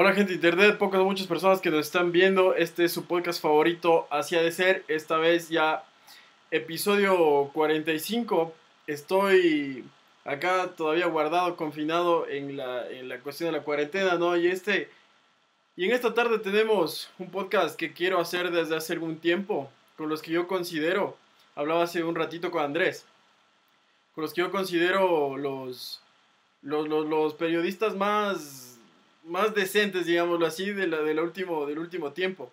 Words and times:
Hola 0.00 0.12
gente 0.12 0.28
de 0.28 0.36
internet, 0.36 0.78
pocas 0.78 1.00
muchas 1.00 1.26
personas 1.26 1.60
que 1.60 1.72
nos 1.72 1.84
están 1.84 2.12
viendo. 2.12 2.54
Este 2.54 2.84
es 2.84 2.92
su 2.92 3.06
podcast 3.06 3.42
favorito, 3.42 4.06
Así 4.10 4.36
ha 4.36 4.40
de 4.40 4.52
ser. 4.52 4.84
Esta 4.86 5.16
vez 5.16 5.48
ya 5.48 5.82
episodio 6.52 7.50
45. 7.52 8.54
Estoy 8.86 9.84
acá 10.24 10.70
todavía 10.76 11.06
guardado, 11.06 11.56
confinado 11.56 12.28
en 12.28 12.56
la, 12.56 12.88
en 12.88 13.08
la 13.08 13.18
cuestión 13.18 13.50
de 13.50 13.58
la 13.58 13.64
cuarentena, 13.64 14.14
¿no? 14.14 14.36
Y 14.36 14.46
este... 14.46 14.88
Y 15.74 15.86
en 15.86 15.90
esta 15.90 16.14
tarde 16.14 16.38
tenemos 16.38 17.10
un 17.18 17.32
podcast 17.32 17.74
que 17.74 17.92
quiero 17.92 18.20
hacer 18.20 18.52
desde 18.52 18.76
hace 18.76 18.92
algún 18.92 19.18
tiempo, 19.18 19.68
con 19.96 20.08
los 20.08 20.22
que 20.22 20.30
yo 20.30 20.46
considero, 20.46 21.16
hablaba 21.56 21.82
hace 21.82 22.04
un 22.04 22.14
ratito 22.14 22.52
con 22.52 22.62
Andrés, 22.62 23.04
con 24.14 24.22
los 24.22 24.32
que 24.32 24.42
yo 24.42 24.52
considero 24.52 25.36
los, 25.36 26.00
los, 26.62 26.86
los 26.86 27.34
periodistas 27.34 27.96
más 27.96 28.67
más 29.28 29.54
decentes, 29.54 30.06
digámoslo 30.06 30.46
así, 30.46 30.72
de 30.72 30.86
la, 30.86 30.98
de 30.98 31.20
último, 31.20 31.66
del 31.66 31.78
último 31.78 32.12
tiempo. 32.12 32.50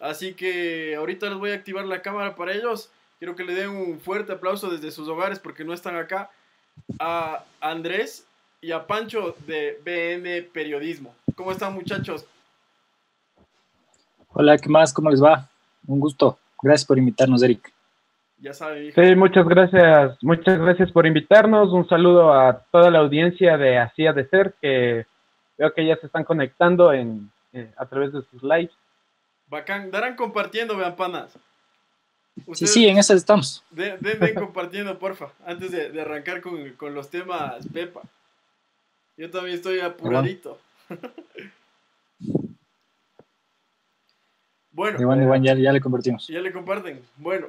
Así 0.00 0.34
que 0.34 0.96
ahorita 0.96 1.28
les 1.30 1.38
voy 1.38 1.50
a 1.50 1.54
activar 1.54 1.84
la 1.84 2.02
cámara 2.02 2.34
para 2.34 2.52
ellos. 2.52 2.90
Quiero 3.18 3.36
que 3.36 3.44
le 3.44 3.54
den 3.54 3.70
un 3.70 4.00
fuerte 4.00 4.32
aplauso 4.32 4.68
desde 4.68 4.90
sus 4.90 5.08
hogares 5.08 5.38
porque 5.38 5.64
no 5.64 5.72
están 5.72 5.96
acá. 5.96 6.30
A 6.98 7.44
Andrés 7.60 8.26
y 8.60 8.72
a 8.72 8.86
Pancho 8.86 9.36
de 9.46 9.78
BN 9.84 10.50
Periodismo. 10.52 11.14
¿Cómo 11.36 11.52
están 11.52 11.74
muchachos? 11.74 12.26
Hola, 14.32 14.58
¿qué 14.58 14.68
más? 14.68 14.92
¿Cómo 14.92 15.10
les 15.10 15.22
va? 15.22 15.48
Un 15.86 16.00
gusto. 16.00 16.38
Gracias 16.60 16.86
por 16.86 16.98
invitarnos, 16.98 17.42
Eric. 17.42 17.72
Ya 18.40 18.52
saben. 18.52 18.92
Sí, 18.92 19.14
muchas 19.14 19.46
gracias. 19.46 20.18
Muchas 20.22 20.58
gracias 20.58 20.90
por 20.90 21.06
invitarnos. 21.06 21.72
Un 21.72 21.88
saludo 21.88 22.34
a 22.34 22.58
toda 22.72 22.90
la 22.90 22.98
audiencia 22.98 23.56
de 23.56 23.78
Así 23.78 24.02
de 24.02 24.28
Ser 24.28 24.54
que 24.60 25.06
Veo 25.56 25.72
que 25.72 25.86
ya 25.86 25.96
se 25.96 26.06
están 26.06 26.24
conectando 26.24 26.92
en, 26.92 27.30
eh, 27.52 27.72
a 27.76 27.86
través 27.86 28.12
de 28.12 28.22
sus 28.22 28.42
lives. 28.42 28.72
Bacán. 29.48 29.90
Darán 29.90 30.16
compartiendo, 30.16 30.76
vean 30.76 30.96
panas. 30.96 31.38
sí, 32.52 32.66
sí, 32.66 32.88
en 32.88 32.98
eso 32.98 33.14
estamos. 33.14 33.62
Den, 33.70 33.98
den, 34.00 34.34
compartiendo, 34.34 34.98
porfa, 34.98 35.32
antes 35.46 35.70
de, 35.70 36.00
arrancar 36.00 36.40
con, 36.40 36.94
los 36.94 37.10
temas 37.10 37.66
Pepa. 37.72 38.02
Yo 39.16 39.30
también 39.30 39.54
estoy 39.56 39.78
apuradito. 39.80 40.58
bueno. 44.72 45.00
Igual, 45.00 45.22
igual, 45.22 45.42
ya, 45.42 45.54
ya 45.54 45.72
le 45.72 45.80
compartimos. 45.80 46.26
Ya 46.26 46.40
le 46.40 46.52
comparten. 46.52 47.00
Bueno, 47.16 47.46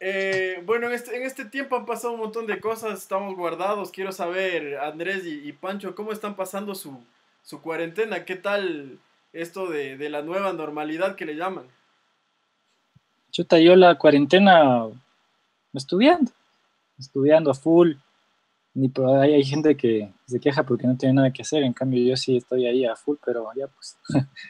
eh, 0.00 0.62
bueno, 0.64 0.86
en 0.86 0.92
este, 0.92 1.16
en 1.16 1.22
este 1.22 1.44
tiempo 1.44 1.76
han 1.76 1.86
pasado 1.86 2.14
un 2.14 2.20
montón 2.20 2.46
de 2.46 2.60
cosas, 2.60 3.00
estamos 3.00 3.36
guardados. 3.36 3.90
Quiero 3.90 4.12
saber, 4.12 4.78
Andrés 4.78 5.24
y, 5.26 5.52
Pancho, 5.52 5.94
¿cómo 5.94 6.12
están 6.12 6.36
pasando 6.36 6.74
su, 6.74 7.02
su, 7.42 7.60
cuarentena? 7.60 8.24
¿Qué 8.24 8.36
tal 8.36 8.98
esto 9.32 9.66
de, 9.68 9.96
de, 9.96 10.08
la 10.08 10.22
nueva 10.22 10.52
normalidad 10.52 11.16
que 11.16 11.26
le 11.26 11.34
llaman? 11.34 11.66
Chuta, 13.32 13.58
yo 13.58 13.74
la 13.76 13.96
cuarentena 13.96 14.86
estudiando, 15.74 16.30
estudiando 16.98 17.50
a 17.50 17.54
full. 17.54 17.94
Ni 18.74 18.92
hay, 19.20 19.34
hay 19.34 19.44
gente 19.44 19.76
que 19.76 20.12
se 20.26 20.38
queja 20.38 20.62
porque 20.62 20.86
no 20.86 20.96
tiene 20.96 21.14
nada 21.14 21.32
que 21.32 21.42
hacer, 21.42 21.64
en 21.64 21.72
cambio 21.72 22.10
yo 22.10 22.16
sí 22.16 22.36
estoy 22.36 22.66
ahí 22.66 22.84
a 22.84 22.94
full, 22.94 23.16
pero 23.24 23.48
ya 23.56 23.66
pues. 23.66 23.98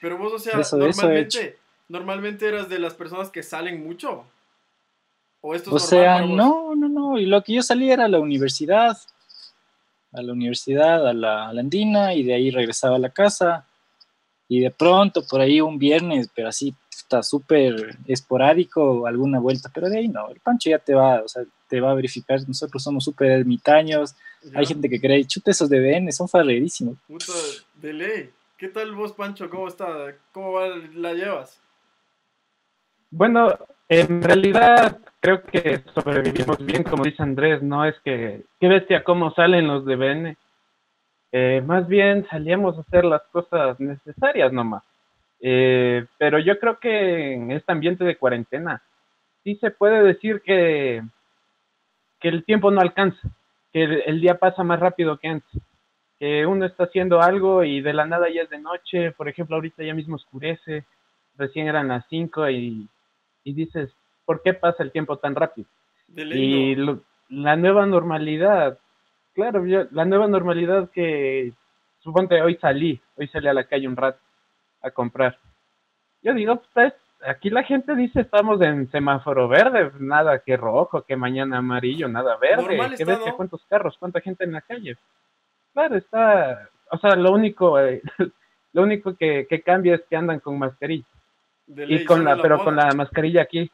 Pero 0.02 0.18
vos, 0.18 0.32
o 0.34 0.38
sea, 0.38 0.58
normalmente, 0.78 1.56
normalmente 1.88 2.46
eras 2.46 2.68
de 2.68 2.78
las 2.78 2.92
personas 2.92 3.30
que 3.30 3.42
salen 3.42 3.82
mucho. 3.82 4.26
¿O, 5.70 5.78
sea, 5.78 6.20
no, 6.20 6.74
no, 6.74 6.88
no. 6.88 7.18
Y 7.18 7.26
lo 7.26 7.42
que 7.42 7.54
yo 7.54 7.62
salí 7.62 7.90
era 7.90 8.04
a 8.04 8.08
la 8.08 8.20
universidad, 8.20 8.98
a 10.12 10.22
la 10.22 10.32
universidad, 10.32 11.06
a 11.08 11.12
la, 11.14 11.48
Andina, 11.48 12.14
y 12.14 12.22
de 12.22 12.34
ahí 12.34 12.50
regresaba 12.50 12.96
a 12.96 13.00
la 13.00 13.10
casa. 13.10 13.66
Y 14.48 14.60
de 14.60 14.70
pronto, 14.70 15.26
por 15.26 15.40
ahí 15.40 15.60
un 15.60 15.78
viernes, 15.78 16.30
pero 16.34 16.48
así 16.48 16.74
está 16.90 17.22
súper 17.22 17.96
esporádico, 18.06 19.06
alguna 19.06 19.38
vuelta, 19.38 19.70
pero 19.72 19.88
de 19.88 19.98
ahí 19.98 20.08
no. 20.08 20.28
El 20.30 20.40
Pancho 20.40 20.70
ya 20.70 20.78
te 20.78 20.94
va, 20.94 21.22
o 21.22 21.28
sea, 21.28 21.44
te 21.68 21.80
va 21.80 21.92
a 21.92 21.94
verificar. 21.94 22.40
Nosotros 22.46 22.82
somos 22.82 23.04
súper 23.04 23.30
ermitaños. 23.30 24.14
Hay 24.54 24.66
gente 24.66 24.88
que 24.88 25.00
cree, 25.00 25.24
chute 25.24 25.50
esos 25.50 25.68
de 25.68 25.80
BN, 25.80 26.12
son 26.12 26.28
farrerísimos. 26.28 26.96
Puta, 27.06 27.32
de 27.74 27.92
ley. 27.92 28.30
¿Qué 28.56 28.68
tal 28.68 28.94
vos, 28.94 29.12
Pancho? 29.12 29.48
¿Cómo 29.48 29.68
está? 29.68 30.14
¿Cómo 30.32 30.58
la 30.94 31.14
llevas? 31.14 31.60
Bueno, 33.10 33.56
en 33.88 34.22
realidad 34.22 34.98
creo 35.20 35.42
que 35.42 35.82
sobrevivimos 35.94 36.64
bien, 36.64 36.84
como 36.84 37.04
dice 37.04 37.22
Andrés, 37.22 37.62
no 37.62 37.84
es 37.84 37.98
que, 38.00 38.42
qué 38.60 38.68
bestia 38.68 39.04
cómo 39.04 39.32
salen 39.32 39.66
los 39.66 39.84
de 39.84 39.96
BN. 39.96 40.36
Eh, 41.32 41.62
más 41.66 41.86
bien 41.88 42.26
salíamos 42.30 42.76
a 42.76 42.80
hacer 42.82 43.04
las 43.04 43.22
cosas 43.32 43.78
necesarias 43.80 44.52
nomás. 44.52 44.82
Eh, 45.40 46.06
pero 46.18 46.38
yo 46.38 46.58
creo 46.58 46.78
que 46.78 47.34
en 47.34 47.50
este 47.52 47.70
ambiente 47.70 48.04
de 48.04 48.16
cuarentena 48.16 48.82
sí 49.44 49.56
se 49.56 49.70
puede 49.70 50.02
decir 50.02 50.42
que, 50.42 51.02
que 52.20 52.28
el 52.28 52.44
tiempo 52.44 52.70
no 52.70 52.80
alcanza, 52.80 53.28
que 53.72 53.84
el, 53.84 54.20
día 54.20 54.38
pasa 54.38 54.64
más 54.64 54.80
rápido 54.80 55.18
que 55.18 55.28
antes, 55.28 55.62
que 56.18 56.44
uno 56.44 56.66
está 56.66 56.84
haciendo 56.84 57.22
algo 57.22 57.62
y 57.62 57.80
de 57.80 57.92
la 57.92 58.04
nada 58.04 58.28
ya 58.28 58.42
es 58.42 58.50
de 58.50 58.58
noche, 58.58 59.12
por 59.12 59.28
ejemplo 59.28 59.56
ahorita 59.56 59.84
ya 59.84 59.94
mismo 59.94 60.16
oscurece, 60.16 60.84
recién 61.36 61.68
eran 61.68 61.88
las 61.88 62.04
5 62.08 62.50
y 62.50 62.88
y 63.48 63.54
dices, 63.54 63.90
¿por 64.26 64.42
qué 64.42 64.52
pasa 64.52 64.82
el 64.82 64.92
tiempo 64.92 65.16
tan 65.16 65.34
rápido? 65.34 65.66
Y 66.14 66.76
la 67.30 67.56
nueva 67.56 67.86
normalidad, 67.86 68.78
claro, 69.32 69.64
la 69.64 70.04
nueva 70.04 70.28
normalidad 70.28 70.90
que 70.90 71.54
suponte 72.00 72.42
hoy 72.42 72.56
salí, 72.56 73.00
hoy 73.16 73.26
salí 73.28 73.48
a 73.48 73.54
la 73.54 73.64
calle 73.64 73.88
un 73.88 73.96
rato 73.96 74.18
a 74.82 74.90
comprar. 74.90 75.38
Yo 76.22 76.34
digo, 76.34 76.60
pues 76.74 76.92
aquí 77.26 77.48
la 77.48 77.62
gente 77.62 77.94
dice 77.94 78.20
estamos 78.20 78.60
en 78.60 78.90
semáforo 78.90 79.48
verde, 79.48 79.92
nada 79.98 80.40
que 80.40 80.58
rojo, 80.58 81.02
que 81.02 81.16
mañana 81.16 81.58
amarillo, 81.58 82.06
nada 82.06 82.36
verde, 82.36 82.78
¿qué 82.98 83.06
ves 83.06 83.20
que 83.20 83.32
cuántos 83.32 83.64
carros, 83.64 83.96
cuánta 83.98 84.20
gente 84.20 84.44
en 84.44 84.52
la 84.52 84.60
calle? 84.60 84.98
Claro, 85.72 85.96
está, 85.96 86.68
o 86.90 86.98
sea, 86.98 87.16
lo 87.16 87.32
único, 87.32 87.80
eh, 87.80 88.02
lo 88.74 88.82
único 88.82 89.16
que, 89.16 89.46
que 89.48 89.62
cambia 89.62 89.94
es 89.94 90.02
que 90.02 90.16
andan 90.16 90.40
con 90.40 90.58
mascarilla 90.58 91.06
y 91.68 92.04
con 92.04 92.24
la, 92.24 92.40
pero 92.40 92.62
con 92.62 92.76
la 92.76 92.92
mascarilla 92.92 93.42
aquí, 93.42 93.70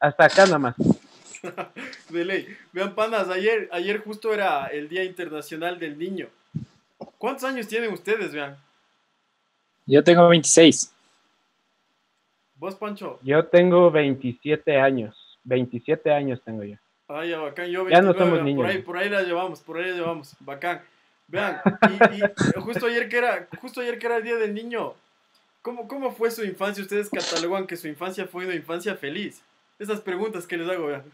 hasta 0.00 0.24
acá 0.24 0.44
nada 0.46 0.58
más. 0.58 0.74
de 2.08 2.24
ley. 2.24 2.56
Vean, 2.72 2.94
panas, 2.94 3.28
ayer, 3.28 3.68
ayer 3.72 3.98
justo 3.98 4.32
era 4.32 4.66
el 4.66 4.88
Día 4.88 5.04
Internacional 5.04 5.78
del 5.78 5.98
Niño. 5.98 6.28
¿Cuántos 7.18 7.44
años 7.44 7.68
tienen 7.68 7.92
ustedes, 7.92 8.32
vean? 8.32 8.56
Yo 9.86 10.02
tengo 10.02 10.28
26. 10.28 10.92
¿Vos, 12.56 12.74
Pancho? 12.74 13.18
Yo 13.22 13.44
tengo 13.46 13.90
27 13.90 14.78
años. 14.78 15.38
27 15.44 16.12
años 16.12 16.42
tengo 16.44 16.64
yo. 16.64 16.76
Ay, 17.08 17.30
ya, 17.30 17.38
bacán. 17.38 17.70
Yo 17.70 17.84
29, 17.84 17.90
ya 17.90 18.02
no 18.02 18.12
somos 18.12 18.42
niños. 18.42 18.62
Por 18.62 18.70
ahí, 18.70 18.82
por 18.82 18.98
ahí 18.98 19.08
la 19.08 19.22
llevamos, 19.22 19.60
por 19.60 19.78
ahí 19.78 19.90
la 19.90 19.96
llevamos. 19.96 20.36
Bacán. 20.40 20.82
Vean, 21.28 21.60
y, 22.12 22.20
justo 22.60 22.86
ayer 22.86 23.08
que 23.08 23.18
era, 23.18 23.48
justo 23.60 23.80
ayer 23.80 23.98
que 23.98 24.06
era 24.06 24.16
el 24.16 24.24
Día 24.24 24.36
del 24.36 24.54
Niño, 24.54 24.94
¿Cómo, 25.68 25.86
¿Cómo 25.86 26.10
fue 26.12 26.30
su 26.30 26.42
infancia? 26.44 26.82
Ustedes 26.82 27.10
catalogan 27.10 27.66
que 27.66 27.76
su 27.76 27.88
infancia 27.88 28.26
fue 28.26 28.46
una 28.46 28.54
infancia 28.54 28.96
feliz. 28.96 29.42
Esas 29.78 30.00
preguntas 30.00 30.46
que 30.46 30.56
les 30.56 30.66
hago, 30.66 30.86
vean. 30.86 31.04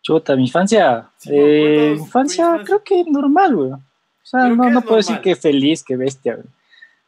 Chuta, 0.00 0.36
mi 0.36 0.44
infancia. 0.44 1.10
eh, 1.26 1.96
infancia, 1.98 2.62
creo 2.64 2.84
que 2.84 3.02
normal, 3.02 3.56
güey. 3.56 3.72
O 3.72 3.80
sea, 4.22 4.46
no, 4.46 4.70
no 4.70 4.80
puedo 4.80 4.98
decir 4.98 5.20
que 5.20 5.34
feliz, 5.34 5.82
que 5.82 5.96
bestia, 5.96 6.36
güey. 6.36 6.46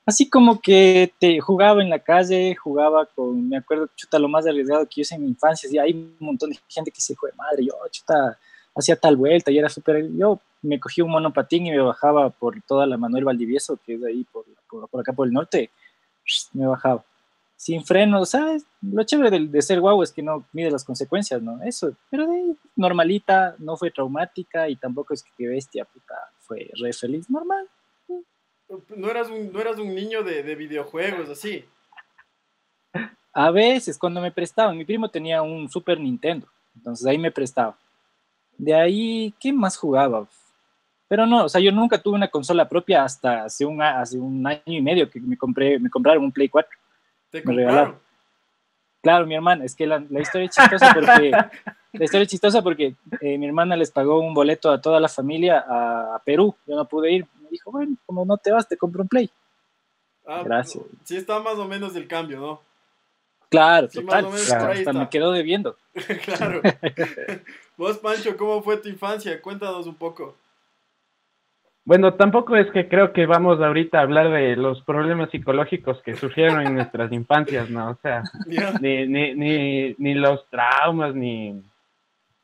Así 0.04 0.28
como 0.28 0.60
que 0.60 1.12
te 1.20 1.38
jugaba 1.38 1.80
en 1.80 1.90
la 1.90 2.00
calle, 2.00 2.56
jugaba 2.56 3.06
con, 3.06 3.48
me 3.48 3.58
acuerdo, 3.58 3.88
chuta, 3.94 4.18
lo 4.18 4.28
más 4.28 4.44
arriesgado 4.44 4.86
que 4.86 4.96
yo 4.96 5.02
hice 5.02 5.14
en 5.14 5.22
mi 5.22 5.28
infancia, 5.28 5.70
y 5.70 5.78
hay 5.78 5.92
un 5.92 6.16
montón 6.18 6.50
de 6.50 6.58
gente 6.68 6.90
que 6.90 7.00
se 7.00 7.14
fue, 7.14 7.30
madre, 7.36 7.64
yo, 7.64 7.74
chuta, 7.92 8.36
hacía 8.74 8.96
tal 8.96 9.14
vuelta 9.14 9.52
y 9.52 9.58
era 9.58 9.68
súper, 9.68 10.04
yo 10.16 10.40
me 10.62 10.80
cogí 10.80 11.02
un 11.02 11.10
monopatín 11.10 11.66
y 11.66 11.70
me 11.70 11.80
bajaba 11.80 12.30
por 12.30 12.60
toda 12.62 12.86
la 12.86 12.96
Manuel 12.96 13.24
Valdivieso, 13.24 13.78
que 13.84 13.94
es 13.94 14.04
ahí 14.04 14.24
por, 14.24 14.44
por, 14.68 15.00
acá 15.00 15.12
por 15.12 15.26
el 15.26 15.32
norte, 15.32 15.70
me 16.52 16.66
bajaba. 16.66 17.04
Sin 17.56 17.84
frenos, 17.84 18.30
¿sabes? 18.30 18.66
Lo 18.82 19.02
chévere 19.04 19.30
de, 19.30 19.46
de, 19.46 19.62
ser 19.62 19.80
guau 19.80 20.02
es 20.02 20.12
que 20.12 20.22
no 20.22 20.44
mide 20.52 20.70
las 20.70 20.84
consecuencias, 20.84 21.40
¿no? 21.40 21.62
Eso, 21.62 21.94
pero 22.10 22.26
de 22.26 22.54
normalita, 22.74 23.56
no 23.58 23.76
fue 23.76 23.90
traumática 23.90 24.68
y 24.68 24.76
tampoco 24.76 25.14
es 25.14 25.24
que 25.36 25.48
bestia, 25.48 25.86
puta, 25.86 26.14
fue 26.38 26.68
re 26.78 26.92
feliz, 26.92 27.30
normal. 27.30 27.66
No 28.94 29.10
eras 29.10 29.30
un, 29.30 29.52
no 29.52 29.60
eras 29.60 29.78
un 29.78 29.94
niño 29.94 30.22
de, 30.22 30.42
de 30.42 30.54
videojuegos, 30.54 31.30
así. 31.30 31.64
A 33.32 33.50
veces, 33.50 33.98
cuando 33.98 34.20
me 34.20 34.32
prestaban, 34.32 34.76
mi 34.76 34.84
primo 34.84 35.08
tenía 35.08 35.42
un 35.42 35.68
Super 35.68 36.00
Nintendo, 36.00 36.46
entonces 36.74 37.06
ahí 37.06 37.16
me 37.16 37.30
prestaba. 37.30 37.78
De 38.58 38.74
ahí, 38.74 39.34
¿qué 39.38 39.52
más 39.52 39.76
jugaba? 39.76 40.26
Pero 41.08 41.26
no, 41.26 41.44
o 41.44 41.48
sea, 41.48 41.60
yo 41.60 41.70
nunca 41.70 41.98
tuve 41.98 42.16
una 42.16 42.28
consola 42.28 42.68
propia 42.68 43.04
hasta 43.04 43.44
hace 43.44 43.64
un, 43.64 43.80
hace 43.80 44.18
un 44.18 44.44
año 44.46 44.62
y 44.64 44.82
medio 44.82 45.08
que 45.08 45.20
me 45.20 45.36
compré, 45.36 45.78
me 45.78 45.90
compraron 45.90 46.24
un 46.24 46.32
Play 46.32 46.48
4. 46.48 46.70
¿Te 47.30 47.42
me 47.44 47.54
regalaron? 47.54 47.98
Claro, 49.02 49.24
mi 49.24 49.36
hermana, 49.36 49.64
es 49.64 49.76
que 49.76 49.86
la, 49.86 49.98
historia 50.20 50.48
es 50.48 50.56
chistosa 50.56 50.92
porque, 50.92 51.30
la 51.30 52.04
historia 52.04 52.24
es 52.24 52.28
chistosa 52.28 52.60
porque 52.60 52.96
eh, 53.20 53.38
mi 53.38 53.46
hermana 53.46 53.76
les 53.76 53.92
pagó 53.92 54.18
un 54.18 54.34
boleto 54.34 54.68
a 54.68 54.80
toda 54.80 54.98
la 54.98 55.08
familia 55.08 55.64
a, 55.64 56.20
Perú. 56.24 56.56
Yo 56.66 56.74
no 56.74 56.88
pude 56.88 57.12
ir. 57.12 57.26
Me 57.40 57.50
dijo, 57.50 57.70
bueno, 57.70 57.96
como 58.04 58.24
no 58.24 58.36
te 58.36 58.50
vas, 58.50 58.66
te 58.66 58.76
compro 58.76 59.02
un 59.02 59.08
Play. 59.08 59.30
Ah, 60.26 60.42
Gracias. 60.44 60.82
Sí 61.04 61.16
está 61.16 61.38
más 61.38 61.56
o 61.56 61.66
menos 61.66 61.94
el 61.94 62.08
cambio, 62.08 62.40
¿no? 62.40 62.60
Claro, 63.48 63.88
total. 63.88 64.26
Hasta 64.26 64.92
me 64.92 65.08
quedó 65.08 65.30
debiendo. 65.30 65.76
claro. 66.24 66.60
Vos, 67.76 67.98
Pancho, 67.98 68.36
¿cómo 68.36 68.60
fue 68.60 68.76
tu 68.78 68.88
infancia? 68.88 69.40
Cuéntanos 69.40 69.86
un 69.86 69.94
poco. 69.94 70.34
Bueno, 71.86 72.14
tampoco 72.14 72.56
es 72.56 72.68
que 72.72 72.88
creo 72.88 73.12
que 73.12 73.26
vamos 73.26 73.60
ahorita 73.60 74.00
a 74.00 74.02
hablar 74.02 74.32
de 74.32 74.56
los 74.56 74.82
problemas 74.82 75.30
psicológicos 75.30 76.02
que 76.02 76.16
surgieron 76.16 76.66
en 76.66 76.74
nuestras 76.74 77.12
infancias, 77.12 77.70
¿no? 77.70 77.90
O 77.90 77.98
sea, 78.02 78.24
ni, 78.80 79.06
ni, 79.06 79.34
ni, 79.34 79.94
ni 79.96 80.14
los 80.14 80.44
traumas, 80.50 81.14
ni, 81.14 81.62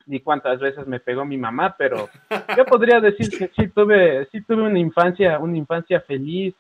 ni 0.07 0.21
cuántas 0.21 0.61
veces 0.61 0.87
me 0.87 1.01
pegó 1.01 1.25
mi 1.25 1.37
mamá, 1.37 1.75
pero 1.77 2.09
yo 2.57 2.65
podría 2.67 3.01
decir 3.01 3.37
que 3.37 3.49
sí 3.49 3.67
tuve, 3.67 4.29
sí 4.31 4.43
tuve 4.43 4.63
una 4.63 4.79
infancia, 4.79 5.41
una 5.41 5.57
infancia 5.57 6.01
feliz. 6.01 6.55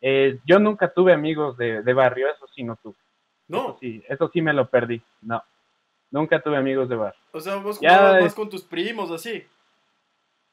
Eh, 0.00 0.40
yo 0.44 0.58
nunca 0.58 0.92
tuve 0.92 1.12
amigos 1.12 1.56
de, 1.56 1.82
de, 1.82 1.92
barrio, 1.94 2.26
eso 2.28 2.48
sí 2.52 2.64
no 2.64 2.74
tuve. 2.82 2.96
No. 3.46 3.58
Eso 3.58 3.76
sí, 3.78 4.04
eso 4.08 4.30
sí 4.32 4.42
me 4.42 4.52
lo 4.52 4.68
perdí, 4.68 5.00
no. 5.22 5.44
Nunca 6.10 6.40
tuve 6.40 6.56
amigos 6.56 6.88
de 6.88 6.96
barrio. 6.96 7.20
O 7.30 7.38
sea, 7.38 7.54
vos 7.58 7.78
jugabas 7.78 8.20
más 8.20 8.34
con 8.34 8.50
tus 8.50 8.64
primos, 8.64 9.12
así. 9.12 9.46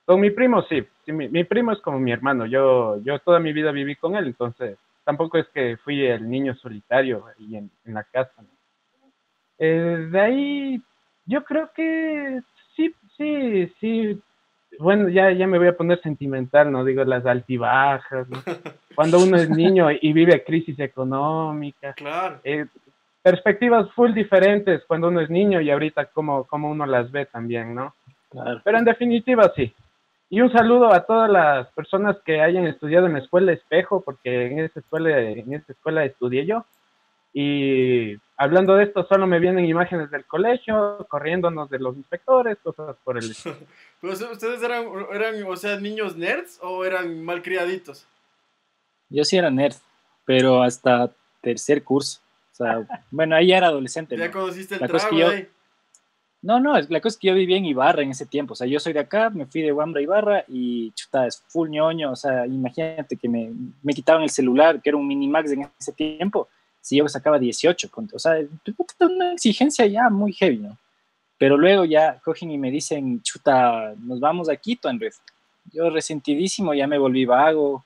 Con 0.05 0.19
mi 0.19 0.31
primo 0.31 0.61
sí, 0.63 0.85
mi, 1.07 1.43
primo 1.45 1.71
es 1.71 1.79
como 1.79 1.99
mi 1.99 2.11
hermano, 2.11 2.45
yo, 2.45 2.97
yo 3.03 3.19
toda 3.19 3.39
mi 3.39 3.53
vida 3.53 3.71
viví 3.71 3.95
con 3.95 4.15
él, 4.15 4.27
entonces 4.27 4.77
tampoco 5.05 5.37
es 5.37 5.47
que 5.49 5.77
fui 5.77 6.05
el 6.05 6.29
niño 6.29 6.55
solitario 6.55 7.25
ahí 7.27 7.57
en, 7.57 7.69
la 7.85 8.03
casa. 8.03 8.43
Eh, 9.59 10.07
de 10.11 10.19
ahí 10.19 10.81
yo 11.25 11.43
creo 11.45 11.71
que 11.73 12.41
sí, 12.75 12.93
sí, 13.17 13.73
sí, 13.79 14.21
bueno, 14.79 15.07
ya, 15.07 15.31
ya 15.31 15.47
me 15.47 15.57
voy 15.57 15.67
a 15.67 15.77
poner 15.77 16.01
sentimental, 16.01 16.71
¿no? 16.71 16.83
Digo, 16.83 17.03
las 17.03 17.25
altibajas, 17.25 18.27
Cuando 18.95 19.23
uno 19.23 19.37
es 19.37 19.49
niño 19.49 19.87
y 19.89 20.13
vive 20.13 20.43
crisis 20.43 20.79
económica. 20.79 21.93
Claro. 21.93 22.39
Eh, 22.43 22.67
perspectivas 23.23 23.89
full 23.93 24.13
diferentes 24.13 24.83
cuando 24.85 25.07
uno 25.07 25.21
es 25.21 25.29
niño 25.29 25.61
y 25.61 25.71
ahorita 25.71 26.05
como, 26.07 26.43
como 26.43 26.69
uno 26.69 26.85
las 26.85 27.11
ve 27.11 27.25
también, 27.25 27.73
¿no? 27.73 27.95
Claro. 28.29 28.61
Pero 28.63 28.77
en 28.77 28.85
definitiva 28.85 29.51
sí, 29.55 29.73
y 30.33 30.41
un 30.41 30.51
saludo 30.51 30.91
a 30.91 31.05
todas 31.05 31.29
las 31.29 31.67
personas 31.73 32.17
que 32.25 32.41
hayan 32.41 32.65
estudiado 32.65 33.05
en 33.05 33.13
la 33.13 33.19
escuela 33.19 33.51
Espejo, 33.51 34.01
porque 34.01 34.47
en 34.47 34.61
esa 34.61 34.79
escuela, 34.79 35.21
en 35.21 35.53
esta 35.53 35.73
escuela 35.73 36.03
estudié 36.05 36.47
yo. 36.47 36.65
Y 37.33 38.15
hablando 38.35 38.75
de 38.75 38.85
esto, 38.85 39.05
solo 39.05 39.27
me 39.27 39.37
vienen 39.37 39.65
imágenes 39.65 40.09
del 40.09 40.25
colegio, 40.25 41.05
corriéndonos 41.07 41.69
de 41.69 41.77
los 41.77 41.95
inspectores, 41.95 42.57
cosas 42.63 42.95
por 43.03 43.19
el 43.19 43.35
pues, 44.01 44.21
¿Ustedes 44.31 44.63
eran, 44.63 44.87
eran, 45.13 45.43
o 45.43 45.55
sea, 45.55 45.79
niños 45.79 46.17
nerds 46.17 46.57
o 46.63 46.83
eran 46.83 47.23
malcriaditos? 47.23 48.07
Yo 49.09 49.23
sí 49.25 49.37
era 49.37 49.51
nerd, 49.51 49.75
pero 50.25 50.63
hasta 50.63 51.11
tercer 51.41 51.83
curso. 51.83 52.21
O 52.53 52.55
sea, 52.55 52.87
bueno, 53.11 53.35
ahí 53.35 53.51
era 53.51 53.67
adolescente. 53.67 54.17
Ya 54.17 54.31
conociste 54.31 54.73
el 54.73 54.87
trago, 54.87 55.29
no, 56.43 56.59
no, 56.59 56.73
la 56.73 56.99
cosa 56.99 57.15
es 57.15 57.17
que 57.17 57.29
yo 57.29 57.33
vivía 57.33 57.55
en 57.55 57.63
Ibarra 57.63 58.03
en 58.03 58.11
ese 58.11 58.25
tiempo, 58.25 58.51
o 58.51 58.55
sea, 58.55 58.67
yo 58.67 58.77
soy 58.77 58.91
de 58.91 58.99
acá, 58.99 59.29
me 59.29 59.45
fui 59.45 59.61
de 59.61 59.71
Wambra 59.71 60.01
a 60.01 60.03
Ibarra 60.03 60.45
y 60.49 60.91
chuta, 60.91 61.25
es 61.25 61.41
full 61.47 61.69
ñoño, 61.69 62.11
o 62.11 62.15
sea, 62.17 62.45
imagínate 62.45 63.15
que 63.15 63.29
me, 63.29 63.49
me 63.81 63.93
quitaban 63.93 64.23
el 64.23 64.29
celular, 64.29 64.81
que 64.81 64.89
era 64.89 64.97
un 64.97 65.07
Minimax 65.07 65.51
en 65.53 65.69
ese 65.79 65.93
tiempo, 65.93 66.49
si 66.81 66.97
yo 66.97 67.07
sacaba 67.07 67.39
18, 67.39 67.89
o 68.11 68.19
sea, 68.19 68.35
una 68.99 69.31
exigencia 69.31 69.85
ya 69.85 70.09
muy 70.09 70.33
heavy, 70.33 70.57
¿no? 70.57 70.77
Pero 71.37 71.57
luego 71.57 71.85
ya 71.85 72.19
cogen 72.19 72.51
y 72.51 72.57
me 72.57 72.69
dicen, 72.69 73.21
chuta, 73.21 73.95
nos 73.99 74.19
vamos 74.19 74.49
a 74.49 74.57
Quito, 74.57 74.89
Andrés. 74.89 75.21
Yo 75.71 75.89
resentidísimo, 75.89 76.73
ya 76.73 76.87
me 76.87 76.97
volví 76.97 77.23
vago, 77.23 77.85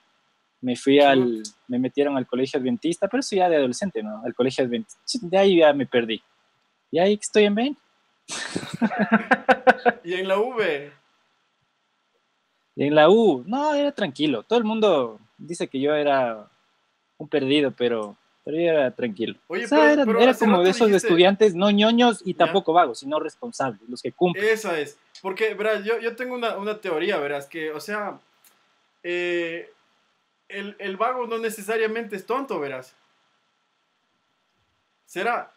me 0.61 0.75
fui 0.75 0.99
al, 0.99 1.43
me 1.67 1.77
metieron 1.77 2.17
al 2.17 2.25
colegio 2.25 2.59
adventista, 2.59 3.07
pero 3.07 3.21
eso 3.21 3.35
ya 3.35 3.49
de 3.49 3.57
adolescente, 3.57 4.01
¿no? 4.01 4.23
Al 4.25 4.33
colegio 4.33 4.65
adventista, 4.65 4.99
de 5.21 5.37
ahí 5.37 5.57
ya 5.57 5.73
me 5.73 5.85
perdí. 5.85 6.21
Y 6.89 6.97
ahí 6.97 7.19
estoy 7.21 7.43
en 7.43 7.53
20 7.53 7.86
¿Y 10.03 10.13
en 10.13 10.27
la 10.27 10.37
V? 10.39 10.91
en 12.85 12.95
la 12.95 13.09
U, 13.09 13.43
no, 13.47 13.73
era 13.73 13.91
tranquilo. 13.91 14.43
Todo 14.43 14.59
el 14.59 14.65
mundo 14.65 15.19
dice 15.37 15.67
que 15.67 15.79
yo 15.79 15.95
era 15.95 16.47
un 17.17 17.27
perdido, 17.27 17.71
pero, 17.71 18.15
pero 18.43 18.57
yo 18.57 18.63
era 18.63 18.91
tranquilo. 18.91 19.35
Oye, 19.47 19.65
era, 19.65 20.33
como 20.35 20.61
de 20.61 20.69
esos 20.69 20.91
estudiantes 20.91 21.55
no 21.55 21.71
ñoños 21.71 22.21
y 22.23 22.35
tampoco 22.35 22.73
vagos, 22.73 22.99
sino 22.99 23.19
responsables, 23.19 23.81
los 23.89 24.01
que 24.01 24.11
cumplen. 24.11 24.45
Esa 24.45 24.79
es. 24.79 24.99
Porque, 25.21 25.55
verás, 25.55 25.83
yo, 25.83 25.99
yo 25.99 26.15
tengo 26.15 26.35
una, 26.35 26.57
una, 26.57 26.79
teoría, 26.79 27.17
verás, 27.17 27.47
que, 27.47 27.71
o 27.71 27.79
sea, 27.79 28.19
eh, 29.01 29.71
el, 30.47 30.75
el 30.77 30.97
vago 30.97 31.25
no 31.25 31.39
necesariamente 31.39 32.15
es 32.15 32.25
tonto, 32.25 32.59
verás. 32.59 32.95
¿Será? 35.07 35.51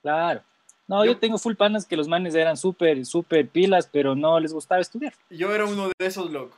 Claro. 0.00 0.42
No, 0.86 1.04
yo, 1.04 1.16
tengo 1.16 1.38
full 1.38 1.54
panas 1.54 1.86
que 1.86 1.96
los 1.96 2.08
manes 2.08 2.34
eran 2.34 2.56
súper, 2.56 3.06
súper 3.06 3.48
pilas, 3.48 3.88
pero 3.90 4.14
no 4.14 4.38
les 4.38 4.52
gustaba 4.52 4.80
estudiar. 4.80 5.14
Yo 5.30 5.54
era 5.54 5.64
uno 5.64 5.88
de 5.88 6.06
esos, 6.06 6.30
loco. 6.30 6.56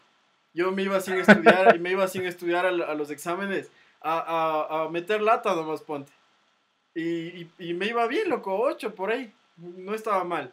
Yo 0.53 0.73
me 0.73 0.83
iba 0.83 1.01
sin 1.01 1.15
estudiar 1.15 1.77
y 1.77 1.79
me 1.79 1.93
iba 1.93 2.09
sin 2.09 2.25
estudiar 2.25 2.67
a, 2.67 2.73
los 2.73 3.11
exámenes 3.11 3.71
a, 4.01 4.85
a, 4.85 4.89
meter 4.89 5.23
lata 5.23 5.55
nomás, 5.55 5.83
ponte. 5.83 6.11
Y, 6.95 7.47
y, 7.59 7.75
me 7.75 7.87
iba 7.87 8.07
bien, 8.07 8.31
loco, 8.31 8.59
ocho 8.59 8.95
por 8.95 9.11
ahí. 9.11 9.31
No 9.57 9.95
estaba 9.95 10.25
mal. 10.25 10.51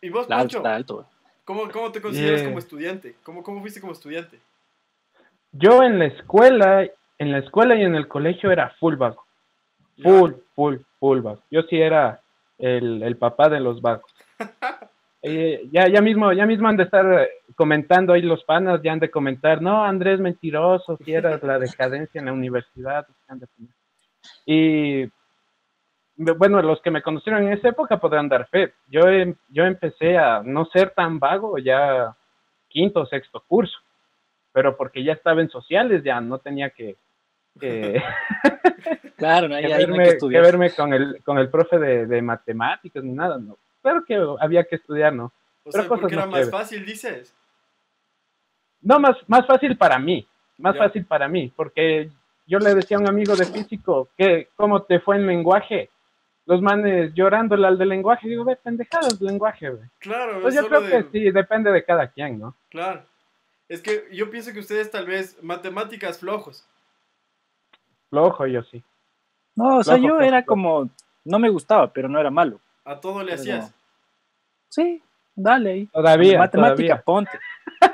¿Y 0.00 0.10
vos, 0.10 0.26
claro, 0.26 0.42
Pancho? 0.42 0.66
alto. 0.66 1.06
¿Cómo, 1.44 1.70
¿Cómo, 1.70 1.92
te 1.92 2.02
consideras 2.02 2.42
como 2.42 2.58
estudiante? 2.58 3.14
¿Cómo, 3.22 3.42
¿Cómo 3.42 3.60
fuiste 3.60 3.80
como 3.80 3.92
estudiante? 3.92 4.40
Yo 5.52 5.82
en 5.82 5.98
la 5.98 6.06
escuela, 6.06 6.84
en 7.18 7.32
la 7.32 7.38
escuela 7.38 7.76
y 7.76 7.82
en 7.82 7.94
el 7.94 8.08
colegio 8.08 8.50
era 8.50 8.70
full 8.80 8.96
vago. 8.96 9.24
Full, 10.02 10.32
full, 10.56 10.76
full 10.98 11.20
vago. 11.20 11.42
Yo 11.50 11.62
sí 11.62 11.80
era 11.80 12.23
el, 12.58 13.02
el 13.02 13.16
papá 13.16 13.48
de 13.48 13.60
los 13.60 13.80
vagos. 13.80 14.12
Eh, 15.26 15.70
ya, 15.72 15.88
ya 15.88 16.02
mismo, 16.02 16.34
ya 16.34 16.44
mismo 16.44 16.68
han 16.68 16.76
de 16.76 16.82
estar 16.82 17.26
comentando 17.56 18.12
ahí 18.12 18.20
los 18.20 18.44
panas, 18.44 18.82
ya 18.82 18.92
han 18.92 18.98
de 18.98 19.10
comentar, 19.10 19.62
no, 19.62 19.82
Andrés 19.82 20.20
mentiroso, 20.20 20.98
si 21.02 21.14
eras 21.14 21.42
la 21.42 21.58
decadencia 21.58 22.18
en 22.18 22.26
la 22.26 22.34
universidad. 22.34 23.06
Y 24.44 25.06
bueno, 26.16 26.60
los 26.60 26.82
que 26.82 26.90
me 26.90 27.00
conocieron 27.00 27.44
en 27.44 27.54
esa 27.54 27.70
época 27.70 27.98
podrán 27.98 28.28
dar 28.28 28.46
fe. 28.48 28.74
Yo, 28.88 29.00
yo 29.48 29.64
empecé 29.64 30.18
a 30.18 30.42
no 30.44 30.66
ser 30.66 30.90
tan 30.90 31.18
vago 31.18 31.56
ya 31.56 32.14
quinto 32.68 33.00
o 33.00 33.06
sexto 33.06 33.42
curso, 33.48 33.78
pero 34.52 34.76
porque 34.76 35.02
ya 35.02 35.14
estaba 35.14 35.40
en 35.40 35.48
sociales, 35.48 36.04
ya 36.04 36.20
no 36.20 36.38
tenía 36.38 36.68
que, 36.68 36.96
claro, 39.16 39.48
no, 39.48 39.54
hay, 39.54 39.66
que, 39.66 39.76
verme, 39.76 40.18
que, 40.18 40.40
verme 40.40 40.70
con 40.72 40.92
el, 40.92 41.22
con 41.24 41.38
el 41.38 41.48
profe 41.48 41.78
de, 41.78 42.06
de, 42.06 42.20
matemáticas 42.20 43.02
ni 43.04 43.12
nada, 43.12 43.38
no. 43.38 43.56
Claro 43.80 44.04
que 44.04 44.18
había 44.40 44.64
que 44.64 44.76
estudiar, 44.76 45.12
¿no? 45.12 45.32
O 45.64 45.72
sea, 45.72 45.86
porque 45.86 46.14
era 46.14 46.26
más 46.26 46.50
fácil, 46.50 46.84
dices. 46.84 47.34
No, 48.80 48.98
más, 48.98 49.16
más 49.28 49.46
fácil 49.46 49.76
para 49.76 49.98
mí, 49.98 50.26
más 50.58 50.76
fácil 50.76 51.06
para 51.06 51.28
mí, 51.28 51.52
porque 51.54 52.10
yo 52.46 52.58
le 52.58 52.74
decía 52.74 52.96
a 52.96 53.00
un 53.00 53.08
amigo 53.08 53.34
de 53.36 53.46
físico 53.46 54.08
que 54.16 54.48
cómo 54.56 54.82
te 54.82 55.00
fue 55.00 55.16
en 55.16 55.26
lenguaje, 55.26 55.90
los 56.46 56.60
manes 56.60 57.14
llorándole 57.14 57.66
al 57.66 57.78
de 57.78 57.86
lenguaje, 57.86 58.28
digo, 58.28 58.44
ve, 58.44 58.56
pendejadas 58.56 59.20
lenguaje, 59.20 59.70
güey. 59.70 59.88
Claro, 59.98 60.42
pues 60.42 60.54
yo 60.54 60.68
creo 60.68 60.82
que 60.82 61.04
sí, 61.10 61.30
depende 61.30 61.70
de 61.72 61.84
cada 61.84 62.08
quien, 62.08 62.38
¿no? 62.38 62.54
Claro. 62.68 63.02
Es 63.68 63.80
que 63.80 64.08
yo 64.12 64.30
pienso 64.30 64.52
que 64.52 64.58
ustedes 64.58 64.90
tal 64.90 65.06
vez 65.06 65.42
matemáticas 65.42 66.18
flojos. 66.18 66.66
Flojo 68.14 68.46
yo 68.46 68.62
sí. 68.62 68.80
No, 69.56 69.78
o 69.78 69.82
sea, 69.82 69.96
yo 69.96 70.20
era 70.20 70.44
como, 70.44 70.88
no 71.24 71.38
me 71.40 71.48
gustaba, 71.48 71.92
pero 71.92 72.08
no 72.08 72.20
era 72.20 72.30
malo. 72.30 72.60
¿A 72.84 73.00
todo 73.00 73.24
le 73.24 73.32
hacías? 73.34 73.74
Sí, 74.68 75.02
dale 75.34 75.72
ahí. 75.72 75.86
Todavía. 75.86 76.38
Matemática, 76.38 77.02
ponte. 77.02 77.32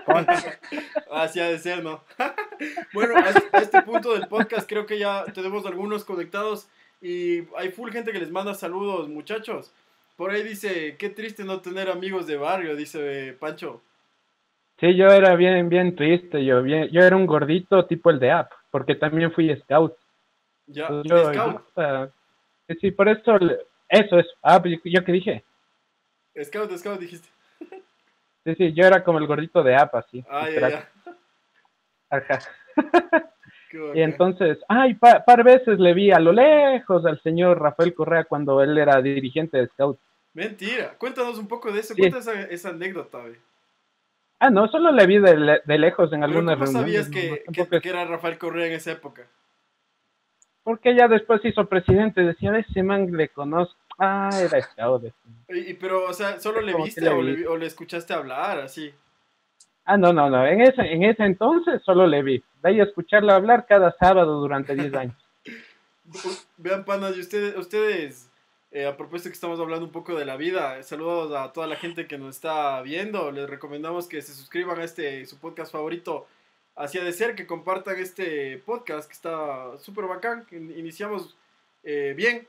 ponte. 0.04 0.32
Así 1.10 1.40
ha 1.40 1.48
de 1.48 1.58
ser, 1.58 1.82
¿no? 1.82 2.02
bueno, 2.92 3.14
a 3.16 3.58
este 3.58 3.80
punto 3.80 4.12
del 4.12 4.28
podcast 4.28 4.68
creo 4.68 4.84
que 4.84 4.98
ya 4.98 5.24
tenemos 5.32 5.64
algunos 5.64 6.04
conectados 6.04 6.68
y 7.00 7.44
hay 7.56 7.70
full 7.70 7.90
gente 7.90 8.12
que 8.12 8.20
les 8.20 8.30
manda 8.30 8.52
saludos, 8.52 9.08
muchachos. 9.08 9.72
Por 10.16 10.32
ahí 10.32 10.42
dice, 10.42 10.96
qué 10.98 11.08
triste 11.08 11.44
no 11.44 11.60
tener 11.60 11.88
amigos 11.88 12.26
de 12.26 12.36
barrio, 12.36 12.76
dice 12.76 13.34
Pancho. 13.40 13.80
Sí, 14.80 14.94
yo 14.96 15.06
era 15.06 15.34
bien, 15.34 15.70
bien 15.70 15.96
triste, 15.96 16.44
yo, 16.44 16.62
bien, 16.62 16.88
yo 16.90 17.00
era 17.00 17.16
un 17.16 17.26
gordito 17.26 17.86
tipo 17.86 18.10
el 18.10 18.18
de 18.18 18.32
App, 18.32 18.50
porque 18.70 18.94
también 18.94 19.32
fui 19.32 19.54
scout. 19.56 19.94
Ya, 20.72 20.88
yo, 21.04 21.32
scout. 21.32 21.62
sí, 22.80 22.90
por 22.92 23.08
eso, 23.08 23.36
eso 23.88 24.18
es, 24.18 24.26
ah, 24.42 24.60
pues, 24.60 24.78
yo, 24.84 25.04
que 25.04 25.12
dije. 25.12 25.44
Scout, 26.42 26.70
scout 26.76 27.00
dijiste. 27.00 27.28
Sí, 28.44 28.54
sí, 28.54 28.72
yo 28.72 28.86
era 28.86 29.04
como 29.04 29.18
el 29.18 29.26
gordito 29.26 29.62
de 29.62 29.76
App, 29.76 29.94
así. 29.94 30.24
Ah, 30.30 30.48
ya, 30.48 30.68
ya. 30.68 30.88
Ajá. 32.08 32.38
y 33.94 34.00
entonces, 34.00 34.58
ay, 34.68 34.94
par, 34.94 35.24
par 35.24 35.44
veces 35.44 35.78
le 35.78 35.92
vi 35.92 36.10
a 36.10 36.18
lo 36.18 36.32
lejos 36.32 37.04
al 37.04 37.20
señor 37.22 37.60
Rafael 37.60 37.94
Correa 37.94 38.24
cuando 38.24 38.62
él 38.62 38.78
era 38.78 39.00
dirigente 39.02 39.58
de 39.58 39.66
Scout. 39.68 39.98
Mentira, 40.32 40.94
cuéntanos 40.96 41.38
un 41.38 41.48
poco 41.48 41.72
de 41.72 41.80
eso, 41.80 41.94
cuéntanos 41.94 42.26
esa, 42.26 42.42
esa 42.42 42.68
anécdota, 42.70 43.18
güey. 43.18 43.36
Ah, 44.38 44.48
no, 44.48 44.68
solo 44.68 44.90
le 44.90 45.06
vi 45.06 45.18
de, 45.18 45.60
de 45.64 45.78
lejos 45.78 46.12
en 46.12 46.24
algunas 46.24 46.58
reuniones. 46.58 46.72
¿Cómo 46.72 46.80
sabías 46.80 47.08
que, 47.10 47.80
que, 47.80 47.88
era 47.88 48.06
Rafael 48.06 48.38
Correa 48.38 48.66
en 48.66 48.72
esa 48.72 48.92
época? 48.92 49.26
Porque 50.62 50.94
ya 50.94 51.08
después 51.08 51.44
hizo 51.44 51.66
presidente, 51.66 52.22
decía, 52.22 52.56
ese 52.56 52.82
man 52.82 53.10
le 53.12 53.28
conozco, 53.28 53.76
ah, 53.98 54.30
era 54.32 54.58
este 54.58 54.82
y, 55.48 55.74
Pero, 55.74 56.04
o 56.04 56.12
sea, 56.12 56.38
¿solo 56.40 56.60
le 56.60 56.74
viste 56.74 57.08
o 57.08 57.22
le, 57.22 57.46
o 57.46 57.56
le, 57.56 57.66
escuchaste 57.66 58.12
hablar, 58.12 58.60
así? 58.60 58.92
Ah, 59.84 59.96
no, 59.96 60.12
no, 60.12 60.30
no, 60.30 60.46
en 60.46 60.60
ese, 60.60 60.82
en 60.82 61.04
ese 61.04 61.24
entonces 61.24 61.82
solo 61.84 62.06
le 62.06 62.22
vi, 62.22 62.42
de 62.62 62.68
ahí 62.68 62.80
a 62.80 62.84
escucharlo 62.84 63.32
hablar 63.32 63.66
cada 63.66 63.92
sábado 63.98 64.40
durante 64.40 64.74
10 64.74 64.94
años. 64.94 65.16
Vean, 66.56 66.84
panas, 66.84 67.16
y 67.16 67.20
ustedes, 67.20 67.56
ustedes 67.56 68.30
eh, 68.72 68.86
a 68.86 68.96
propósito 68.96 69.30
que 69.30 69.34
estamos 69.34 69.58
hablando 69.58 69.84
un 69.84 69.90
poco 69.90 70.14
de 70.14 70.24
la 70.24 70.36
vida, 70.36 70.80
saludos 70.84 71.32
a 71.34 71.52
toda 71.52 71.66
la 71.66 71.74
gente 71.74 72.06
que 72.06 72.18
nos 72.18 72.36
está 72.36 72.80
viendo. 72.82 73.32
Les 73.32 73.50
recomendamos 73.50 74.06
que 74.06 74.22
se 74.22 74.32
suscriban 74.32 74.78
a 74.78 74.84
este 74.84 75.26
su 75.26 75.38
podcast 75.38 75.72
favorito, 75.72 76.28
Hacia 76.80 77.04
de 77.04 77.12
Ser, 77.12 77.34
que 77.34 77.46
compartan 77.46 77.98
este 77.98 78.56
podcast 78.64 79.06
que 79.06 79.12
está 79.12 79.78
súper 79.78 80.06
bacán. 80.06 80.46
Iniciamos 80.50 81.36
eh, 81.84 82.14
bien. 82.16 82.46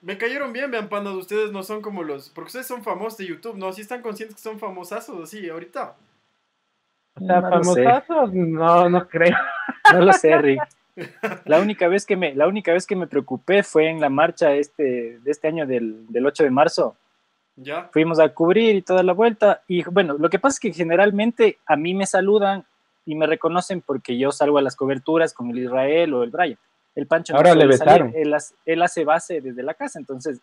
Me 0.00 0.16
cayeron 0.16 0.52
bien, 0.52 0.70
vean, 0.70 0.88
panas. 0.88 1.14
Ustedes 1.14 1.52
no 1.52 1.62
son 1.62 1.82
como 1.82 2.02
los. 2.02 2.30
Porque 2.30 2.48
ustedes 2.48 2.66
son 2.66 2.82
famosos 2.82 3.18
de 3.18 3.26
YouTube, 3.26 3.56
¿no? 3.56 3.72
Si 3.72 3.82
están 3.82 4.00
conscientes 4.00 4.36
que 4.36 4.42
son 4.42 4.58
famosazos 4.58 5.22
así 5.22 5.48
ahorita. 5.48 5.94
O 7.20 7.26
sea, 7.26 7.40
famosazos, 7.42 8.32
no, 8.32 8.88
no 8.88 9.08
creo. 9.08 9.36
No 9.92 10.00
lo 10.00 10.12
sé, 10.12 10.36
Rick. 10.38 10.60
La 11.44 11.60
única 11.60 11.86
vez 11.86 12.04
que 12.06 12.16
me, 12.16 12.34
la 12.34 12.48
única 12.48 12.72
vez 12.72 12.88
que 12.88 12.96
me 12.96 13.06
preocupé 13.06 13.62
fue 13.62 13.88
en 13.88 14.00
la 14.00 14.08
marcha 14.08 14.52
este, 14.54 15.20
de 15.20 15.30
este 15.30 15.46
año 15.46 15.64
del, 15.64 16.06
del 16.08 16.26
8 16.26 16.42
de 16.42 16.50
marzo. 16.50 16.96
¿Ya? 17.54 17.88
Fuimos 17.92 18.18
a 18.18 18.30
cubrir 18.30 18.74
y 18.74 18.82
toda 18.82 19.04
la 19.04 19.12
vuelta. 19.12 19.62
Y 19.68 19.84
bueno, 19.84 20.16
lo 20.18 20.28
que 20.28 20.40
pasa 20.40 20.54
es 20.54 20.60
que 20.60 20.72
generalmente 20.72 21.58
a 21.66 21.76
mí 21.76 21.94
me 21.94 22.04
saludan 22.04 22.64
y 23.06 23.14
me 23.14 23.26
reconocen 23.26 23.80
porque 23.80 24.18
yo 24.18 24.32
salgo 24.32 24.58
a 24.58 24.62
las 24.62 24.76
coberturas 24.76 25.32
con 25.32 25.50
el 25.50 25.60
Israel 25.60 26.12
o 26.12 26.22
el 26.22 26.30
Brian. 26.30 26.58
El 26.94 27.06
Pancho 27.06 27.36
Ahora 27.36 27.54
le 27.54 27.66
besaron. 27.66 28.12
Él, 28.14 28.34
él, 28.64 28.82
hace 28.82 29.04
base 29.04 29.40
desde 29.40 29.62
la 29.62 29.74
casa, 29.74 29.98
entonces 29.98 30.40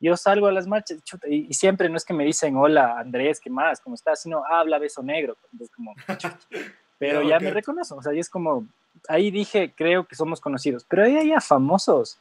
yo 0.00 0.16
salgo 0.16 0.46
a 0.46 0.52
las 0.52 0.66
marchas 0.66 1.02
y, 1.26 1.52
siempre 1.54 1.88
no 1.88 1.96
es 1.96 2.04
que 2.04 2.12
me 2.12 2.24
dicen 2.24 2.56
hola 2.56 2.98
Andrés, 2.98 3.40
¿qué 3.40 3.50
más? 3.50 3.80
¿Cómo 3.80 3.94
estás? 3.94 4.20
Sino 4.20 4.42
habla 4.44 4.78
beso 4.78 5.02
negro. 5.02 5.36
Entonces, 5.52 5.74
como, 5.74 5.94
pero 6.98 7.22
ya 7.22 7.38
me 7.40 7.50
reconozco, 7.50 7.96
o 7.96 8.02
sea, 8.02 8.14
y 8.14 8.18
es 8.18 8.30
como, 8.30 8.66
ahí 9.08 9.30
dije, 9.30 9.72
creo 9.76 10.06
que 10.06 10.14
somos 10.14 10.40
conocidos, 10.40 10.84
pero 10.88 11.04
ahí 11.04 11.16
hay 11.16 11.32
famosos, 11.40 12.18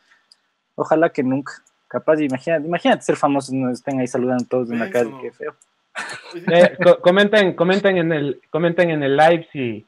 ojalá 0.75 1.09
que 1.09 1.23
nunca, 1.23 1.53
capaz, 1.87 2.19
imagínate, 2.19 2.65
imagínate 2.65 3.03
ser 3.03 3.15
famosos, 3.15 3.53
nos 3.53 3.73
estén 3.73 3.99
ahí 3.99 4.07
saludando 4.07 4.45
todos 4.45 4.71
en 4.71 4.79
la 4.79 4.89
calle, 4.89 5.11
qué 5.21 5.31
feo. 5.31 5.55
Eh, 6.35 6.77
comenten, 7.01 7.55
comenten 7.55 7.97
en 7.97 8.11
el, 8.11 8.41
comenten 8.49 8.89
en 8.89 9.03
el 9.03 9.15
live 9.15 9.47
si, 9.51 9.85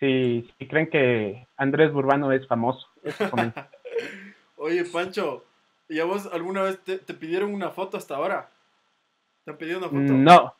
si, 0.00 0.48
creen 0.66 0.88
que 0.88 1.46
Andrés 1.56 1.92
Burbano 1.92 2.32
es 2.32 2.46
famoso. 2.46 2.86
Oye, 4.56 4.84
Pancho, 4.86 5.44
¿y 5.88 6.00
a 6.00 6.04
vos 6.04 6.28
alguna 6.32 6.62
vez 6.62 6.82
te, 6.84 6.98
te, 6.98 7.12
pidieron 7.12 7.52
una 7.52 7.70
foto 7.70 7.96
hasta 7.96 8.16
ahora? 8.16 8.48
¿Te 9.44 9.50
han 9.50 9.58
pedido 9.58 9.78
una 9.78 9.88
foto? 9.88 10.00
No, 10.00 10.54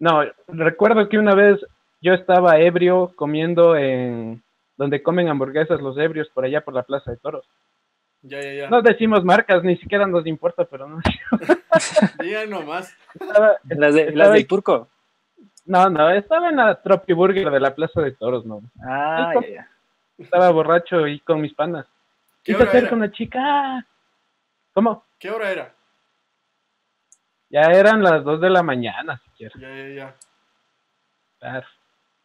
no, 0.00 0.24
recuerdo 0.48 1.08
que 1.08 1.18
una 1.18 1.34
vez 1.34 1.64
yo 2.00 2.12
estaba 2.14 2.58
ebrio 2.58 3.12
comiendo 3.14 3.76
en 3.76 4.42
donde 4.76 5.02
comen 5.02 5.28
hamburguesas 5.28 5.80
los 5.80 5.96
ebrios 5.98 6.28
por 6.28 6.44
allá 6.44 6.62
por 6.62 6.74
la 6.74 6.82
Plaza 6.82 7.10
de 7.10 7.16
Toros. 7.16 7.46
Ya, 8.28 8.40
ya, 8.40 8.52
ya. 8.52 8.70
No 8.70 8.82
decimos 8.82 9.24
marcas, 9.24 9.62
ni 9.62 9.76
siquiera 9.76 10.06
nos 10.06 10.26
importa, 10.26 10.64
pero 10.64 10.88
no. 10.88 11.00
Digan 12.22 12.50
nomás. 12.50 12.96
¿Las, 13.68 13.94
de, 13.94 14.12
¿Las 14.12 14.32
del 14.32 14.46
turco? 14.46 14.88
No, 15.64 15.88
no, 15.90 16.10
estaba 16.10 16.48
en 16.48 16.56
la 16.56 16.80
Tropi 16.80 17.12
Burger 17.12 17.50
de 17.50 17.60
la 17.60 17.74
Plaza 17.74 18.00
de 18.00 18.12
Toros, 18.12 18.46
no. 18.46 18.62
Ah, 18.84 19.32
ya, 19.40 19.48
ya. 19.48 19.70
Estaba 20.18 20.50
borracho 20.50 21.06
y 21.06 21.20
con 21.20 21.40
mis 21.40 21.54
panas. 21.54 21.86
¿Qué 22.42 22.54
hora 22.54 22.70
era? 22.72 22.88
con 22.88 22.98
una 22.98 23.10
chica. 23.10 23.84
¿Cómo? 24.72 25.04
¿Qué 25.18 25.30
hora 25.30 25.50
era? 25.50 25.74
Ya 27.50 27.62
eran 27.62 28.02
las 28.02 28.24
dos 28.24 28.40
de 28.40 28.50
la 28.50 28.62
mañana, 28.62 29.20
si 29.24 29.30
quieres. 29.30 29.60
Ya, 29.60 29.68
ya, 29.68 29.88
ya. 29.88 30.14
Claro 31.38 31.66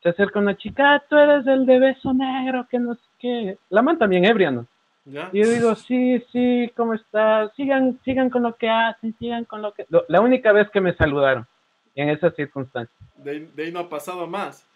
se 0.02 0.10
acerca 0.10 0.40
una 0.40 0.58
chica, 0.58 1.04
tú 1.08 1.16
eres 1.16 1.46
el 1.46 1.66
de 1.66 1.80
beso 1.80 2.14
negro, 2.14 2.68
que 2.70 2.80
no 2.80 2.96
sé 2.96 3.02
qué. 3.20 3.58
La 3.70 3.82
man 3.82 4.00
también 4.00 4.26
ebria, 4.26 4.50
¿no? 4.50 4.66
Y 5.06 5.14
yo 5.14 5.50
digo, 5.50 5.76
sí, 5.76 6.24
sí, 6.32 6.72
¿cómo 6.76 6.94
estás? 6.94 7.52
Sigan, 7.56 8.00
sigan 8.04 8.30
con 8.30 8.44
lo 8.44 8.56
que 8.56 8.70
hacen, 8.70 9.16
sigan 9.18 9.46
con 9.46 9.62
lo 9.62 9.74
que... 9.74 9.86
La 10.08 10.22
única 10.22 10.52
vez 10.52 10.70
que 10.70 10.82
me 10.82 10.96
saludaron 10.96 11.48
en 11.96 12.10
esas 12.10 12.36
circunstancias. 12.36 12.96
De, 13.16 13.50
ahí 13.58 13.72
no 13.72 13.80
ha 13.80 13.90
pasado 13.90 14.28
más. 14.28 14.68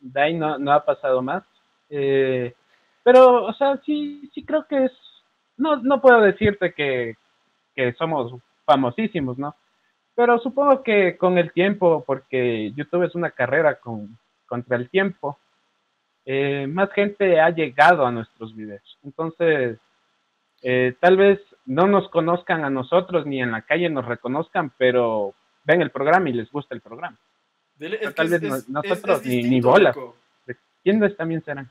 De 0.00 0.20
ahí 0.20 0.34
no, 0.34 0.58
no 0.58 0.72
ha 0.72 0.84
pasado 0.84 1.20
más. 1.20 1.42
Eh, 1.90 2.54
pero, 3.02 3.44
o 3.44 3.52
sea, 3.54 3.76
sí, 3.84 4.30
sí 4.32 4.44
creo 4.44 4.66
que 4.66 4.84
es... 4.84 4.92
No, 5.56 5.76
no 5.76 6.00
puedo 6.00 6.20
decirte 6.20 6.72
que, 6.72 7.16
que 7.74 7.92
somos 7.94 8.40
famosísimos, 8.64 9.36
¿no? 9.36 9.54
Pero 10.14 10.38
supongo 10.38 10.82
que 10.82 11.16
con 11.16 11.38
el 11.38 11.52
tiempo, 11.52 12.04
porque 12.06 12.72
YouTube 12.76 13.04
es 13.04 13.14
una 13.14 13.30
carrera 13.30 13.76
con, 13.76 14.16
contra 14.46 14.76
el 14.76 14.88
tiempo, 14.90 15.38
eh, 16.24 16.66
más 16.68 16.90
gente 16.92 17.40
ha 17.40 17.50
llegado 17.50 18.06
a 18.06 18.12
nuestros 18.12 18.54
videos. 18.54 18.98
Entonces, 19.04 19.78
eh, 20.62 20.94
tal 21.00 21.16
vez 21.16 21.40
no 21.66 21.86
nos 21.86 22.08
conozcan 22.10 22.64
a 22.64 22.70
nosotros 22.70 23.26
ni 23.26 23.40
en 23.40 23.50
la 23.50 23.62
calle 23.62 23.88
nos 23.88 24.04
reconozcan, 24.04 24.72
pero 24.78 25.34
ven 25.64 25.82
el 25.82 25.90
programa 25.90 26.28
y 26.28 26.32
les 26.32 26.50
gusta 26.50 26.74
el 26.74 26.80
programa. 26.80 27.16
tal 28.14 28.28
vez 28.28 28.68
nosotros 28.68 29.24
ni, 29.24 29.42
ni 29.42 29.60
bolas. 29.60 29.96
¿Quiénes 30.82 31.16
también 31.16 31.44
serán? 31.44 31.70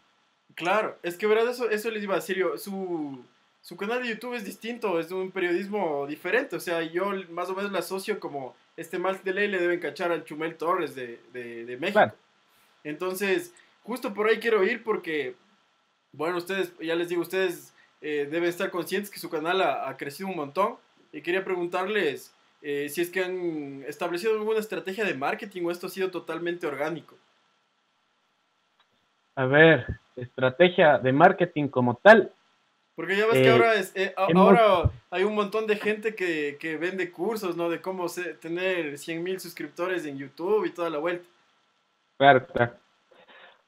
Claro, 0.55 0.97
es 1.03 1.17
que 1.17 1.27
verdad, 1.27 1.49
eso, 1.49 1.69
eso 1.69 1.89
les 1.91 2.03
iba 2.03 2.13
a 2.13 2.17
decir 2.17 2.45
Su, 2.57 3.23
su 3.61 3.77
canal 3.77 4.01
de 4.01 4.09
YouTube 4.09 4.35
es 4.35 4.45
distinto, 4.45 4.99
es 4.99 5.11
un 5.11 5.31
periodismo 5.31 6.05
diferente. 6.07 6.55
O 6.55 6.59
sea, 6.59 6.81
yo 6.81 7.11
más 7.29 7.49
o 7.49 7.55
menos 7.55 7.71
lo 7.71 7.77
asocio 7.77 8.19
como 8.19 8.55
este 8.77 8.99
mal 8.99 9.19
de 9.23 9.33
ley 9.33 9.47
le 9.47 9.59
deben 9.59 9.79
cachar 9.79 10.11
al 10.11 10.23
Chumel 10.23 10.55
Torres 10.55 10.95
de, 10.95 11.19
de, 11.33 11.77
México. 11.77 12.13
Entonces, 12.83 13.53
justo 13.83 14.13
por 14.13 14.27
ahí 14.27 14.39
quiero 14.39 14.63
ir 14.63 14.83
porque, 14.83 15.35
bueno, 16.11 16.37
ustedes, 16.37 16.73
ya 16.79 16.95
les 16.95 17.09
digo, 17.09 17.21
ustedes 17.21 17.73
eh, 18.01 18.27
deben 18.29 18.49
estar 18.49 18.71
conscientes 18.71 19.11
que 19.11 19.19
su 19.19 19.29
canal 19.29 19.61
ha, 19.61 19.95
crecido 19.97 20.29
un 20.29 20.35
montón 20.35 20.77
y 21.11 21.21
quería 21.21 21.43
preguntarles 21.43 22.35
eh, 22.61 22.89
si 22.89 23.01
es 23.01 23.09
que 23.09 23.23
han 23.23 23.83
establecido 23.87 24.33
alguna 24.33 24.59
estrategia 24.59 25.03
de 25.03 25.13
marketing 25.13 25.63
o 25.65 25.71
esto 25.71 25.87
ha 25.87 25.89
sido 25.89 26.11
totalmente 26.11 26.67
orgánico. 26.67 27.15
A 29.35 29.45
ver, 29.45 29.85
estrategia 30.15 30.97
de 30.97 31.11
marketing 31.13 31.67
como 31.67 31.95
tal. 31.95 32.33
Porque 32.95 33.15
ya 33.15 33.25
ves 33.25 33.35
que 33.35 33.47
eh, 33.47 33.51
ahora, 33.51 33.73
es, 33.75 33.93
ahora 34.17 34.91
hay 35.09 35.23
un 35.23 35.33
montón 35.33 35.65
de 35.65 35.77
gente 35.77 36.13
que, 36.13 36.57
que 36.59 36.77
vende 36.77 37.09
cursos, 37.09 37.55
¿no? 37.55 37.69
De 37.69 37.81
cómo 37.81 38.07
tener 38.41 38.97
100 38.97 39.23
mil 39.23 39.39
suscriptores 39.39 40.05
en 40.05 40.17
YouTube 40.17 40.65
y 40.65 40.71
toda 40.71 40.89
la 40.89 40.97
vuelta. 40.97 41.27
Claro, 42.17 42.45
claro. 42.47 42.80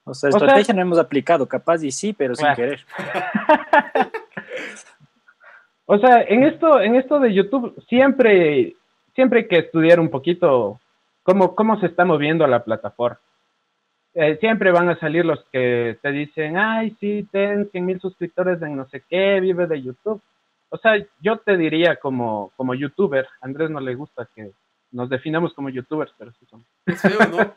O 0.05 0.13
sea, 0.13 0.29
estrategia 0.29 0.73
no 0.73 0.81
hemos 0.81 0.99
aplicado, 0.99 1.47
capaz 1.47 1.83
y 1.83 1.91
sí, 1.91 2.13
pero 2.13 2.35
sin 2.35 2.53
querer. 2.55 2.81
o 5.85 5.97
sea, 5.97 6.21
en 6.23 6.43
esto, 6.43 6.81
en 6.81 6.95
esto 6.95 7.19
de 7.19 7.33
YouTube, 7.33 7.81
siempre, 7.87 8.75
siempre 9.15 9.41
hay 9.41 9.47
que 9.47 9.59
estudiar 9.59 9.99
un 9.99 10.09
poquito 10.09 10.79
cómo, 11.23 11.55
cómo 11.55 11.79
se 11.79 11.85
está 11.85 12.03
moviendo 12.03 12.45
la 12.47 12.63
plataforma. 12.63 13.19
Eh, 14.15 14.37
siempre 14.39 14.71
van 14.71 14.89
a 14.89 14.99
salir 14.99 15.25
los 15.25 15.43
que 15.51 15.97
te 16.01 16.11
dicen, 16.11 16.57
ay, 16.57 16.95
sí, 16.99 17.27
ten 17.31 17.69
100 17.71 17.85
mil 17.85 17.99
suscriptores 17.99 18.61
en 18.61 18.75
no 18.75 18.87
sé 18.89 19.03
qué, 19.09 19.39
vive 19.39 19.65
de 19.65 19.81
YouTube. 19.81 20.21
O 20.69 20.77
sea, 20.77 20.93
yo 21.21 21.37
te 21.37 21.57
diría 21.57 21.95
como, 21.95 22.51
como 22.55 22.75
youtuber, 22.75 23.25
a 23.25 23.45
Andrés 23.45 23.69
no 23.69 23.79
le 23.79 23.95
gusta 23.95 24.27
que 24.35 24.51
nos 24.91 25.09
definamos 25.09 25.53
como 25.53 25.69
youtubers, 25.69 26.13
pero 26.17 26.31
sí 26.33 26.45
somos. 26.45 26.67
Es 26.85 27.01
feo, 27.01 27.17
¿no? 27.31 27.53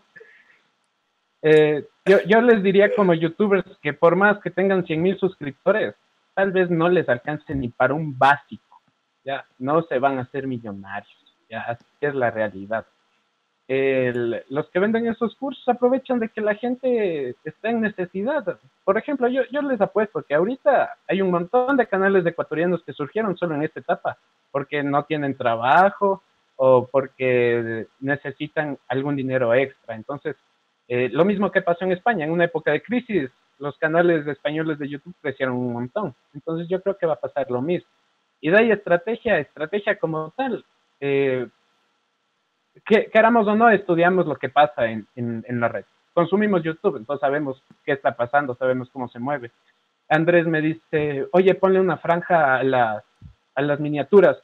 Eh, 1.43 1.85
yo, 2.05 2.19
yo, 2.27 2.41
les 2.41 2.63
diría 2.63 2.95
como 2.95 3.15
youtubers 3.15 3.65
que 3.83 3.93
por 3.93 4.17
más 4.17 4.39
que 4.41 4.51
tengan 4.51 4.85
100 4.85 5.03
mil 5.03 5.19
suscriptores, 5.19 5.95
tal 6.35 6.53
vez 6.53 6.71
no 6.71 6.89
les 6.89 7.09
alcance 7.09 7.55
ni 7.55 7.69
para 7.69 7.95
un 7.95 8.17
básico, 8.17 8.81
ya 9.25 9.45
no 9.59 9.83
se 9.83 9.99
van 9.99 10.19
a 10.19 10.23
hacer 10.23 10.47
millonarios, 10.47 11.17
ya 11.51 11.61
así 11.63 11.85
es 12.01 12.15
la 12.15 12.31
realidad. 12.31 12.87
los 13.69 14.71
que 14.71 14.79
venden 14.79 15.09
esos 15.09 15.35
cursos 15.37 15.67
aprovechan 15.69 16.21
de 16.21 16.29
que 16.29 16.41
la 16.41 16.55
gente 16.55 17.35
está 17.45 17.71
en 17.71 17.81
necesidad. 17.81 18.59
Por 18.85 18.97
ejemplo, 18.97 19.29
yo, 19.29 19.43
yo 19.51 19.61
les 19.63 19.81
apuesto 19.81 20.23
que 20.23 20.35
ahorita 20.35 20.97
hay 21.09 21.21
un 21.21 21.31
montón 21.31 21.77
de 21.77 21.87
canales 21.87 22.23
de 22.23 22.31
ecuatorianos 22.31 22.83
que 22.85 22.93
surgieron 22.93 23.37
solo 23.37 23.57
en 23.57 23.65
esta 23.65 23.81
etapa, 23.81 24.19
porque 24.53 24.83
no 24.83 25.05
tienen 25.05 25.37
trabajo 25.37 26.23
o 26.57 26.87
porque 26.87 27.87
necesitan 28.01 28.79
algún 28.89 29.17
dinero 29.17 29.53
extra. 29.55 29.95
Entonces, 29.95 30.37
eh, 30.89 31.09
lo 31.11 31.25
mismo 31.25 31.51
que 31.51 31.63
pasó 31.63 31.85
en 31.85 31.93
España, 31.93 32.25
en 32.25 32.31
una 32.31 32.45
época 32.45 32.71
de 32.71 32.83
crisis, 32.83 33.31
los 33.59 33.77
canales 33.79 34.27
españoles 34.27 34.79
de 34.79 34.89
YouTube 34.89 35.15
crecieron 35.21 35.57
un 35.57 35.73
montón. 35.73 36.15
Entonces 36.35 36.69
yo 36.69 36.81
creo 36.83 36.97
que 36.97 37.07
va 37.07 37.15
a 37.15 37.21
pasar 37.21 37.51
lo 37.51 37.63
mismo. 37.63 37.89
Y 38.41 38.51
de 38.51 38.59
ahí 38.59 38.71
estrategia, 38.71 39.39
estrategia 39.39 39.99
como 39.99 40.33
tal. 40.37 40.65
Eh, 41.01 41.49
que 42.85 43.07
queramos 43.07 43.47
o 43.47 43.55
no, 43.55 43.71
estudiamos 43.71 44.27
lo 44.27 44.37
que 44.37 44.51
pasa 44.51 44.87
en, 44.87 45.07
en, 45.15 45.61
la 45.61 45.69
red. 45.69 45.85
Consumimos 46.13 46.63
YouTube, 46.63 46.97
entonces 46.97 47.21
sabemos 47.21 47.63
qué 47.85 47.93
está 47.93 48.15
pasando, 48.15 48.55
sabemos 48.55 48.91
cómo 48.91 49.09
se 49.09 49.19
mueve. 49.19 49.51
Andrés 50.09 50.47
me 50.47 50.61
dice, 50.61 51.27
oye, 51.33 51.55
ponle 51.55 51.81
una 51.81 51.97
franja 51.97 52.57
a 52.57 52.63
las, 52.63 53.03
a 53.55 53.63
las 53.63 53.81
miniaturas. 53.81 54.37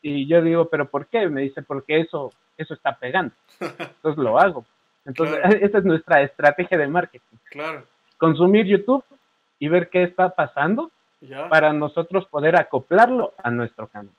y 0.00 0.26
yo 0.26 0.40
digo, 0.40 0.68
¿pero 0.68 0.88
por 0.88 1.08
qué? 1.08 1.28
Me 1.28 1.42
dice, 1.42 1.62
porque 1.62 2.00
eso, 2.00 2.32
eso 2.56 2.74
está 2.74 2.96
pegando. 2.96 3.34
Entonces 3.60 4.22
lo 4.22 4.38
hago. 4.38 4.64
Entonces, 5.04 5.38
esa 5.62 5.78
es 5.78 5.84
nuestra 5.84 6.22
estrategia 6.22 6.78
de 6.78 6.88
marketing. 6.88 7.36
Claro. 7.50 7.84
Consumir 8.18 8.66
YouTube 8.66 9.04
y 9.58 9.68
ver 9.68 9.88
qué 9.88 10.02
está 10.02 10.30
pasando 10.30 10.90
para 11.50 11.72
nosotros 11.72 12.26
poder 12.26 12.56
acoplarlo 12.56 13.34
a 13.42 13.50
nuestro 13.50 13.86
canal. 13.88 14.14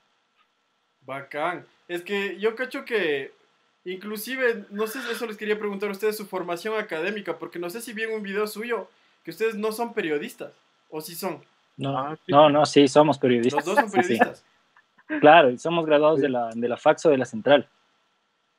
Bacán. 1.04 1.66
Es 1.88 2.02
que 2.02 2.38
yo 2.38 2.54
cacho 2.54 2.84
que 2.84 3.32
inclusive, 3.84 4.66
no 4.70 4.86
sé 4.86 5.02
si 5.02 5.10
eso 5.10 5.26
les 5.26 5.36
quería 5.36 5.58
preguntar 5.58 5.88
a 5.88 5.92
ustedes 5.92 6.16
su 6.16 6.26
formación 6.26 6.78
académica, 6.78 7.38
porque 7.38 7.58
no 7.58 7.70
sé 7.70 7.80
si 7.80 7.92
vi 7.92 8.04
en 8.04 8.14
un 8.14 8.22
video 8.22 8.46
suyo 8.46 8.88
que 9.24 9.30
ustedes 9.30 9.56
no 9.56 9.72
son 9.72 9.92
periodistas, 9.94 10.52
o 10.90 11.00
si 11.00 11.14
son. 11.14 11.42
No, 11.76 11.98
ah, 11.98 12.16
no, 12.28 12.50
no, 12.50 12.66
sí, 12.66 12.86
somos 12.86 13.18
periodistas. 13.18 13.66
Los 13.66 13.74
dos 13.74 13.84
son 13.84 13.90
periodistas. 14.00 14.44
Claro, 15.20 15.56
somos 15.58 15.84
graduados 15.84 16.20
de 16.20 16.28
la, 16.28 16.50
de 16.54 16.68
la 16.68 16.76
Faxo 16.76 17.10
de 17.10 17.18
la 17.18 17.24
Central. 17.24 17.68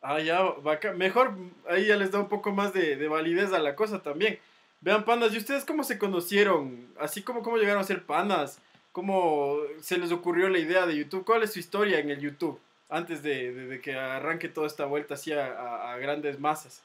Ah, 0.03 0.19
ya, 0.19 0.41
bacán. 0.62 0.98
Mejor 0.98 1.33
ahí 1.67 1.88
ya 1.88 1.95
les 1.95 2.12
da 2.12 2.19
un 2.19 2.27
poco 2.27 2.51
más 2.51 2.74
de, 2.74 2.98
de 2.98 3.07
validez 3.07 3.53
a 3.53 3.60
la 3.60 3.75
cosa 3.75 4.03
también. 4.03 4.38
Vean, 4.81 5.05
panas, 5.05 5.33
¿y 5.33 5.38
ustedes 5.38 5.63
cómo 5.63 5.86
se 5.86 5.98
conocieron? 5.98 6.88
Así 7.00 7.22
como 7.24 7.41
cómo 7.41 7.55
llegaron 7.55 7.79
a 7.81 7.86
ser 7.86 8.03
panas, 8.03 8.62
cómo 8.91 9.60
se 9.79 9.98
les 9.98 10.12
ocurrió 10.12 10.50
la 10.50 10.60
idea 10.60 10.86
de 10.86 10.98
YouTube, 10.98 11.24
cuál 11.24 11.41
es 11.43 11.53
su 11.53 11.60
historia 11.60 12.00
en 12.00 12.10
el 12.10 12.19
YouTube 12.19 12.60
antes 12.89 13.24
de, 13.24 13.79
que 13.81 13.95
arranque 13.95 14.50
toda 14.50 14.67
esta 14.67 14.86
vuelta 14.86 15.13
así 15.13 15.31
a, 15.31 15.98
grandes 16.01 16.38
masas. 16.38 16.83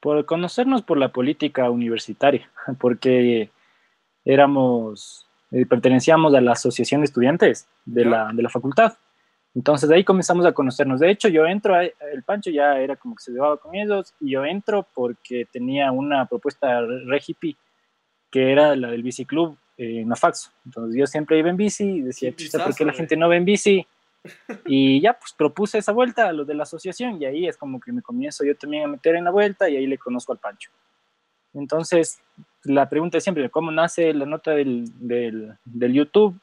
Por 0.00 0.26
conocernos 0.26 0.82
por 0.82 0.98
la 0.98 1.12
política 1.12 1.70
universitaria, 1.70 2.50
porque 2.80 3.50
éramos, 4.24 5.26
eh, 5.52 5.64
pertenecíamos 5.66 6.34
a 6.34 6.40
la 6.40 6.52
asociación 6.52 7.02
de 7.02 7.06
estudiantes 7.06 7.68
de 7.84 8.04
la, 8.04 8.32
de 8.32 8.42
la 8.42 8.50
facultad. 8.50 8.94
Entonces 9.54 9.88
de 9.88 9.96
ahí 9.96 10.04
comenzamos 10.04 10.46
a 10.46 10.52
conocernos. 10.52 11.00
De 11.00 11.10
hecho, 11.10 11.28
yo 11.28 11.46
entro, 11.46 11.78
el 11.80 12.22
Pancho 12.24 12.50
ya 12.50 12.78
era 12.78 12.96
como 12.96 13.16
que 13.16 13.24
se 13.24 13.32
llevaba 13.32 13.56
con 13.56 13.74
ellos, 13.74 14.14
y 14.20 14.30
yo 14.30 14.44
entro 14.44 14.86
porque 14.94 15.46
tenía 15.50 15.90
una 15.90 16.26
propuesta 16.26 16.80
re 16.82 17.20
hippie, 17.26 17.56
que 18.30 18.52
era 18.52 18.76
la 18.76 18.90
del 18.90 19.02
biciclub 19.02 19.56
eh, 19.76 20.00
en 20.00 20.08
Nafaxo. 20.08 20.50
Entonces 20.64 20.96
yo 20.98 21.06
siempre 21.06 21.38
iba 21.38 21.50
en 21.50 21.56
bici 21.56 21.84
y 21.84 22.00
decía, 22.02 22.32
¿por 22.64 22.74
qué 22.74 22.84
la 22.84 22.92
gente 22.92 23.16
no 23.16 23.28
va 23.28 23.36
en 23.36 23.44
bici? 23.44 23.86
Y 24.66 25.00
ya 25.00 25.14
pues 25.14 25.32
propuse 25.32 25.78
esa 25.78 25.92
vuelta 25.92 26.28
a 26.28 26.32
los 26.34 26.46
de 26.46 26.52
la 26.52 26.64
asociación 26.64 27.22
y 27.22 27.24
ahí 27.24 27.48
es 27.48 27.56
como 27.56 27.80
que 27.80 27.90
me 27.90 28.02
comienzo 28.02 28.44
yo 28.44 28.54
también 28.54 28.84
a 28.84 28.86
meter 28.86 29.14
en 29.14 29.24
la 29.24 29.30
vuelta 29.30 29.66
y 29.70 29.78
ahí 29.78 29.86
le 29.86 29.96
conozco 29.96 30.32
al 30.32 30.38
Pancho. 30.38 30.70
Entonces, 31.54 32.20
la 32.64 32.88
pregunta 32.90 33.16
es 33.16 33.24
siempre, 33.24 33.48
¿cómo 33.48 33.70
nace 33.70 34.12
la 34.12 34.26
nota 34.26 34.50
del, 34.50 34.84
del, 34.98 35.56
del 35.64 35.92
YouTube? 35.94 36.38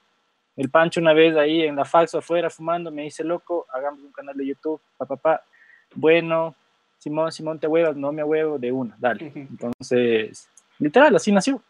El 0.58 0.72
Pancho 0.72 1.00
una 1.00 1.14
vez 1.14 1.38
ahí 1.38 1.62
en 1.62 1.76
la 1.76 1.86
falsa 1.86 2.18
afuera 2.18 2.50
fumando 2.50 2.92
me 2.92 3.04
dice, 3.04 3.24
loco, 3.24 3.68
hagamos 3.72 4.02
un 4.02 4.12
canal 4.12 4.36
de 4.36 4.48
YouTube, 4.48 4.82
papá, 4.98 5.16
papá. 5.16 5.44
Bueno, 5.94 6.56
Simón, 6.98 7.32
Simón, 7.32 7.60
te 7.60 7.68
huevas, 7.68 7.96
no 7.96 8.12
me 8.12 8.24
huevo, 8.24 8.58
de 8.58 8.72
una, 8.72 8.96
dale. 8.98 9.32
Entonces, 9.36 10.50
literal, 10.80 11.16
así 11.16 11.32
nació. 11.32 11.62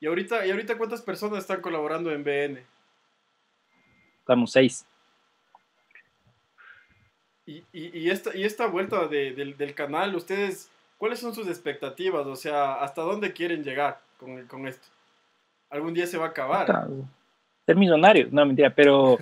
¿Y 0.00 0.06
ahorita, 0.06 0.46
¿Y 0.46 0.50
ahorita 0.50 0.78
cuántas 0.78 1.02
personas 1.02 1.40
están 1.40 1.60
colaborando 1.60 2.10
en 2.10 2.24
BN? 2.24 2.62
Estamos 4.20 4.50
seis. 4.50 4.86
Y, 7.44 7.64
y, 7.72 8.10
esta, 8.10 8.34
y 8.36 8.44
esta 8.44 8.66
vuelta 8.66 9.08
del, 9.08 9.56
del, 9.56 9.74
canal, 9.74 10.14
ustedes, 10.14 10.70
¿cuáles 10.98 11.18
son 11.18 11.34
sus 11.34 11.48
expectativas? 11.48 12.26
O 12.26 12.36
sea, 12.36 12.74
¿hasta 12.74 13.02
dónde 13.02 13.32
quieren 13.32 13.64
llegar 13.64 14.00
con, 14.18 14.46
con 14.46 14.68
esto? 14.68 14.86
¿Algún 15.70 15.94
día 15.94 16.06
se 16.06 16.18
va 16.18 16.26
a 16.26 16.28
acabar? 16.28 16.88
Ser 17.68 17.76
millonario, 17.76 18.28
no 18.30 18.46
mentira, 18.46 18.70
pero... 18.70 19.18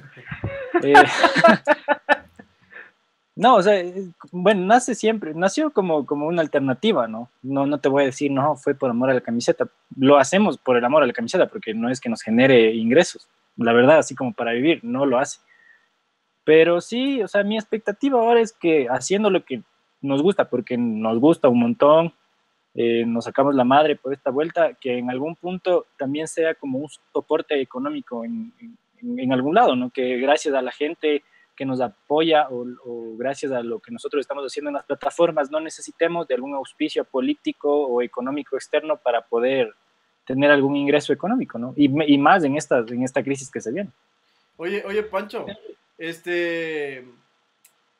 Eh, 0.80 0.94
no, 3.34 3.56
o 3.56 3.62
sea, 3.62 3.82
bueno, 4.30 4.66
nace 4.66 4.94
siempre, 4.94 5.34
nació 5.34 5.72
como, 5.72 6.06
como 6.06 6.28
una 6.28 6.42
alternativa, 6.42 7.08
¿no? 7.08 7.28
¿no? 7.42 7.66
No 7.66 7.80
te 7.80 7.88
voy 7.88 8.04
a 8.04 8.06
decir, 8.06 8.30
no, 8.30 8.54
fue 8.54 8.76
por 8.76 8.88
amor 8.88 9.10
a 9.10 9.14
la 9.14 9.20
camiseta. 9.20 9.66
Lo 9.96 10.16
hacemos 10.16 10.58
por 10.58 10.76
el 10.76 10.84
amor 10.84 11.02
a 11.02 11.06
la 11.06 11.12
camiseta, 11.12 11.48
porque 11.48 11.74
no 11.74 11.90
es 11.90 12.00
que 12.00 12.08
nos 12.08 12.22
genere 12.22 12.72
ingresos. 12.72 13.28
La 13.56 13.72
verdad, 13.72 13.98
así 13.98 14.14
como 14.14 14.32
para 14.32 14.52
vivir, 14.52 14.78
no 14.84 15.06
lo 15.06 15.18
hace. 15.18 15.40
Pero 16.44 16.80
sí, 16.80 17.20
o 17.24 17.26
sea, 17.26 17.42
mi 17.42 17.56
expectativa 17.56 18.20
ahora 18.20 18.38
es 18.38 18.52
que 18.52 18.86
haciendo 18.88 19.28
lo 19.28 19.44
que 19.44 19.62
nos 20.02 20.22
gusta, 20.22 20.48
porque 20.48 20.78
nos 20.78 21.18
gusta 21.18 21.48
un 21.48 21.58
montón, 21.58 22.12
eh, 22.78 23.04
nos 23.06 23.24
sacamos 23.24 23.54
la 23.54 23.64
madre 23.64 23.96
por 23.96 24.12
esta 24.12 24.30
vuelta, 24.30 24.74
que 24.74 24.98
en 24.98 25.10
algún 25.10 25.34
punto 25.34 25.86
también 25.96 26.28
sea 26.28 26.54
como 26.54 26.78
un 26.78 26.88
soporte 27.10 27.58
económico 27.58 28.22
en, 28.22 28.52
en, 29.00 29.32
algún 29.32 29.54
lado, 29.54 29.74
¿no? 29.74 29.88
Que 29.88 30.18
gracias 30.18 30.54
a 30.54 30.60
la 30.60 30.72
gente 30.72 31.22
que 31.56 31.64
nos 31.64 31.80
apoya 31.80 32.48
o, 32.50 33.16
gracias 33.16 33.50
a 33.52 33.62
lo 33.62 33.78
que 33.78 33.90
nosotros 33.90 34.20
estamos 34.20 34.44
haciendo 34.44 34.68
en 34.68 34.74
las 34.74 34.84
plataformas 34.84 35.50
no 35.50 35.58
necesitemos 35.58 36.28
de 36.28 36.34
algún 36.34 36.52
auspicio 36.54 37.04
político 37.04 37.70
o 37.86 38.02
económico 38.02 38.56
externo 38.56 38.98
para 38.98 39.22
poder 39.22 39.72
tener 40.26 40.50
algún 40.50 40.76
ingreso 40.76 41.14
económico, 41.14 41.58
¿no? 41.58 41.72
Y, 41.76 41.84
y 42.12 42.18
más 42.18 42.44
en 42.44 42.56
esta, 42.56 42.80
en 42.80 43.02
esta 43.02 43.22
crisis 43.22 43.50
que 43.50 43.62
se 43.62 43.72
viene. 43.72 43.90
Oye, 44.58 44.84
oye, 44.84 45.02
Pancho, 45.02 45.46
este 45.96 47.06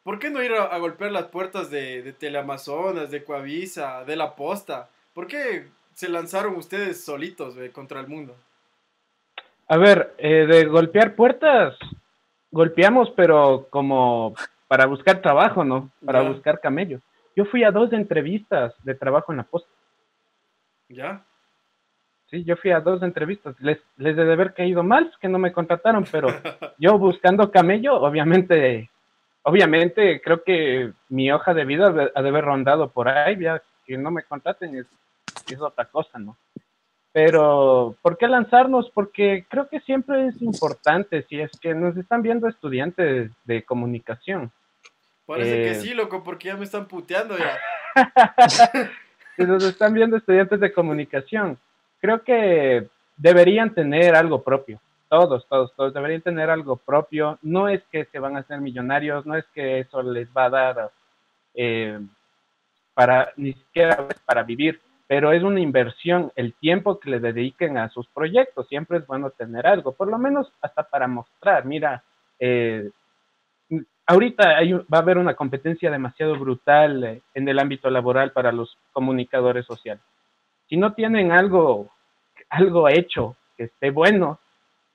¿Por 0.07 0.21
qué 0.21 0.31
no 0.31 0.41
ir 0.41 0.53
a, 0.53 0.79
golpear 0.79 1.11
las 1.11 1.25
puertas 1.25 1.69
de, 1.69 2.01
de, 2.01 2.13
Teleamazonas, 2.13 3.11
de 3.11 3.25
Coavisa, 3.25 4.05
de 4.05 4.15
La 4.15 4.37
Posta? 4.37 4.89
¿Por 5.13 5.27
qué 5.27 5.67
se 5.95 6.09
lanzaron 6.09 6.55
ustedes 6.55 7.05
solitos 7.05 7.57
contra 7.73 7.99
el 7.99 8.07
mundo? 8.07 8.37
A 9.67 9.77
ver, 9.77 10.15
eh, 10.19 10.47
de 10.47 10.65
golpear 10.67 11.17
puertas, 11.17 11.77
golpeamos, 12.53 13.11
pero 13.17 13.67
como 13.69 14.33
para 14.69 14.87
buscar 14.87 15.21
trabajo, 15.21 15.65
¿no? 15.65 15.91
Para 16.05 16.23
buscar 16.23 16.61
camellos. 16.61 17.03
Yo 17.35 17.45
fui 17.45 17.65
a 17.65 17.73
dos 17.73 17.93
entrevistas 17.93 18.75
de 18.85 18.95
trabajo 18.95 19.33
en 19.33 19.39
La 19.39 19.43
Posta. 19.43 19.69
¿Ya? 20.89 21.25
Sí, 22.31 22.45
yo 22.45 22.57
fui 22.57 22.71
a 22.71 22.79
dos 22.79 23.03
entrevistas. 23.03 23.57
Les, 23.59 23.81
les 23.97 24.15
de 24.15 24.33
haber 24.33 24.55
caído 24.55 24.85
mal, 24.85 25.13
que 25.21 25.27
no 25.27 25.41
me 25.41 25.51
contrataron, 25.51 26.05
pero 26.13 26.29
yo 26.79 26.97
buscando 26.97 27.51
camello, 27.51 27.97
obviamente 27.97 28.89
obviamente 29.47 30.21
creo 30.21 30.43
que 30.43 30.93
mi 31.09 31.31
hoja 31.31 31.55
de 31.55 31.65
vida 31.65 32.11
ha 32.15 32.23
de 32.23 32.29
haber 32.29 32.45
rondado 32.45 32.91
por 32.91 33.09
ahí, 33.09 33.39
ya 33.41 33.63
que 33.87 33.97
no 33.97 34.11
me 34.11 34.25
contraten 34.25 34.77
es, 34.77 34.87
es 35.49 35.61
otra 35.61 35.85
cosa, 35.85 36.19
¿no? 36.19 36.37
Pero, 37.13 37.97
¿por 38.03 38.19
qué 38.19 38.27
lanzarnos? 38.27 38.91
Porque 38.93 39.47
creo 39.49 39.69
que 39.69 39.81
siempre 39.81 40.27
es 40.27 40.43
importante, 40.43 41.23
si 41.29 41.41
es 41.41 41.51
que 41.61 41.75
nos 41.75 41.97
están 41.97 42.23
viendo 42.23 42.49
estudiantes 42.49 43.31
de 43.45 43.63
comunicación. 43.63 44.51
Parece 45.25 45.55
que 45.55 45.71
eh, 45.71 45.75
sí, 45.77 45.95
loco, 45.95 46.23
porque 46.25 46.49
ya 46.49 46.57
me 46.57 46.65
están 46.65 46.87
puteando 46.87 47.39
ya. 47.39 47.57
si 49.37 49.45
nos 49.45 49.63
están 49.65 49.95
viendo 49.95 50.17
estudiantes 50.17 50.59
de 50.59 50.73
comunicación, 50.73 51.57
creo 52.01 52.23
que 52.23 52.89
deberían 53.17 53.73
tener 53.73 54.17
algo 54.17 54.43
propio 54.43 54.81
todos, 55.09 55.47
todos, 55.49 55.73
todos 55.75 55.95
deberían 55.95 56.23
tener 56.23 56.51
algo 56.51 56.77
propio. 56.77 57.39
No 57.43 57.69
es 57.69 57.83
que 57.91 58.05
se 58.07 58.19
van 58.19 58.37
a 58.37 58.41
hacer 58.41 58.61
millonarios, 58.61 59.27
no 59.27 59.37
es 59.37 59.45
que 59.55 59.81
eso 59.81 60.03
les 60.03 60.29
va 60.37 60.45
a 60.47 60.51
dar 60.51 60.91
eh, 61.55 61.99
para 62.95 63.33
ni 63.37 63.53
siquiera 63.53 64.09
para 64.25 64.43
vivir, 64.43 64.81
pero 65.07 65.33
es 65.33 65.43
una 65.43 65.61
inversión, 65.61 66.33
el 66.35 66.55
tiempo 66.55 66.99
que 66.99 67.11
le 67.11 67.21
dediquen 67.21 67.79
a 67.79 67.89
sus 67.91 68.09
proyectos. 68.09 68.67
Siempre 68.69 68.99
es 68.99 69.07
bueno 69.07 69.31
tener 69.31 69.67
algo, 69.67 69.93
por 69.93 70.09
lo 70.09 70.19
menos 70.19 70.53
hasta 70.61 70.83
para 70.83 71.07
mostrar. 71.07 71.65
Mira, 71.65 72.03
eh, 72.39 72.91
ahorita 74.07 74.61
va 74.93 74.99
a 74.99 75.03
haber 75.03 75.19
una 75.19 75.35
competencia 75.35 75.91
demasiado 75.91 76.37
brutal 76.39 77.05
eh, 77.05 77.23
en 77.35 77.49
el 77.49 77.59
ámbito 77.59 77.91
laboral 77.91 78.33
para 78.33 78.53
los 78.53 78.77
comunicadores 78.93 79.67
sociales. 79.67 80.03
Si 80.69 80.77
no 80.77 80.95
tienen 80.95 81.33
algo, 81.33 81.91
algo 82.49 82.89
hecho 82.89 83.37
que 83.57 83.65
esté 83.65 83.91
bueno, 83.91 84.39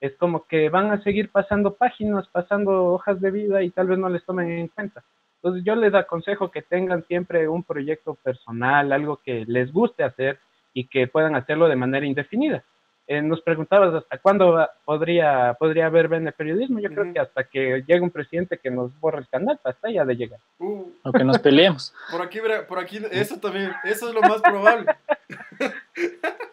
es 0.02 0.16
como 0.16 0.44
que 0.48 0.68
van 0.68 0.90
a 0.90 1.00
seguir 1.04 1.30
pasando 1.30 1.74
páginas, 1.74 2.26
pasando 2.26 2.86
hojas 2.86 3.20
de 3.20 3.30
vida 3.30 3.62
y 3.62 3.70
tal 3.70 3.86
vez 3.86 4.00
no 4.00 4.08
les 4.08 4.24
tomen 4.24 4.50
en 4.50 4.66
cuenta. 4.66 5.04
Entonces 5.36 5.62
yo 5.64 5.76
les 5.76 5.94
aconsejo 5.94 6.50
que 6.50 6.60
tengan 6.60 7.04
siempre 7.06 7.48
un 7.48 7.62
proyecto 7.62 8.16
personal, 8.16 8.92
algo 8.92 9.20
que 9.24 9.44
les 9.46 9.72
guste 9.72 10.02
hacer 10.02 10.40
y 10.74 10.88
que 10.88 11.06
puedan 11.06 11.36
hacerlo 11.36 11.68
de 11.68 11.76
manera 11.76 12.04
indefinida. 12.04 12.64
Eh, 13.06 13.22
nos 13.22 13.42
preguntabas 13.42 13.94
hasta 13.94 14.18
cuándo 14.18 14.68
podría, 14.84 15.54
podría 15.54 15.86
haber 15.86 16.08
Bene 16.08 16.32
Periodismo. 16.32 16.80
Yo 16.80 16.88
creo 16.88 17.12
que 17.12 17.20
hasta 17.20 17.44
que 17.44 17.84
llegue 17.86 18.00
un 18.00 18.10
presidente 18.10 18.58
que 18.58 18.72
nos 18.72 18.98
borre 18.98 19.20
el 19.20 19.28
canal, 19.28 19.60
hasta 19.62 19.88
ya 19.88 20.04
de 20.04 20.16
llegar. 20.16 20.40
Uh. 20.58 20.84
o 21.04 21.12
que 21.12 21.22
nos 21.22 21.38
peleemos. 21.38 21.94
Por 22.10 22.22
aquí, 22.22 22.40
por 22.68 22.78
aquí, 22.80 23.00
eso 23.12 23.38
también, 23.38 23.70
eso 23.84 24.08
es 24.08 24.14
lo 24.14 24.20
más 24.22 24.42
probable. 24.42 24.86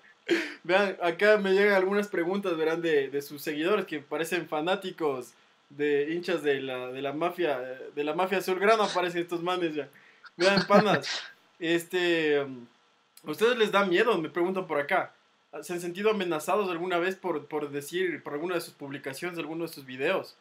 Vean, 0.63 0.97
acá 1.01 1.37
me 1.37 1.51
llegan 1.51 1.75
algunas 1.75 2.07
preguntas, 2.07 2.55
verán, 2.57 2.81
de, 2.81 3.09
de 3.09 3.21
sus 3.21 3.41
seguidores 3.41 3.85
que 3.85 3.99
parecen 3.99 4.47
fanáticos 4.47 5.33
de 5.69 6.13
hinchas 6.13 6.43
de 6.43 6.61
la, 6.61 6.91
de 6.91 7.01
la 7.01 7.13
mafia, 7.13 7.59
de 7.95 8.03
la 8.03 8.13
mafia 8.13 8.39
azulgrana, 8.39 8.85
aparecen 8.85 9.21
estos 9.21 9.41
manes 9.41 9.75
ya. 9.75 9.89
Vean, 10.35 10.65
panas, 10.67 11.07
este, 11.59 12.39
¿a 12.39 13.31
ustedes 13.31 13.57
les 13.57 13.71
da 13.71 13.85
miedo? 13.85 14.17
Me 14.17 14.29
preguntan 14.29 14.67
por 14.67 14.79
acá. 14.79 15.13
se 15.61 15.73
han 15.73 15.81
sentido 15.81 16.09
amenazados 16.09 16.69
alguna 16.69 16.97
vez 16.97 17.15
por, 17.15 17.45
por 17.47 17.69
decir, 17.69 18.23
por 18.23 18.33
alguna 18.33 18.55
de 18.55 18.61
sus 18.61 18.73
publicaciones, 18.73 19.37
alguno 19.37 19.65
de 19.65 19.73
sus 19.73 19.85
videos? 19.85 20.35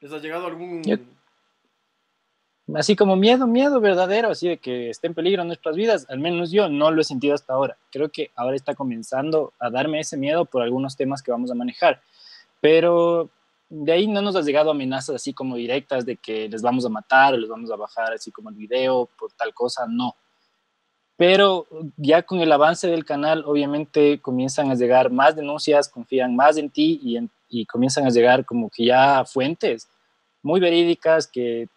¿Les 0.00 0.12
ha 0.12 0.18
llegado 0.18 0.46
algún... 0.46 0.82
así 2.74 2.96
como 2.96 3.16
miedo, 3.16 3.46
miedo 3.46 3.80
verdadero, 3.80 4.30
así 4.30 4.48
de 4.48 4.58
que 4.58 4.90
esté 4.90 5.06
en 5.06 5.14
peligro 5.14 5.44
nuestras 5.44 5.76
vidas, 5.76 6.06
al 6.08 6.18
menos 6.18 6.50
yo 6.50 6.68
no 6.68 6.90
lo 6.90 7.00
he 7.00 7.04
sentido 7.04 7.34
hasta 7.34 7.52
ahora. 7.52 7.76
Creo 7.90 8.08
que 8.10 8.30
ahora 8.36 8.56
está 8.56 8.74
comenzando 8.74 9.52
a 9.58 9.70
darme 9.70 10.00
ese 10.00 10.16
miedo 10.16 10.44
por 10.44 10.62
algunos 10.62 10.96
temas 10.96 11.22
que 11.22 11.30
vamos 11.30 11.50
a 11.50 11.54
manejar. 11.54 12.00
Pero 12.60 13.30
de 13.68 13.92
ahí 13.92 14.06
no 14.06 14.20
nos 14.20 14.36
ha 14.36 14.42
llegado 14.42 14.70
amenazas 14.70 15.16
así 15.16 15.32
como 15.32 15.56
directas 15.56 16.04
de 16.04 16.16
que 16.16 16.48
les 16.48 16.60
vamos 16.60 16.84
a 16.84 16.88
matar 16.88 17.34
o 17.34 17.36
les 17.36 17.48
vamos 17.48 17.70
a 17.70 17.76
bajar 17.76 18.12
así 18.12 18.30
como 18.30 18.50
el 18.50 18.56
video 18.56 19.08
por 19.18 19.32
tal 19.32 19.54
cosa, 19.54 19.86
no. 19.88 20.14
Pero 21.16 21.66
ya 21.96 22.22
con 22.22 22.40
el 22.40 22.50
avance 22.50 22.88
del 22.88 23.04
canal, 23.04 23.44
obviamente 23.46 24.20
comienzan 24.20 24.70
a 24.70 24.74
llegar 24.74 25.10
más 25.10 25.36
denuncias, 25.36 25.88
confían 25.88 26.34
más 26.34 26.56
en 26.56 26.70
ti 26.70 26.98
y, 27.02 27.18
y 27.48 27.66
comienzan 27.66 28.06
a 28.06 28.10
llegar 28.10 28.44
como 28.44 28.70
que 28.70 28.86
ya 28.86 29.24
fuentes 29.24 29.88
muy 30.42 30.60
verídicas 30.60 31.26
que 31.26 31.68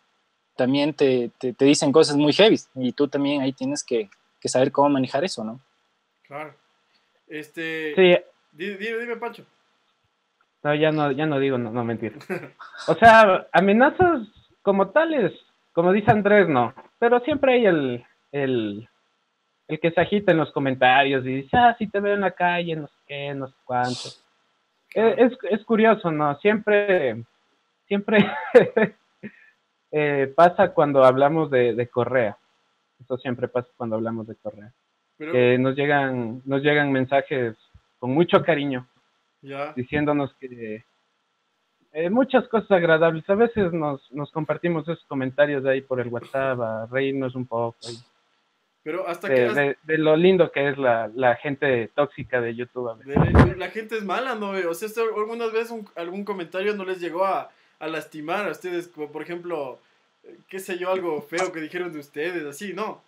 también 0.55 0.93
te, 0.93 1.31
te, 1.39 1.65
dicen 1.65 1.91
cosas 1.91 2.15
muy 2.15 2.33
heavy 2.33 2.57
y 2.75 2.91
tú 2.91 3.07
también 3.07 3.41
ahí 3.41 3.53
tienes 3.53 3.83
que, 3.83 4.09
que, 4.39 4.49
saber 4.49 4.71
cómo 4.71 4.89
manejar 4.89 5.23
eso, 5.23 5.43
¿no? 5.43 5.59
Claro. 6.27 6.53
Este, 7.27 7.93
sí. 7.95 8.17
Dime, 8.51 8.77
dime, 8.77 9.17
Pancho. 9.17 9.45
No, 10.63 10.75
ya 10.75 10.91
no, 10.91 11.11
ya 11.11 11.25
no 11.25 11.39
digo, 11.39 11.57
no, 11.57 11.71
no 11.71 11.83
mentir. 11.83 12.17
O 12.87 12.95
sea, 12.95 13.47
amenazas 13.51 14.27
como 14.61 14.89
tales, 14.89 15.33
como 15.73 15.91
dice 15.91 16.11
Andrés, 16.11 16.47
no. 16.47 16.73
Pero 16.99 17.19
siempre 17.21 17.53
hay 17.53 17.65
el, 17.65 18.05
el, 18.31 18.89
el 19.67 19.79
que 19.79 19.91
se 19.91 20.01
agita 20.01 20.31
en 20.31 20.37
los 20.37 20.51
comentarios 20.51 21.25
y 21.25 21.35
dice, 21.35 21.57
ah, 21.57 21.75
si 21.77 21.87
te 21.87 21.99
veo 21.99 22.13
en 22.13 22.21
la 22.21 22.31
calle, 22.31 22.75
no 22.75 22.87
sé 22.87 22.93
qué, 23.07 23.33
no 23.33 23.47
sé 23.47 23.53
cuánto. 23.65 24.09
Es, 24.93 25.33
es, 25.49 25.63
curioso, 25.65 26.11
¿no? 26.11 26.37
Siempre, 26.39 27.23
siempre 27.87 28.31
eh, 29.95 30.33
pasa 30.35 30.73
cuando 30.73 31.03
hablamos 31.03 31.51
de, 31.51 31.75
de, 31.75 31.87
Correa. 31.87 32.35
Eso 32.99 33.15
siempre 33.19 33.47
pasa 33.47 33.67
cuando 33.77 33.95
hablamos 33.95 34.25
de 34.25 34.35
Correa. 34.35 34.73
que 35.19 35.57
nos 35.59 35.75
llegan, 35.75 36.41
nos 36.45 36.63
llegan 36.63 36.91
mensajes 36.91 37.55
con 37.99 38.09
mucho 38.09 38.43
cariño 38.43 38.87
diciéndonos 39.75 40.33
que 40.39 40.83
eh, 41.91 42.09
muchas 42.09 42.47
cosas 42.47 42.71
agradables. 42.71 43.29
A 43.29 43.35
veces 43.35 43.71
nos, 43.71 44.11
nos 44.11 44.31
compartimos 44.31 44.83
esos 44.87 45.05
comentarios 45.05 45.63
de 45.63 45.73
ahí 45.73 45.81
por 45.81 45.99
el 45.99 46.07
WhatsApp 46.07 46.59
a 46.59 46.87
reírnos 46.87 47.35
un 47.35 47.45
poco. 47.45 47.77
Pero 48.81 49.07
hasta 49.07 49.27
de, 49.27 49.77
De, 49.83 49.97
lo 49.99 50.17
lindo 50.17 50.51
que 50.51 50.69
es 50.69 50.77
la, 50.79 51.11
la 51.13 51.35
gente 51.35 51.91
tóxica 51.93 52.41
de 52.41 52.55
YouTube. 52.55 52.97
la 53.57 53.69
gente 53.69 53.97
es 53.97 54.03
mala, 54.03 54.33
¿no? 54.33 54.53
O 54.67 54.73
sea, 54.73 54.89
algunas 55.15 55.53
veces 55.53 55.71
algún 55.95 56.25
comentario 56.25 56.73
no 56.75 56.83
les 56.83 56.99
llegó 56.99 57.25
a, 57.25 57.51
a 57.83 57.87
lastimar 57.87 58.47
a 58.47 58.51
ustedes, 58.51 58.87
como 58.87 59.11
por 59.11 59.21
ejemplo, 59.21 59.79
eh, 60.23 60.37
qué 60.47 60.59
sé 60.59 60.77
yo, 60.77 60.91
algo 60.91 61.21
feo 61.21 61.51
que 61.51 61.59
dijeron 61.59 61.91
de 61.91 61.99
ustedes, 61.99 62.45
así, 62.45 62.73
¿no? 62.73 63.01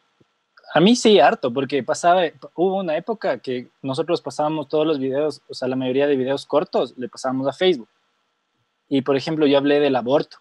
A 0.74 0.80
mí 0.80 0.96
sí, 0.96 1.20
harto, 1.20 1.54
porque 1.54 1.84
pasaba, 1.84 2.24
hubo 2.56 2.78
una 2.78 2.98
época 2.98 3.40
que 3.40 3.70
nosotros 3.82 4.22
pasábamos 4.22 4.68
todos 4.68 4.86
los 4.86 5.00
videos, 5.00 5.42
o 5.48 5.54
sea, 5.54 5.68
la 5.68 5.76
mayoría 5.76 6.08
de 6.08 6.18
videos 6.18 6.46
cortos, 6.46 6.94
le 6.98 7.08
pasábamos 7.08 7.48
a 7.48 7.54
Facebook. 7.54 7.88
Y, 8.90 9.02
por 9.02 9.16
ejemplo, 9.16 9.48
yo 9.48 9.58
hablé 9.58 9.80
del 9.80 9.96
aborto. 9.96 10.38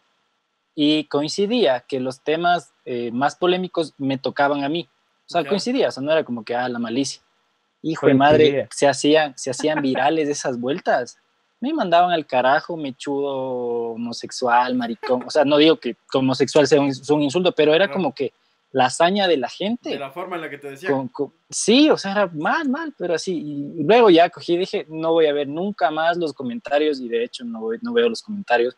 Y 0.75 1.05
coincidía 1.05 1.81
que 1.81 2.01
los 2.01 2.21
temas 2.21 2.73
eh, 2.85 3.11
más 3.13 3.37
polémicos 3.37 3.95
me 3.97 4.19
tocaban 4.19 4.65
a 4.65 4.69
mí. 4.69 4.89
O 5.27 5.31
sea, 5.31 5.45
coincidía, 5.45 5.89
o 5.89 5.91
sea, 5.93 6.03
no 6.03 6.11
era 6.11 6.25
como 6.25 6.45
que, 6.45 6.55
ah, 6.55 6.69
la 6.69 6.79
malicia. 6.79 7.23
Hijo 7.83 8.07
de 8.07 8.15
madre, 8.15 8.69
se 8.71 8.89
hacían, 8.89 9.37
se 9.37 9.51
hacían 9.51 9.83
virales 9.83 10.29
esas 10.29 10.59
vueltas. 10.59 11.19
Me 11.65 11.73
mandaban 11.73 12.11
al 12.11 12.27
carajo, 12.27 12.77
mechudo, 12.77 13.95
homosexual, 13.95 14.75
maricón. 14.75 15.23
O 15.27 15.31
sea, 15.31 15.47
no 15.47 15.57
digo 15.57 15.79
que 15.79 15.97
homosexual 16.13 16.67
sea 16.67 16.79
un, 16.79 16.93
un 17.09 17.23
insulto, 17.23 17.53
pero 17.53 17.73
era 17.73 17.91
como 17.91 18.15
que 18.15 18.35
la 18.71 18.85
hazaña 18.85 19.27
de 19.27 19.39
la 19.39 19.49
gente. 19.49 19.89
De 19.89 19.99
la 19.99 20.11
forma 20.11 20.37
en 20.37 20.43
la 20.43 20.51
que 20.51 20.59
te 20.59 20.69
decía. 20.69 20.91
sí, 21.49 21.89
o 21.89 21.97
sea, 21.97 22.13
era 22.13 22.27
mal, 22.27 22.69
mal, 22.69 22.93
pero 22.99 23.15
así. 23.15 23.33
Y 23.79 23.83
luego 23.83 24.11
ya 24.11 24.29
cogí 24.29 24.53
y 24.53 24.59
dije, 24.59 24.85
no 24.91 25.13
voy 25.13 25.25
a 25.25 25.33
ver 25.33 25.49
nunca 25.49 25.91
más 25.91 26.19
los 26.19 26.35
comentarios 26.35 27.01
y 27.01 27.09
de 27.09 27.25
hecho 27.25 27.47
no, 27.47 27.71
no 27.81 27.93
veo 27.95 28.11
los 28.11 28.21
comentarios. 28.21 28.77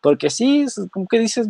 Porque 0.00 0.30
sí, 0.30 0.64
como 0.92 1.08
que 1.08 1.18
dices, 1.18 1.48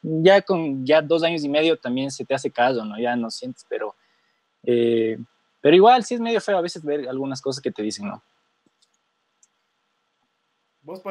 ya 0.00 0.40
con 0.40 0.86
ya 0.86 1.02
dos 1.02 1.22
años 1.24 1.44
y 1.44 1.48
medio 1.50 1.76
también 1.76 2.10
se 2.10 2.24
te 2.24 2.32
hace 2.32 2.50
caso, 2.50 2.86
¿no? 2.86 2.98
Ya 2.98 3.16
no 3.16 3.30
sientes, 3.30 3.66
pero, 3.68 3.94
eh, 4.62 5.18
pero 5.60 5.76
igual 5.76 6.04
sí 6.04 6.14
es 6.14 6.22
medio 6.22 6.40
feo 6.40 6.56
a 6.56 6.62
veces 6.62 6.82
ver 6.82 7.06
algunas 7.06 7.42
cosas 7.42 7.60
que 7.60 7.70
te 7.70 7.82
dicen, 7.82 8.08
¿no? 8.08 8.22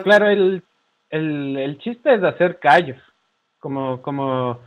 Claro, 0.04 0.28
el, 0.28 0.64
el, 1.10 1.58
el 1.58 1.78
chiste 1.80 2.14
es 2.14 2.24
hacer 2.24 2.60
callos, 2.60 3.02
como, 3.60 4.02
como 4.02 4.60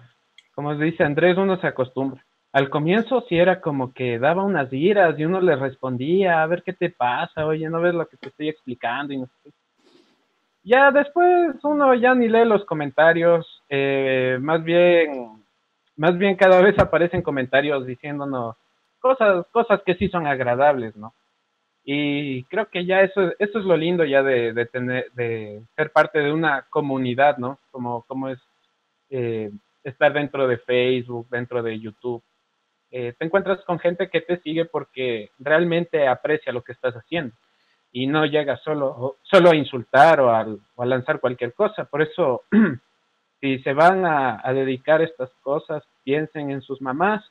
como 0.54 0.74
dice 0.76 1.02
Andrés, 1.02 1.36
uno 1.36 1.60
se 1.60 1.66
acostumbra. 1.66 2.24
Al 2.52 2.70
comienzo 2.70 3.24
sí 3.28 3.36
era 3.36 3.60
como 3.60 3.92
que 3.92 4.18
daba 4.18 4.44
unas 4.44 4.72
iras 4.72 5.18
y 5.18 5.24
uno 5.24 5.40
le 5.40 5.56
respondía, 5.56 6.42
a 6.42 6.46
ver 6.46 6.62
qué 6.62 6.72
te 6.72 6.90
pasa, 6.90 7.46
oye, 7.46 7.68
no 7.68 7.80
ves 7.80 7.94
lo 7.94 8.06
que 8.06 8.16
te 8.16 8.28
estoy 8.28 8.48
explicando 8.48 9.12
y 9.12 9.18
no 9.18 9.26
sé 9.42 9.50
Ya 10.62 10.92
después 10.92 11.56
uno 11.64 11.94
ya 11.94 12.14
ni 12.14 12.28
lee 12.28 12.44
los 12.44 12.64
comentarios, 12.64 13.62
eh, 13.68 14.38
más 14.40 14.62
bien, 14.62 15.42
más 15.96 16.16
bien 16.16 16.36
cada 16.36 16.62
vez 16.62 16.78
aparecen 16.78 17.22
comentarios 17.22 17.84
diciéndonos 17.86 18.54
cosas, 19.00 19.44
cosas 19.50 19.82
que 19.84 19.96
sí 19.96 20.08
son 20.08 20.28
agradables, 20.28 20.94
¿no? 20.94 21.12
Y 21.84 22.44
creo 22.44 22.68
que 22.70 22.86
ya 22.86 23.02
eso, 23.02 23.32
eso 23.38 23.58
es 23.58 23.64
lo 23.64 23.76
lindo 23.76 24.04
ya 24.04 24.22
de, 24.22 24.66
tener, 24.66 25.12
de 25.12 25.62
ser 25.76 25.92
parte 25.92 26.20
de 26.20 26.32
una 26.32 26.62
comunidad, 26.70 27.36
¿no? 27.36 27.58
Como, 27.70 28.02
como 28.04 28.30
es 28.30 28.38
eh, 29.10 29.50
estar 29.82 30.12
dentro 30.12 30.48
de 30.48 30.58
Facebook, 30.58 31.28
dentro 31.30 31.62
de 31.62 31.78
YouTube. 31.78 32.22
Eh, 32.90 33.12
te 33.18 33.24
encuentras 33.24 33.62
con 33.64 33.78
gente 33.78 34.08
que 34.08 34.22
te 34.22 34.40
sigue 34.40 34.64
porque 34.64 35.30
realmente 35.38 36.06
aprecia 36.06 36.52
lo 36.52 36.62
que 36.62 36.72
estás 36.72 36.94
haciendo 36.94 37.34
y 37.94 38.08
no 38.08 38.26
llega 38.26 38.56
solo, 38.56 39.18
solo 39.22 39.50
a 39.50 39.56
insultar 39.56 40.20
o 40.20 40.28
a, 40.28 40.44
lanzar 40.84 41.20
cualquier 41.20 41.54
cosa. 41.54 41.84
Por 41.84 42.02
eso, 42.02 42.42
si 43.40 43.60
se 43.60 43.72
van 43.72 44.04
a, 44.04 44.42
dedicar 44.52 45.00
a 45.00 45.04
estas 45.04 45.30
cosas, 45.42 45.84
piensen 46.02 46.50
en 46.50 46.60
sus 46.60 46.82
mamás, 46.82 47.24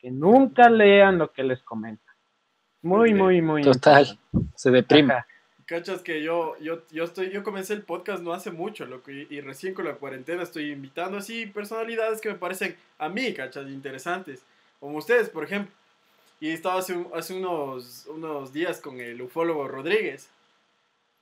que 0.00 0.10
nunca 0.10 0.68
lean 0.68 1.18
lo 1.18 1.30
que 1.30 1.44
les 1.44 1.62
comentan. 1.62 2.11
Muy, 2.82 3.14
muy, 3.14 3.40
muy. 3.40 3.62
Total, 3.62 4.18
se 4.56 4.70
deprime. 4.70 5.14
Cachas 5.66 6.02
que 6.02 6.22
yo, 6.22 6.56
yo, 6.60 6.82
yo, 6.90 7.04
estoy, 7.04 7.30
yo 7.30 7.44
comencé 7.44 7.72
el 7.74 7.82
podcast 7.82 8.22
no 8.22 8.32
hace 8.32 8.50
mucho, 8.50 8.84
loco, 8.84 9.10
y, 9.10 9.40
recién 9.40 9.72
con 9.72 9.84
la 9.84 9.94
cuarentena 9.94 10.42
estoy 10.42 10.72
invitando 10.72 11.16
así 11.16 11.46
personalidades 11.46 12.20
que 12.20 12.28
me 12.28 12.34
parecen 12.34 12.76
a 12.98 13.08
mí, 13.08 13.32
cachas, 13.32 13.68
interesantes, 13.68 14.42
como 14.80 14.98
ustedes, 14.98 15.28
por 15.28 15.44
ejemplo. 15.44 15.72
Y 16.40 16.50
estaba 16.50 16.80
hace, 16.80 17.06
hace 17.14 17.34
unos, 17.34 18.06
unos 18.06 18.52
días 18.52 18.80
con 18.80 19.00
el 19.00 19.22
ufólogo 19.22 19.68
Rodríguez. 19.68 20.28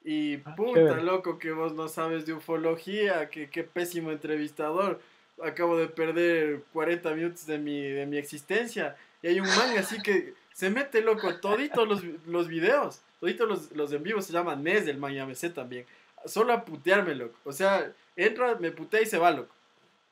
Y 0.03 0.37
ah, 0.47 0.55
puta, 0.57 0.97
loco, 0.97 1.39
que 1.39 1.53
vos 1.53 1.75
no 1.75 1.89
sabes 1.89 2.25
de 2.25 2.33
ufología, 2.33 3.29
que 3.29 3.51
qué 3.51 3.63
pésimo 3.63 4.11
entrevistador. 4.11 4.99
Acabo 5.45 5.77
de 5.77 5.89
perder 5.89 6.63
40 6.73 7.15
minutos 7.15 7.47
de 7.47 7.59
mi, 7.59 7.83
de 7.83 8.07
mi 8.07 8.17
existencia. 8.17 8.97
Y 9.23 9.29
hay 9.29 9.41
un 9.41 9.47
man 9.49 9.77
así 9.77 10.01
que 10.01 10.33
se 10.61 10.69
mete, 10.69 11.01
loco, 11.01 11.37
toditos 11.37 11.89
los, 11.89 12.05
los 12.27 12.47
videos. 12.47 13.01
Toditos 13.19 13.49
los, 13.49 13.73
los 13.73 13.91
en 13.95 14.03
vivo 14.03 14.21
se 14.21 14.31
llaman 14.31 14.63
Nes 14.63 14.85
del 14.85 14.99
Miami 14.99 15.35
C 15.35 15.49
también. 15.49 15.87
Solo 16.27 16.53
a 16.53 16.67
putearme, 16.67 17.15
loco. 17.15 17.39
O 17.45 17.53
sea, 17.55 17.91
entra, 18.15 18.57
me 18.57 18.71
putea 18.71 19.01
y 19.01 19.07
se 19.07 19.17
va, 19.17 19.31
loco. 19.31 19.55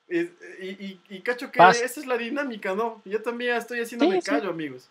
Y, 0.09 0.21
y, 0.21 1.01
y, 1.11 1.21
cacho 1.21 1.53
que 1.53 1.61
esa 1.61 1.85
es 1.85 2.07
la 2.07 2.17
dinámica, 2.17 2.75
¿no? 2.75 3.03
Yo 3.05 3.21
también 3.21 3.57
estoy 3.57 3.81
haciendo 3.81 4.11
sí, 4.11 4.21
callo, 4.25 4.49
amigos. 4.49 4.89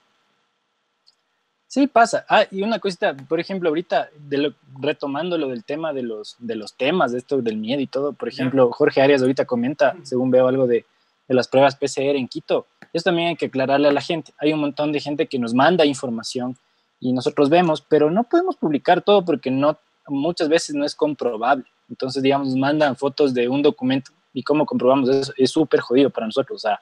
Sí, 1.65 1.87
pasa. 1.87 2.23
Ah, 2.29 2.45
y 2.51 2.61
una 2.61 2.77
cosita, 2.77 3.17
por 3.17 3.39
ejemplo, 3.39 3.69
ahorita, 3.69 4.11
de 4.15 4.37
lo, 4.37 4.53
retomando 4.79 5.39
lo 5.39 5.47
del 5.47 5.63
tema 5.63 5.91
de 5.91 6.03
los, 6.03 6.35
de 6.37 6.55
los 6.55 6.75
temas, 6.75 7.13
de 7.13 7.17
esto 7.17 7.41
del 7.41 7.57
miedo 7.57 7.81
y 7.81 7.87
todo, 7.87 8.13
por 8.13 8.27
ejemplo, 8.27 8.71
Jorge 8.71 9.01
Arias 9.01 9.23
ahorita 9.23 9.45
comenta, 9.45 9.95
según 10.03 10.29
veo 10.29 10.47
algo 10.47 10.67
de, 10.67 10.85
de 11.27 11.35
las 11.35 11.47
pruebas 11.47 11.75
PCR 11.75 12.15
en 12.15 12.27
Quito. 12.27 12.67
Eso 12.93 13.03
también 13.03 13.29
hay 13.29 13.35
que 13.35 13.47
aclararle 13.47 13.87
a 13.89 13.91
la 13.91 14.01
gente. 14.01 14.33
Hay 14.39 14.53
un 14.53 14.59
montón 14.59 14.91
de 14.91 14.99
gente 14.99 15.27
que 15.27 15.39
nos 15.39 15.53
manda 15.53 15.85
información 15.85 16.57
y 16.99 17.13
nosotros 17.13 17.49
vemos, 17.49 17.81
pero 17.81 18.09
no 18.09 18.23
podemos 18.23 18.55
publicar 18.55 19.01
todo 19.01 19.23
porque 19.23 19.51
no, 19.51 19.77
muchas 20.07 20.49
veces 20.49 20.75
no 20.75 20.85
es 20.85 20.95
comprobable. 20.95 21.65
Entonces, 21.89 22.23
digamos, 22.23 22.55
mandan 22.55 22.95
fotos 22.95 23.33
de 23.33 23.47
un 23.47 23.61
documento 23.61 24.11
y 24.33 24.43
cómo 24.43 24.65
comprobamos 24.65 25.09
eso 25.09 25.33
es 25.37 25.51
súper 25.51 25.79
jodido 25.79 26.09
para 26.09 26.27
nosotros. 26.27 26.57
O 26.57 26.67
sea, 26.67 26.81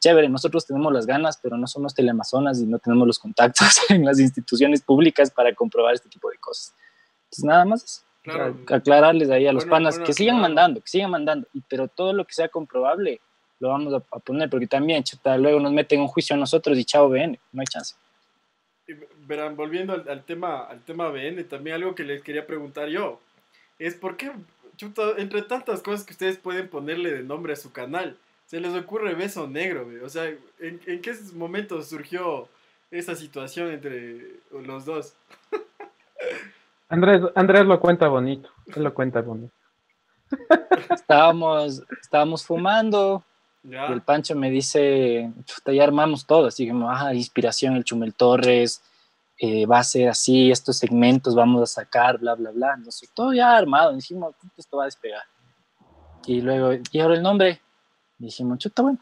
chévere, 0.00 0.28
nosotros 0.28 0.66
tenemos 0.66 0.92
las 0.92 1.06
ganas, 1.06 1.38
pero 1.42 1.56
no 1.56 1.66
somos 1.66 1.94
teleamazonas 1.94 2.60
y 2.60 2.66
no 2.66 2.78
tenemos 2.78 3.06
los 3.06 3.18
contactos 3.18 3.78
en 3.88 4.04
las 4.04 4.18
instituciones 4.18 4.82
públicas 4.82 5.30
para 5.30 5.54
comprobar 5.54 5.94
este 5.94 6.08
tipo 6.08 6.30
de 6.30 6.38
cosas. 6.38 6.74
Entonces, 7.24 7.44
nada 7.44 7.64
más 7.64 8.02
aclararles 8.68 9.30
ahí 9.30 9.46
a 9.46 9.52
los 9.52 9.66
panas 9.66 10.00
que 10.00 10.12
sigan 10.12 10.40
mandando, 10.40 10.80
que 10.80 10.88
sigan 10.88 11.10
mandando, 11.12 11.46
pero 11.68 11.86
todo 11.86 12.12
lo 12.12 12.24
que 12.24 12.34
sea 12.34 12.48
comprobable 12.48 13.20
lo 13.58 13.68
vamos 13.68 13.94
a, 13.94 14.18
poner, 14.18 14.50
porque 14.50 14.66
también, 14.66 15.02
chuta, 15.02 15.36
luego 15.38 15.60
nos 15.60 15.72
meten 15.72 16.00
un 16.00 16.08
juicio 16.08 16.34
a 16.34 16.38
nosotros 16.38 16.76
y 16.78 16.84
chao, 16.84 17.08
ven, 17.08 17.38
no 17.52 17.60
hay 17.60 17.66
chance. 17.66 17.94
verán, 19.26 19.56
volviendo 19.56 19.92
al, 19.92 20.24
tema, 20.24 20.64
al 20.64 20.82
tema 20.84 21.08
BN, 21.08 21.42
también 21.44 21.76
algo 21.76 21.94
que 21.94 22.04
les 22.04 22.22
quería 22.22 22.46
preguntar 22.46 22.88
yo, 22.88 23.20
es 23.78 23.94
por 23.94 24.16
qué, 24.16 24.32
entre 25.16 25.42
tantas 25.42 25.82
cosas 25.82 26.04
que 26.04 26.12
ustedes 26.12 26.38
pueden 26.38 26.68
ponerle 26.68 27.12
de 27.12 27.22
nombre 27.22 27.52
a 27.52 27.56
su 27.56 27.72
canal, 27.72 28.16
se 28.46 28.60
les 28.60 28.74
ocurre 28.74 29.14
Beso 29.14 29.48
Negro, 29.48 29.88
o 30.04 30.08
sea, 30.08 30.26
¿en, 30.26 30.80
¿en 30.86 31.00
qué 31.00 31.14
momento 31.34 31.82
surgió 31.82 32.48
esa 32.90 33.16
situación 33.16 33.70
entre 33.70 34.40
los 34.50 34.84
dos? 34.84 35.14
Andrés, 36.88 37.22
Andrés 37.34 37.66
lo 37.66 37.80
cuenta 37.80 38.06
bonito, 38.06 38.48
él 38.74 38.84
lo 38.84 38.94
cuenta 38.94 39.20
bonito. 39.20 39.52
Estábamos, 40.90 41.82
estábamos 42.00 42.44
fumando, 42.44 43.24
y 43.68 43.92
el 43.92 44.02
Pancho 44.02 44.36
me 44.36 44.50
dice, 44.50 45.32
ya 45.66 45.82
armamos 45.82 46.26
todo, 46.26 46.46
así 46.46 46.68
como, 46.68 46.90
ah, 46.90 47.12
inspiración, 47.14 47.74
el 47.74 47.84
Chumel 47.84 48.14
Torres, 48.14 48.82
eh, 49.38 49.66
va 49.66 49.80
a 49.80 49.84
ser 49.84 50.08
así, 50.08 50.50
estos 50.50 50.78
segmentos 50.78 51.34
vamos 51.34 51.62
a 51.62 51.66
sacar, 51.66 52.18
bla, 52.18 52.34
bla, 52.34 52.50
bla. 52.52 52.74
Entonces, 52.76 53.10
todo 53.12 53.32
ya 53.32 53.56
armado, 53.56 53.94
dijimos, 53.94 54.34
esto 54.56 54.76
va 54.76 54.84
a 54.84 54.86
despegar. 54.86 55.22
Y 56.26 56.40
luego, 56.40 56.80
y 56.90 57.00
ahora 57.00 57.14
el 57.14 57.22
nombre, 57.22 57.60
dijimos, 58.18 58.58
chuta, 58.58 58.82
bueno, 58.82 58.98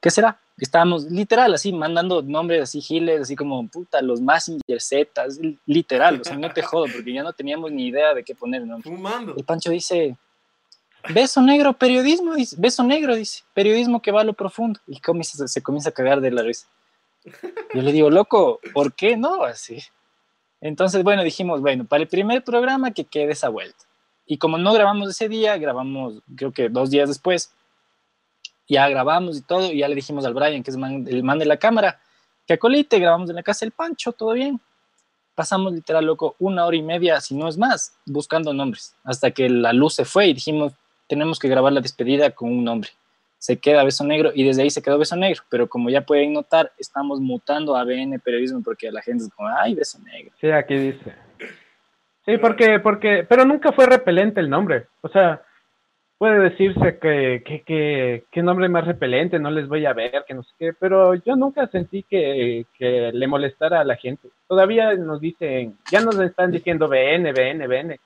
¿qué 0.00 0.10
será? 0.10 0.38
Estábamos 0.58 1.04
literal 1.04 1.54
así, 1.54 1.72
mandando 1.72 2.20
nombres 2.20 2.62
así, 2.62 2.80
giles, 2.80 3.22
así 3.22 3.36
como, 3.36 3.66
puta, 3.68 4.02
los 4.02 4.20
más 4.20 4.50
Z, 4.78 5.26
literal, 5.66 6.20
o 6.20 6.24
sea, 6.24 6.36
no 6.36 6.52
te 6.52 6.62
jodo, 6.62 6.86
porque 6.92 7.12
ya 7.12 7.22
no 7.22 7.32
teníamos 7.32 7.70
ni 7.70 7.86
idea 7.86 8.12
de 8.12 8.24
qué 8.24 8.34
poner 8.34 8.62
el 8.62 8.68
nombre. 8.68 8.90
Fumando. 8.90 9.34
El 9.36 9.44
Pancho 9.44 9.70
dice, 9.70 10.16
Beso 11.14 11.40
negro, 11.40 11.72
periodismo, 11.72 12.34
dice. 12.34 12.56
Beso 12.58 12.82
negro, 12.82 13.14
dice. 13.14 13.44
Periodismo 13.54 14.02
que 14.02 14.10
va 14.10 14.22
a 14.22 14.24
lo 14.24 14.34
profundo. 14.34 14.80
Y 14.86 15.00
comienza, 15.00 15.46
se 15.46 15.62
comienza 15.62 15.90
a 15.90 15.92
cagar 15.92 16.20
de 16.20 16.30
la 16.30 16.42
risa. 16.42 16.66
Yo 17.74 17.82
le 17.82 17.92
digo, 17.92 18.10
loco, 18.10 18.60
¿por 18.72 18.94
qué 18.94 19.16
no? 19.16 19.44
Así. 19.44 19.82
Entonces, 20.60 21.02
bueno, 21.02 21.22
dijimos, 21.22 21.60
bueno, 21.60 21.84
para 21.84 22.02
el 22.02 22.08
primer 22.08 22.42
programa 22.42 22.90
que 22.92 23.04
quede 23.04 23.32
esa 23.32 23.48
vuelta. 23.48 23.84
Y 24.26 24.38
como 24.38 24.58
no 24.58 24.72
grabamos 24.72 25.10
ese 25.10 25.28
día, 25.28 25.56
grabamos 25.56 26.22
creo 26.36 26.52
que 26.52 26.68
dos 26.68 26.90
días 26.90 27.08
después. 27.08 27.52
Ya 28.68 28.86
grabamos 28.88 29.38
y 29.38 29.42
todo, 29.42 29.72
y 29.72 29.78
ya 29.78 29.88
le 29.88 29.94
dijimos 29.94 30.26
al 30.26 30.34
Brian, 30.34 30.62
que 30.62 30.70
es 30.70 30.76
el 30.76 31.22
man 31.22 31.38
de 31.38 31.46
la 31.46 31.56
cámara, 31.56 32.00
que 32.46 32.54
acolite, 32.54 32.98
grabamos 32.98 33.30
en 33.30 33.36
la 33.36 33.42
casa 33.42 33.64
del 33.64 33.72
Pancho, 33.72 34.12
todo 34.12 34.32
bien. 34.32 34.60
Pasamos 35.34 35.72
literal, 35.72 36.04
loco, 36.04 36.34
una 36.38 36.66
hora 36.66 36.76
y 36.76 36.82
media, 36.82 37.20
si 37.20 37.34
no 37.34 37.48
es 37.48 37.56
más, 37.56 37.94
buscando 38.04 38.52
nombres, 38.52 38.94
hasta 39.04 39.30
que 39.30 39.48
la 39.48 39.72
luz 39.72 39.94
se 39.94 40.04
fue 40.04 40.26
y 40.26 40.34
dijimos, 40.34 40.72
tenemos 41.08 41.38
que 41.38 41.48
grabar 41.48 41.72
la 41.72 41.80
despedida 41.80 42.30
con 42.30 42.50
un 42.50 42.64
nombre. 42.64 42.90
Se 43.38 43.58
queda 43.58 43.84
Beso 43.84 44.04
Negro 44.04 44.30
y 44.34 44.44
desde 44.44 44.62
ahí 44.62 44.70
se 44.70 44.82
quedó 44.82 44.98
Beso 44.98 45.16
Negro, 45.16 45.42
pero 45.48 45.68
como 45.68 45.90
ya 45.90 46.02
pueden 46.02 46.32
notar, 46.32 46.72
estamos 46.78 47.20
mutando 47.20 47.76
a 47.76 47.84
BN 47.84 48.18
Periodismo 48.18 48.62
porque 48.62 48.90
la 48.90 49.00
gente 49.00 49.24
es 49.24 49.30
como, 49.32 49.48
ay, 49.48 49.74
Beso 49.74 49.98
Negro. 50.00 50.32
Sí, 50.40 50.50
aquí 50.50 50.76
dice. 50.76 51.14
Sí, 52.26 52.36
porque, 52.36 52.78
porque, 52.80 53.24
pero 53.28 53.44
nunca 53.44 53.72
fue 53.72 53.86
repelente 53.86 54.40
el 54.40 54.50
nombre. 54.50 54.86
O 55.00 55.08
sea, 55.08 55.40
puede 56.18 56.40
decirse 56.40 56.98
que, 56.98 57.42
que, 57.44 58.24
que, 58.30 58.42
nombre 58.42 58.68
más 58.68 58.86
repelente, 58.86 59.38
no 59.38 59.50
les 59.50 59.68
voy 59.68 59.86
a 59.86 59.92
ver, 59.92 60.24
que 60.26 60.34
no 60.34 60.42
sé 60.42 60.50
qué, 60.58 60.72
pero 60.78 61.14
yo 61.14 61.36
nunca 61.36 61.68
sentí 61.68 62.02
que, 62.02 62.66
que 62.76 63.12
le 63.12 63.26
molestara 63.28 63.80
a 63.80 63.84
la 63.84 63.96
gente. 63.96 64.28
Todavía 64.48 64.94
nos 64.94 65.20
dicen, 65.20 65.78
ya 65.90 66.00
nos 66.00 66.18
están 66.18 66.50
diciendo 66.50 66.88
BN, 66.88 67.32
BN, 67.32 67.66
BN 67.66 68.00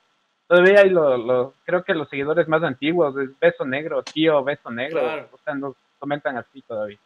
todavía 0.53 0.81
hay 0.81 0.91
lo, 0.91 1.55
creo 1.65 1.83
que 1.83 1.95
los 1.95 2.11
seguidores 2.11 2.47
más 2.47 2.63
antiguos, 2.63 3.17
es 3.17 3.31
Beso 3.41 3.65
Negro, 3.65 4.03
tío 4.03 4.45
Beso 4.45 4.71
Negro, 4.71 5.01
o 5.33 5.39
sea, 5.43 5.55
nos 5.55 5.75
comentan 5.99 6.37
así 6.37 6.61
todavía. 6.61 6.99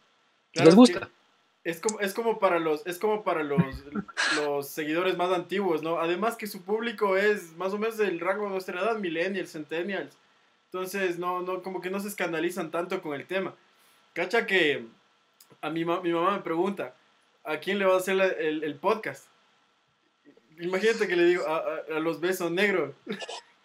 ¿Les 0.51 0.75
gusta? 0.75 1.07
Es 1.63 1.79
como, 1.79 2.01
es 2.01 2.13
como 2.13 2.39
para 2.39 2.59
los, 2.59 2.85
es 2.85 2.99
como 2.99 3.23
para 3.23 3.43
los, 3.43 3.61
los 4.35 4.67
seguidores 4.67 5.15
más 5.15 5.31
antiguos, 5.31 5.81
¿no? 5.81 5.97
Además 5.97 6.35
que 6.35 6.45
su 6.45 6.61
público 6.63 7.15
es 7.15 7.55
más 7.55 7.71
o 7.71 7.77
menos 7.77 7.97
del 7.97 8.19
rango 8.19 8.43
de 8.45 8.49
nuestra 8.51 8.81
edad, 8.81 8.97
millennials, 8.97 9.53
centennials. 9.53 10.17
Entonces, 10.65 11.17
no, 11.17 11.41
no, 11.41 11.63
como 11.63 11.79
que 11.79 11.89
no 11.89 12.01
se 12.01 12.09
escandalizan 12.09 12.69
tanto 12.69 13.01
con 13.01 13.13
el 13.13 13.25
tema. 13.27 13.55
Cacha 14.11 14.45
que 14.45 14.85
a 15.61 15.69
mi, 15.69 15.85
mi 15.85 16.11
mamá 16.11 16.31
me 16.31 16.41
pregunta, 16.43 16.95
¿a 17.45 17.57
quién 17.59 17.79
le 17.79 17.85
va 17.85 17.93
a 17.93 17.97
hacer 17.99 18.19
el, 18.39 18.65
el 18.65 18.75
podcast? 18.75 19.25
Imagínate 20.59 21.07
que 21.07 21.15
le 21.15 21.25
digo 21.25 21.43
a, 21.47 21.99
los 21.99 22.19
besos 22.19 22.51
negros. 22.51 22.93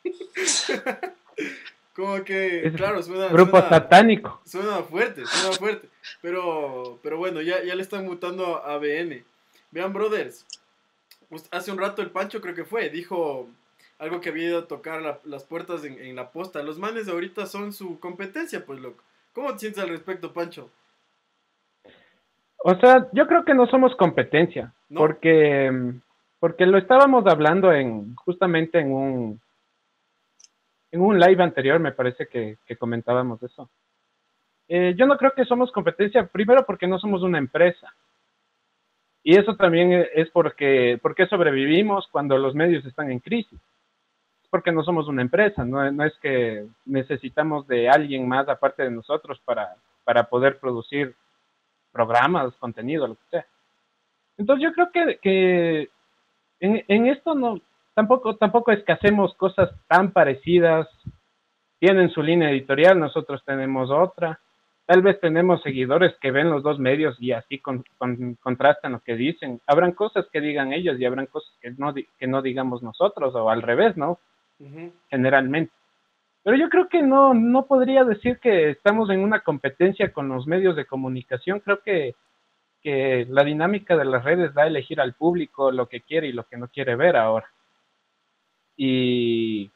Como 1.94 2.24
que, 2.24 2.72
claro, 2.74 3.02
suena. 3.02 3.28
Grupo 3.28 3.60
satánico. 3.60 4.40
Suena 4.44 4.78
fuerte, 4.82 5.26
suena 5.26 5.56
fuerte. 5.56 5.88
Pero, 6.22 6.98
pero 7.02 7.18
bueno, 7.18 7.42
ya, 7.42 7.62
ya 7.62 7.74
le 7.74 7.82
están 7.82 8.06
mutando 8.06 8.64
a 8.64 8.78
BN. 8.78 9.22
Vean, 9.70 9.92
brothers. 9.92 10.46
Hace 11.50 11.70
un 11.70 11.78
rato 11.78 12.02
el 12.02 12.10
Pancho, 12.10 12.40
creo 12.40 12.54
que 12.54 12.64
fue, 12.64 12.90
dijo 12.90 13.48
algo 13.98 14.20
que 14.20 14.30
había 14.30 14.48
ido 14.48 14.58
a 14.58 14.66
tocar 14.66 15.20
las 15.24 15.44
puertas 15.44 15.84
en, 15.84 16.16
la 16.16 16.30
posta. 16.30 16.62
Los 16.62 16.78
manes 16.78 17.08
ahorita 17.08 17.46
son 17.46 17.72
su 17.72 18.00
competencia, 18.00 18.64
pues 18.66 18.80
loco. 18.80 19.02
¿Cómo 19.32 19.52
te 19.52 19.60
sientes 19.60 19.82
al 19.82 19.90
respecto, 19.90 20.32
Pancho? 20.32 20.70
O 22.58 22.74
sea, 22.80 23.08
yo 23.12 23.26
creo 23.26 23.44
que 23.44 23.54
no 23.54 23.66
somos 23.66 23.94
competencia. 23.96 24.72
Porque 24.94 25.70
porque 26.42 26.66
lo 26.66 26.76
estábamos 26.76 27.24
hablando 27.28 27.72
en 27.72 28.16
justamente 28.16 28.80
en 28.80 28.90
un 28.90 29.40
en 30.90 31.00
un 31.00 31.20
live 31.20 31.40
anterior, 31.40 31.78
me 31.78 31.92
parece 31.92 32.26
que, 32.26 32.58
comentábamos 32.80 33.40
eso. 33.44 33.70
Eh, 34.66 34.92
yo 34.98 35.06
no 35.06 35.16
creo 35.18 35.30
que 35.34 35.44
somos 35.44 35.70
competencia, 35.70 36.26
primero 36.26 36.66
porque 36.66 36.88
no 36.88 36.98
somos 36.98 37.22
una 37.22 37.38
empresa. 37.38 37.94
Y 39.22 39.38
eso 39.38 39.54
también 39.54 40.04
es 40.12 40.30
porque, 40.30 40.98
porque 41.00 41.28
sobrevivimos 41.28 42.08
cuando 42.10 42.36
los 42.36 42.56
medios 42.56 42.84
están 42.86 43.12
en 43.12 43.20
crisis. 43.20 43.60
Es 44.42 44.48
porque 44.50 44.72
no 44.72 44.82
somos 44.82 45.06
una 45.06 45.22
empresa, 45.22 45.64
no, 45.64 46.04
es 46.04 46.18
que 46.18 46.66
necesitamos 46.86 47.68
de 47.68 47.88
alguien 47.88 48.26
más 48.26 48.48
aparte 48.48 48.82
de 48.82 48.90
nosotros 48.90 49.40
para, 49.44 49.76
para 50.02 50.24
poder 50.24 50.58
producir 50.58 51.14
programas, 51.92 52.52
contenido, 52.56 53.06
lo 53.06 53.14
que 53.14 53.30
sea. 53.30 53.46
Entonces 54.38 54.64
yo 54.64 54.72
creo 54.72 54.90
que, 54.90 55.18
que 55.22 55.90
en, 56.62 57.06
esto 57.06 57.34
no, 57.34 57.60
tampoco, 57.94 58.36
tampoco 58.36 58.70
es 58.72 58.82
que 58.84 58.92
hacemos 58.92 59.34
cosas 59.34 59.70
tan 59.88 60.12
parecidas. 60.12 60.88
Tienen 61.80 62.10
su 62.10 62.22
línea 62.22 62.50
editorial, 62.50 62.98
nosotros 62.98 63.42
tenemos 63.44 63.90
otra. 63.90 64.38
Tal 64.86 65.02
vez 65.02 65.18
tenemos 65.20 65.62
seguidores 65.62 66.14
que 66.20 66.30
ven 66.30 66.50
los 66.50 66.62
dos 66.62 66.78
medios 66.78 67.16
y 67.20 67.32
así 67.32 67.60
contrastan 67.60 68.92
lo 68.92 69.00
que 69.00 69.16
dicen. 69.16 69.60
Habrán 69.66 69.92
cosas 69.92 70.26
que 70.32 70.40
digan 70.40 70.72
ellos 70.72 70.98
y 70.98 71.04
habrán 71.04 71.26
cosas 71.26 71.52
que 71.60 71.72
no, 71.72 71.92
que 71.94 72.26
no 72.26 72.42
digamos 72.42 72.82
nosotros 72.82 73.34
o 73.34 73.50
al 73.50 73.62
revés, 73.62 73.96
¿no? 73.96 74.18
Generalmente. 75.10 75.72
Pero 76.44 76.56
yo 76.56 76.68
creo 76.68 76.88
que 76.88 77.02
no, 77.02 77.34
no 77.34 77.66
podría 77.66 78.04
decir 78.04 78.38
que 78.38 78.70
estamos 78.70 79.10
en 79.10 79.20
una 79.20 79.40
competencia 79.40 80.12
con 80.12 80.28
los 80.28 80.46
medios 80.46 80.76
de 80.76 80.86
comunicación. 80.86 81.60
Creo 81.60 81.80
que 81.82 82.14
que 82.82 83.26
la 83.28 83.44
dinámica 83.44 83.96
de 83.96 84.04
las 84.04 84.24
redes 84.24 84.54
da 84.54 84.64
a 84.64 84.66
elegir 84.66 85.00
al 85.00 85.14
público 85.14 85.70
lo 85.70 85.88
que 85.88 86.00
quiere 86.00 86.28
y 86.28 86.32
lo 86.32 86.44
que 86.44 86.56
no 86.56 86.68
quiere 86.68 86.96
ver 86.96 87.16
ahora. 87.16 87.48
Y 88.76 89.70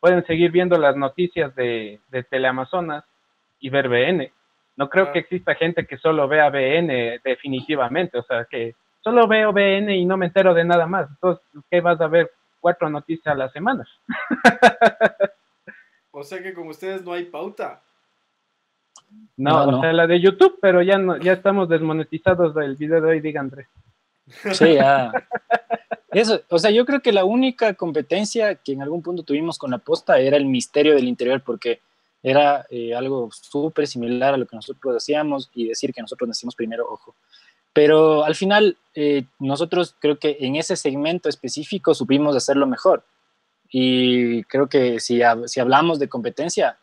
pueden 0.00 0.24
seguir 0.26 0.50
viendo 0.50 0.78
las 0.78 0.96
noticias 0.96 1.54
de, 1.54 2.00
de 2.08 2.22
Teleamazonas 2.22 3.04
y 3.60 3.68
ver 3.70 3.88
BN. 3.88 4.32
No 4.76 4.88
creo 4.88 5.12
que 5.12 5.18
exista 5.18 5.54
gente 5.56 5.86
que 5.86 5.98
solo 5.98 6.28
vea 6.28 6.50
BN 6.50 7.20
definitivamente, 7.24 8.16
o 8.18 8.22
sea, 8.22 8.44
que 8.44 8.76
solo 9.00 9.26
veo 9.26 9.52
BN 9.52 9.96
y 9.96 10.04
no 10.04 10.16
me 10.16 10.26
entero 10.26 10.54
de 10.54 10.64
nada 10.64 10.86
más. 10.86 11.08
Entonces, 11.10 11.44
¿qué 11.70 11.80
vas 11.80 12.00
a 12.00 12.06
ver? 12.06 12.30
Cuatro 12.60 12.88
noticias 12.88 13.26
a 13.34 13.38
la 13.38 13.50
semana. 13.50 13.84
o 16.10 16.22
sea 16.22 16.42
que 16.42 16.54
con 16.54 16.68
ustedes 16.68 17.04
no 17.04 17.12
hay 17.12 17.24
pauta. 17.24 17.82
No, 19.36 19.68
o 19.68 19.80
sea, 19.80 19.92
la 19.92 20.06
de 20.06 20.20
YouTube, 20.20 20.58
pero 20.60 20.82
ya 20.82 20.98
no, 20.98 21.16
ya 21.16 21.32
estamos 21.32 21.68
desmonetizados 21.68 22.54
del 22.54 22.76
video 22.76 23.00
de 23.00 23.10
hoy, 23.10 23.20
diga 23.20 23.40
Andrés. 23.40 23.68
Sí, 24.52 24.74
ya. 24.74 25.12
Eso, 26.10 26.40
o 26.48 26.58
sea, 26.58 26.70
yo 26.70 26.84
creo 26.84 27.00
que 27.00 27.12
la 27.12 27.24
única 27.24 27.74
competencia 27.74 28.56
que 28.56 28.72
en 28.72 28.82
algún 28.82 29.02
punto 29.02 29.22
tuvimos 29.22 29.58
con 29.58 29.70
la 29.70 29.78
posta 29.78 30.18
era 30.18 30.36
el 30.36 30.46
misterio 30.46 30.94
del 30.94 31.06
interior, 31.06 31.42
porque 31.42 31.80
era 32.22 32.66
eh, 32.70 32.94
algo 32.94 33.28
súper 33.30 33.86
similar 33.86 34.34
a 34.34 34.36
lo 34.36 34.46
que 34.46 34.56
nosotros 34.56 34.96
hacíamos 34.96 35.50
y 35.54 35.68
decir 35.68 35.92
que 35.92 36.02
nosotros 36.02 36.28
nacimos 36.28 36.54
primero, 36.54 36.86
ojo. 36.88 37.14
Pero 37.72 38.24
al 38.24 38.34
final, 38.34 38.76
eh, 38.94 39.24
nosotros 39.38 39.94
creo 40.00 40.18
que 40.18 40.36
en 40.40 40.56
ese 40.56 40.76
segmento 40.76 41.28
específico 41.28 41.94
supimos 41.94 42.34
hacerlo 42.34 42.66
mejor. 42.66 43.04
Y 43.70 44.42
creo 44.44 44.68
que 44.68 44.98
si, 44.98 45.20
si 45.46 45.60
hablamos 45.60 45.98
de 45.98 46.08
competencia, 46.08 46.78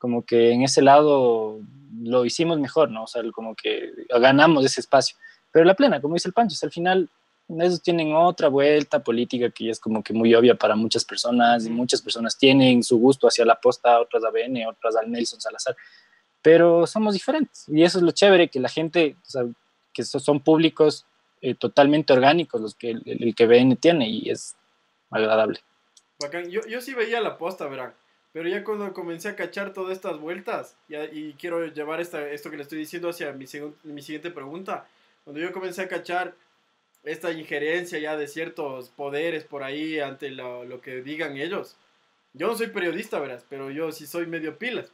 como 0.00 0.24
que 0.24 0.50
en 0.50 0.62
ese 0.62 0.80
lado 0.80 1.60
lo 2.02 2.24
hicimos 2.24 2.58
mejor, 2.58 2.90
¿no? 2.90 3.04
O 3.04 3.06
sea, 3.06 3.22
como 3.32 3.54
que 3.54 3.92
ganamos 4.08 4.64
ese 4.64 4.80
espacio. 4.80 5.16
Pero 5.52 5.66
la 5.66 5.74
plena, 5.74 6.00
como 6.00 6.14
dice 6.14 6.28
el 6.28 6.32
Pancho, 6.32 6.56
al 6.62 6.72
final 6.72 7.08
esos 7.58 7.82
tienen 7.82 8.14
otra 8.14 8.48
vuelta 8.48 9.02
política 9.02 9.50
que 9.50 9.68
es 9.68 9.78
como 9.78 10.02
que 10.02 10.14
muy 10.14 10.34
obvia 10.34 10.54
para 10.54 10.74
muchas 10.74 11.04
personas 11.04 11.66
y 11.66 11.70
muchas 11.70 12.00
personas 12.00 12.38
tienen 12.38 12.82
su 12.82 12.98
gusto 12.98 13.28
hacia 13.28 13.44
la 13.44 13.60
posta, 13.60 14.00
otras 14.00 14.24
a 14.24 14.30
BN, 14.30 14.66
otras 14.66 14.96
al 14.96 15.10
Nelson 15.10 15.40
Salazar, 15.40 15.76
pero 16.40 16.86
somos 16.86 17.12
diferentes 17.12 17.66
y 17.68 17.82
eso 17.82 17.98
es 17.98 18.04
lo 18.04 18.12
chévere, 18.12 18.48
que 18.48 18.60
la 18.60 18.68
gente, 18.68 19.16
o 19.26 19.30
sea, 19.30 19.42
que 19.92 20.04
son 20.04 20.40
públicos 20.40 21.04
eh, 21.42 21.54
totalmente 21.54 22.12
orgánicos 22.12 22.60
los 22.60 22.74
que 22.74 22.90
el, 22.90 23.34
que 23.34 23.46
BN 23.46 23.76
tiene 23.76 24.08
y 24.08 24.30
es 24.30 24.56
agradable. 25.10 25.60
Yo, 26.48 26.60
yo 26.66 26.80
sí 26.80 26.94
veía 26.94 27.20
la 27.20 27.36
posta, 27.36 27.66
verán. 27.66 27.94
Pero 28.32 28.48
ya 28.48 28.62
cuando 28.62 28.92
comencé 28.92 29.28
a 29.28 29.36
cachar 29.36 29.72
todas 29.72 29.92
estas 29.92 30.18
vueltas, 30.18 30.76
y 31.12 31.32
quiero 31.34 31.66
llevar 31.66 32.00
esta, 32.00 32.28
esto 32.30 32.50
que 32.50 32.56
le 32.56 32.62
estoy 32.62 32.78
diciendo 32.78 33.08
hacia 33.08 33.32
mi, 33.32 33.46
mi 33.84 34.02
siguiente 34.02 34.30
pregunta, 34.30 34.86
cuando 35.24 35.40
yo 35.40 35.52
comencé 35.52 35.82
a 35.82 35.88
cachar 35.88 36.34
esta 37.02 37.32
injerencia 37.32 37.98
ya 37.98 38.16
de 38.16 38.28
ciertos 38.28 38.90
poderes 38.90 39.44
por 39.44 39.62
ahí 39.62 39.98
ante 40.00 40.30
lo, 40.30 40.64
lo, 40.64 40.80
que 40.80 41.02
digan 41.02 41.36
ellos. 41.36 41.76
Yo 42.34 42.46
no 42.46 42.56
soy 42.56 42.68
periodista, 42.68 43.18
verás, 43.18 43.44
pero 43.48 43.70
yo 43.70 43.90
sí 43.90 44.06
soy 44.06 44.26
medio 44.26 44.58
pilas. 44.58 44.92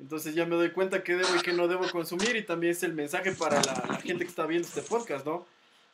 Entonces 0.00 0.34
ya 0.34 0.44
me 0.44 0.56
doy 0.56 0.70
cuenta 0.70 1.02
qué 1.02 1.14
debo 1.14 1.36
y 1.36 1.40
qué 1.42 1.52
no 1.52 1.68
debo 1.68 1.88
consumir 1.90 2.36
y 2.36 2.42
también 2.42 2.72
es 2.72 2.82
el 2.82 2.92
mensaje 2.92 3.32
para 3.32 3.62
la, 3.62 3.84
la 3.88 4.00
gente 4.00 4.24
que 4.24 4.30
está 4.30 4.44
viendo 4.44 4.66
este 4.66 4.82
podcast, 4.82 5.24
¿no? 5.24 5.46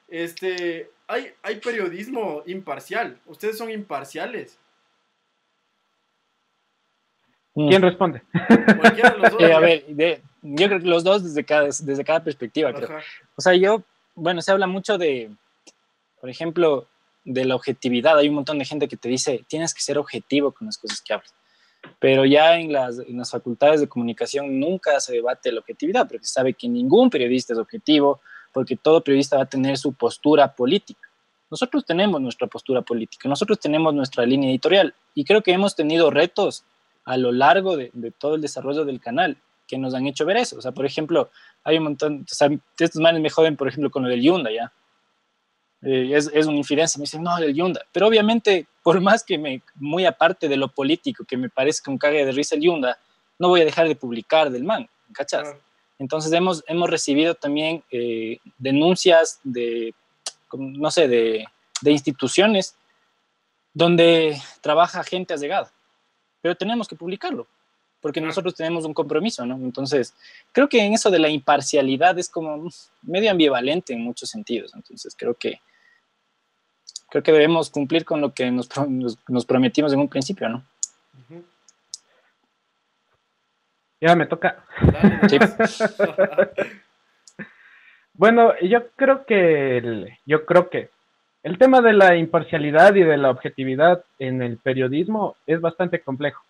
Este, 0.08 0.90
hay, 1.06 1.32
hay 1.42 1.60
periodismo 1.60 2.42
imparcial. 2.46 3.18
Ustedes 3.26 3.56
son 3.56 3.70
imparciales. 3.70 4.58
¿Quién 7.54 7.82
responde? 7.82 8.22
Eh, 9.38 9.52
a 9.52 9.58
ver, 9.58 9.84
yo 10.42 10.66
creo 10.68 10.80
que 10.80 10.86
los 10.86 11.04
dos 11.04 11.24
desde 11.24 11.44
cada, 11.44 11.64
desde 11.64 12.04
cada 12.04 12.22
perspectiva, 12.22 12.72
creo. 12.72 12.98
O 13.36 13.40
sea, 13.40 13.54
yo, 13.54 13.82
bueno, 14.14 14.42
se 14.42 14.50
habla 14.52 14.66
mucho 14.66 14.98
de, 14.98 15.30
por 16.20 16.28
ejemplo, 16.28 16.86
de 17.24 17.44
la 17.44 17.54
objetividad. 17.54 18.18
Hay 18.18 18.28
un 18.28 18.34
montón 18.34 18.58
de 18.58 18.64
gente 18.64 18.88
que 18.88 18.96
te 18.96 19.08
dice, 19.08 19.44
tienes 19.48 19.74
que 19.74 19.80
ser 19.80 19.98
objetivo 19.98 20.52
con 20.52 20.66
las 20.66 20.78
cosas 20.78 21.00
que 21.00 21.14
hablas. 21.14 21.32
Pero 21.98 22.24
ya 22.24 22.58
en 22.58 22.72
las, 22.72 22.98
en 22.98 23.16
las 23.16 23.30
facultades 23.30 23.80
de 23.80 23.88
comunicación 23.88 24.60
nunca 24.60 25.00
se 25.00 25.14
debate 25.14 25.52
la 25.52 25.60
objetividad, 25.60 26.06
porque 26.08 26.26
se 26.26 26.34
sabe 26.34 26.54
que 26.54 26.68
ningún 26.68 27.08
periodista 27.10 27.52
es 27.52 27.58
objetivo, 27.58 28.20
porque 28.52 28.76
todo 28.76 29.02
periodista 29.02 29.36
va 29.36 29.44
a 29.44 29.46
tener 29.46 29.78
su 29.78 29.92
postura 29.92 30.54
política. 30.54 31.08
Nosotros 31.50 31.84
tenemos 31.84 32.20
nuestra 32.20 32.46
postura 32.46 32.82
política, 32.82 33.28
nosotros 33.28 33.58
tenemos 33.58 33.92
nuestra 33.92 34.24
línea 34.24 34.50
editorial 34.50 34.94
y 35.14 35.24
creo 35.24 35.42
que 35.42 35.52
hemos 35.52 35.74
tenido 35.74 36.10
retos 36.10 36.64
a 37.04 37.16
lo 37.16 37.32
largo 37.32 37.76
de, 37.76 37.90
todo 38.18 38.34
el 38.34 38.42
desarrollo 38.42 38.84
del 38.84 39.00
canal 39.00 39.36
que 39.66 39.78
nos 39.78 39.94
han 39.94 40.06
hecho 40.06 40.26
ver 40.26 40.36
eso. 40.36 40.58
O 40.58 40.60
sea, 40.60 40.72
por 40.72 40.84
ejemplo, 40.84 41.30
hay 41.64 41.78
un 41.78 41.84
montón, 41.84 42.24
o 42.30 42.34
sea, 42.34 42.48
estos 42.78 43.00
manes 43.00 43.20
me 43.22 43.30
joden, 43.30 43.56
por 43.56 43.68
ejemplo, 43.68 43.90
con 43.90 44.02
lo 44.02 44.08
del 44.08 44.22
Yunda, 44.22 44.50
¿ya? 44.50 44.72
Eh, 45.82 46.10
es, 46.12 46.30
es, 46.34 46.46
una 46.46 46.58
infidencia, 46.58 46.98
me 46.98 47.04
dicen, 47.04 47.22
no, 47.22 47.36
del 47.36 47.54
Yunda. 47.54 47.80
Pero 47.92 48.08
obviamente, 48.08 48.66
por 48.82 49.00
más 49.00 49.24
que 49.24 49.38
me, 49.38 49.62
muy 49.76 50.04
aparte 50.04 50.48
de 50.48 50.56
lo 50.56 50.68
político, 50.68 51.24
que 51.24 51.36
me 51.36 51.48
parezca 51.48 51.90
un 51.90 51.98
cague 51.98 52.24
de 52.24 52.32
risa 52.32 52.56
el 52.56 52.62
Yunda, 52.62 52.98
no 53.38 53.48
voy 53.48 53.62
a 53.62 53.64
dejar 53.64 53.88
de 53.88 53.96
publicar 53.96 54.50
del 54.50 54.64
man, 54.64 54.88
¿cachas? 55.12 55.54
Entonces 55.98 56.32
hemos, 56.32 56.64
hemos 56.66 56.90
recibido 56.90 57.34
también 57.34 57.82
eh, 57.90 58.38
denuncias 58.58 59.40
de, 59.44 59.94
no 60.52 60.90
sé, 60.90 61.08
de, 61.08 61.46
de 61.80 61.90
instituciones 61.92 62.74
donde 63.72 64.36
trabaja 64.60 65.04
gente 65.04 65.32
allegada 65.32 65.70
pero 66.40 66.54
tenemos 66.54 66.88
que 66.88 66.96
publicarlo, 66.96 67.46
porque 68.00 68.20
nosotros 68.20 68.54
tenemos 68.54 68.84
un 68.84 68.94
compromiso, 68.94 69.44
¿no? 69.46 69.56
Entonces, 69.56 70.14
creo 70.52 70.68
que 70.68 70.84
en 70.84 70.94
eso 70.94 71.10
de 71.10 71.18
la 71.18 71.28
imparcialidad 71.28 72.18
es 72.18 72.28
como 72.28 72.68
medio 73.02 73.30
ambivalente 73.30 73.92
en 73.92 74.02
muchos 74.02 74.30
sentidos, 74.30 74.72
entonces 74.74 75.14
creo 75.16 75.34
que 75.34 75.60
creo 77.10 77.22
que 77.22 77.32
debemos 77.32 77.70
cumplir 77.70 78.04
con 78.04 78.20
lo 78.20 78.32
que 78.32 78.50
nos, 78.50 78.68
nos, 79.28 79.44
prometimos 79.44 79.92
en 79.92 79.98
un 79.98 80.08
principio, 80.08 80.48
¿no? 80.48 80.64
Ya 84.00 84.16
me 84.16 84.26
toca. 84.26 84.64
bueno, 88.14 88.58
yo 88.60 88.90
creo 88.92 89.26
que 89.26 90.16
yo 90.24 90.46
creo 90.46 90.70
que 90.70 90.90
el 91.42 91.56
tema 91.58 91.80
de 91.80 91.94
la 91.94 92.16
imparcialidad 92.16 92.94
y 92.94 93.02
de 93.02 93.16
la 93.16 93.30
objetividad 93.30 94.04
en 94.18 94.42
el 94.42 94.58
periodismo 94.58 95.36
es 95.46 95.60
bastante 95.60 96.00
complejo. 96.00 96.42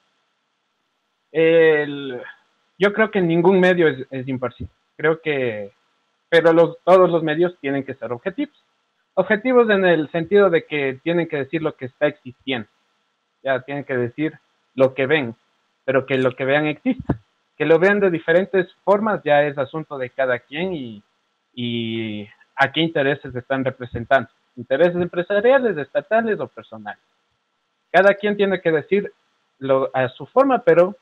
yo 1.33 2.93
creo 2.93 3.11
que 3.11 3.21
ningún 3.21 3.61
medio 3.61 3.89
es, 3.89 4.29
imparcial. 4.29 4.69
Creo 4.97 5.21
que, 5.21 5.71
pero 6.29 6.53
todos 6.85 7.11
los 7.11 7.23
medios 7.23 7.57
tienen 7.61 7.85
que 7.85 7.95
ser 7.95 8.13
objetivos. 8.13 8.57
Objetivos 9.15 9.71
en 9.71 9.85
el 9.85 10.11
sentido 10.11 10.51
de 10.51 10.65
que 10.65 10.99
tienen 11.03 11.29
que 11.29 11.39
decir 11.39 11.63
lo 11.63 11.77
que 11.77 11.87
está 11.87 12.07
existiendo. 12.07 12.69
Ya 13.43 13.61
tienen 13.61 13.85
que 13.85 13.97
decir 13.97 14.39
lo 14.75 14.95
que 14.95 15.07
ven, 15.07 15.35
pero 15.85 16.07
que 16.07 16.19
lo 16.19 16.35
que 16.35 16.45
vean 16.45 16.67
exista. 16.67 17.21
Que 17.57 17.67
lo 17.67 17.79
vean 17.79 18.01
de 18.01 18.11
diferentes 18.11 18.73
formas 18.85 19.23
ya 19.23 19.43
es 19.45 19.57
asunto 19.59 19.99
de 19.99 20.11
cada 20.11 20.39
quien 20.39 20.73
y, 20.73 21.03
y 21.55 22.29
a 22.57 22.73
qué 22.73 22.81
intereses 22.81 23.35
están 23.35 23.65
representando 23.65 24.31
intereses 24.57 24.97
empresariales, 24.97 25.77
estatales 25.77 26.39
o 26.41 26.49
personales. 26.49 27.03
Cada 27.91 28.15
quien 28.15 28.37
tiene 28.37 28.61
que 28.61 28.71
decir 28.71 29.13
a 29.93 30.09
su 30.09 30.27
forma, 30.27 30.63
pero 30.63 30.97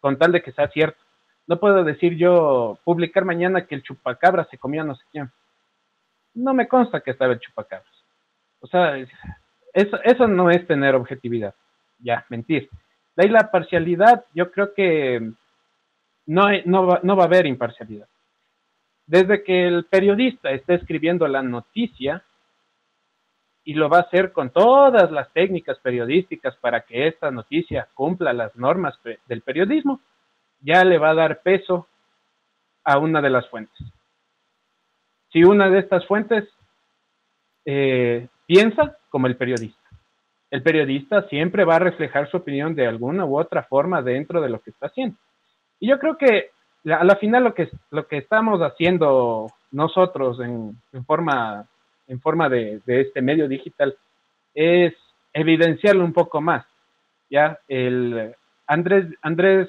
con 0.00 0.18
tal 0.18 0.32
de 0.32 0.42
que 0.42 0.52
sea 0.52 0.68
cierto. 0.68 0.98
No 1.46 1.58
puedo 1.58 1.84
decir 1.84 2.16
yo, 2.16 2.78
publicar 2.84 3.24
mañana 3.24 3.66
que 3.66 3.74
el 3.74 3.82
chupacabra 3.82 4.44
se 4.50 4.58
comió 4.58 4.82
a 4.82 4.84
no 4.84 4.94
sé 4.94 5.04
quién. 5.10 5.30
No 6.34 6.54
me 6.54 6.68
consta 6.68 7.00
que 7.00 7.10
estaba 7.10 7.32
el 7.32 7.40
chupacabras. 7.40 7.92
O 8.60 8.66
sea, 8.66 8.96
eso, 9.72 9.98
eso 10.02 10.28
no 10.28 10.50
es 10.50 10.66
tener 10.66 10.94
objetividad. 10.94 11.54
Ya, 11.98 12.24
mentir. 12.28 12.68
De 13.16 13.24
ahí 13.24 13.28
la 13.28 13.50
parcialidad, 13.50 14.24
yo 14.34 14.50
creo 14.50 14.72
que 14.74 15.32
no, 16.26 16.42
no, 16.64 16.98
no 17.02 17.16
va 17.16 17.22
a 17.22 17.26
haber 17.26 17.46
imparcialidad. 17.46 18.08
Desde 19.06 19.42
que 19.42 19.66
el 19.66 19.84
periodista 19.84 20.50
esté 20.50 20.74
escribiendo 20.74 21.26
la 21.28 21.42
noticia, 21.42 22.22
y 23.64 23.74
lo 23.74 23.88
va 23.88 23.98
a 23.98 24.02
hacer 24.02 24.32
con 24.32 24.50
todas 24.50 25.10
las 25.10 25.32
técnicas 25.32 25.78
periodísticas 25.78 26.56
para 26.56 26.80
que 26.80 27.06
esta 27.06 27.30
noticia 27.30 27.88
cumpla 27.94 28.32
las 28.32 28.54
normas 28.56 28.98
del 29.26 29.42
periodismo, 29.42 30.00
ya 30.60 30.84
le 30.84 30.98
va 30.98 31.10
a 31.10 31.14
dar 31.14 31.42
peso 31.42 31.86
a 32.84 32.98
una 32.98 33.20
de 33.20 33.30
las 33.30 33.48
fuentes. 33.48 33.78
Si 35.32 35.44
una 35.44 35.70
de 35.70 35.78
estas 35.78 36.06
fuentes 36.06 36.48
eh, 37.64 38.28
piensa 38.46 38.96
como 39.08 39.26
el 39.28 39.36
periodista, 39.36 39.80
el 40.50 40.62
periodista 40.62 41.28
siempre 41.28 41.64
va 41.64 41.76
a 41.76 41.80
reflejar 41.80 42.30
su 42.30 42.36
opinión 42.36 42.74
de 42.74 42.86
alguna 42.86 43.24
u 43.24 43.38
otra 43.38 43.62
forma 43.62 44.02
dentro 44.02 44.40
de 44.40 44.50
lo 44.50 44.60
que 44.60 44.70
está 44.70 44.86
haciendo. 44.86 45.16
Y 45.80 45.88
yo 45.88 45.98
creo 45.98 46.16
que 46.18 46.50
a 46.92 47.04
la 47.04 47.16
final 47.16 47.44
lo 47.44 47.54
que, 47.54 47.70
lo 47.90 48.06
que 48.06 48.18
estamos 48.18 48.60
haciendo 48.60 49.46
nosotros 49.70 50.40
en, 50.40 50.76
en 50.92 51.04
forma 51.06 51.66
en 52.08 52.20
forma 52.20 52.48
de, 52.48 52.80
este 52.86 53.22
medio 53.22 53.48
digital 53.48 53.96
es 54.54 54.94
evidenciarlo 55.32 56.04
un 56.04 56.12
poco 56.12 56.40
más. 56.40 56.66
Ya 57.30 57.58
el 57.68 58.34
Andrés, 58.66 59.06
Andrés 59.22 59.68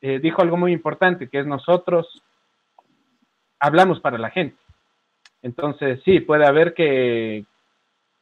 eh, 0.00 0.18
dijo 0.18 0.42
algo 0.42 0.56
muy 0.56 0.72
importante, 0.72 1.28
que 1.28 1.40
es 1.40 1.46
nosotros 1.46 2.22
hablamos 3.58 4.00
para 4.00 4.18
la 4.18 4.30
gente. 4.30 4.56
Entonces, 5.42 6.00
sí, 6.04 6.20
puede 6.20 6.46
haber 6.46 6.74
que, 6.74 7.44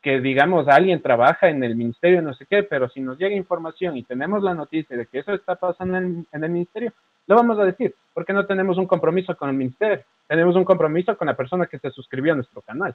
que 0.03 0.21
digamos, 0.21 0.69
alguien 0.69 1.03
trabaja 1.03 1.49
en 1.49 1.65
el 1.65 1.75
ministerio, 1.75 2.23
no 2.23 2.35
sé 2.35 2.47
qué, 2.47 2.63
pero 2.63 2.89
si 2.89 3.01
nos 3.01 3.19
llega 3.19 3.35
información 3.35 3.97
y 3.97 4.05
tenemos 4.05 4.43
la 4.43 4.55
noticia 4.55 4.97
de 4.97 5.07
que 5.07 5.21
eso 5.21 5.35
está 5.35 5.57
pasando 5.57 5.99
en, 5.99 6.27
en 6.33 6.45
el 6.45 6.51
ministerio, 6.51 6.93
lo 7.27 7.37
vamos 7.37 7.59
a 7.59 7.65
decir, 7.65 7.95
porque 8.15 8.33
no 8.33 8.47
tenemos 8.47 8.79
un 8.79 8.87
compromiso 8.87 9.37
con 9.37 9.51
el 9.51 9.57
ministerio, 9.57 10.05
tenemos 10.27 10.57
un 10.57 10.65
compromiso 10.65 11.17
con 11.17 11.27
la 11.27 11.37
persona 11.37 11.67
que 11.67 11.79
se 11.79 11.91
suscribió 11.91 12.33
a 12.33 12.37
nuestro 12.37 12.63
canal. 12.63 12.95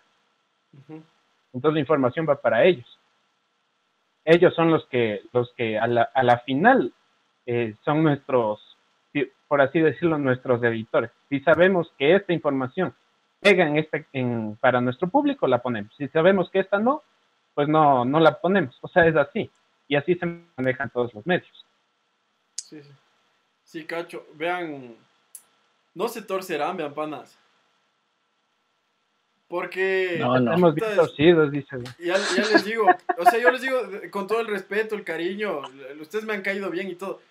Entonces 1.53 1.73
la 1.73 1.79
información 1.79 2.27
va 2.27 2.35
para 2.35 2.63
ellos. 2.63 2.99
Ellos 4.25 4.53
son 4.55 4.71
los 4.71 4.85
que, 4.87 5.21
los 5.33 5.51
que 5.53 5.77
a 5.77 5.87
la, 5.87 6.03
a 6.13 6.23
la 6.23 6.39
final 6.39 6.93
eh, 7.45 7.75
son 7.83 8.03
nuestros, 8.03 8.77
por 9.47 9.61
así 9.61 9.79
decirlo, 9.79 10.17
nuestros 10.17 10.63
editores. 10.63 11.11
Si 11.29 11.39
sabemos 11.41 11.91
que 11.97 12.15
esta 12.15 12.33
información 12.33 12.93
pega 13.41 13.67
en 13.67 13.77
este, 13.77 14.05
en, 14.13 14.55
para 14.55 14.79
nuestro 14.81 15.09
público, 15.09 15.45
la 15.47 15.61
ponemos. 15.61 15.93
Si 15.97 16.07
sabemos 16.07 16.49
que 16.49 16.59
esta 16.59 16.79
no, 16.79 17.03
pues 17.53 17.67
no, 17.67 18.05
no 18.05 18.19
la 18.19 18.39
ponemos. 18.39 18.77
O 18.81 18.87
sea, 18.87 19.05
es 19.05 19.15
así. 19.15 19.51
Y 19.87 19.95
así 19.95 20.15
se 20.15 20.25
manejan 20.55 20.89
todos 20.89 21.13
los 21.13 21.25
medios. 21.27 21.65
Sí, 22.55 22.81
sí. 22.81 22.91
Sí, 23.63 23.85
cacho. 23.85 24.25
Vean, 24.35 24.95
no 25.95 26.07
se 26.07 26.21
torcerán, 26.21 26.77
vean 26.77 26.93
panas. 26.93 27.37
Porque 29.53 30.17
no, 30.19 30.39
no. 30.39 30.51
hemos 30.51 30.73
visto 30.73 31.47
dice. 31.51 31.67
Ya, 31.99 32.17
ya 32.17 32.49
les 32.51 32.65
digo, 32.65 32.87
o 33.19 33.23
sea, 33.23 33.39
yo 33.39 33.51
les 33.51 33.61
digo 33.61 33.77
con 34.09 34.25
todo 34.25 34.41
el 34.41 34.47
respeto, 34.47 34.95
el 34.95 35.03
cariño, 35.03 35.61
ustedes 36.01 36.25
me 36.25 36.33
han 36.33 36.41
caído 36.41 36.71
bien 36.71 36.89
y 36.89 36.95
todo, 36.95 37.21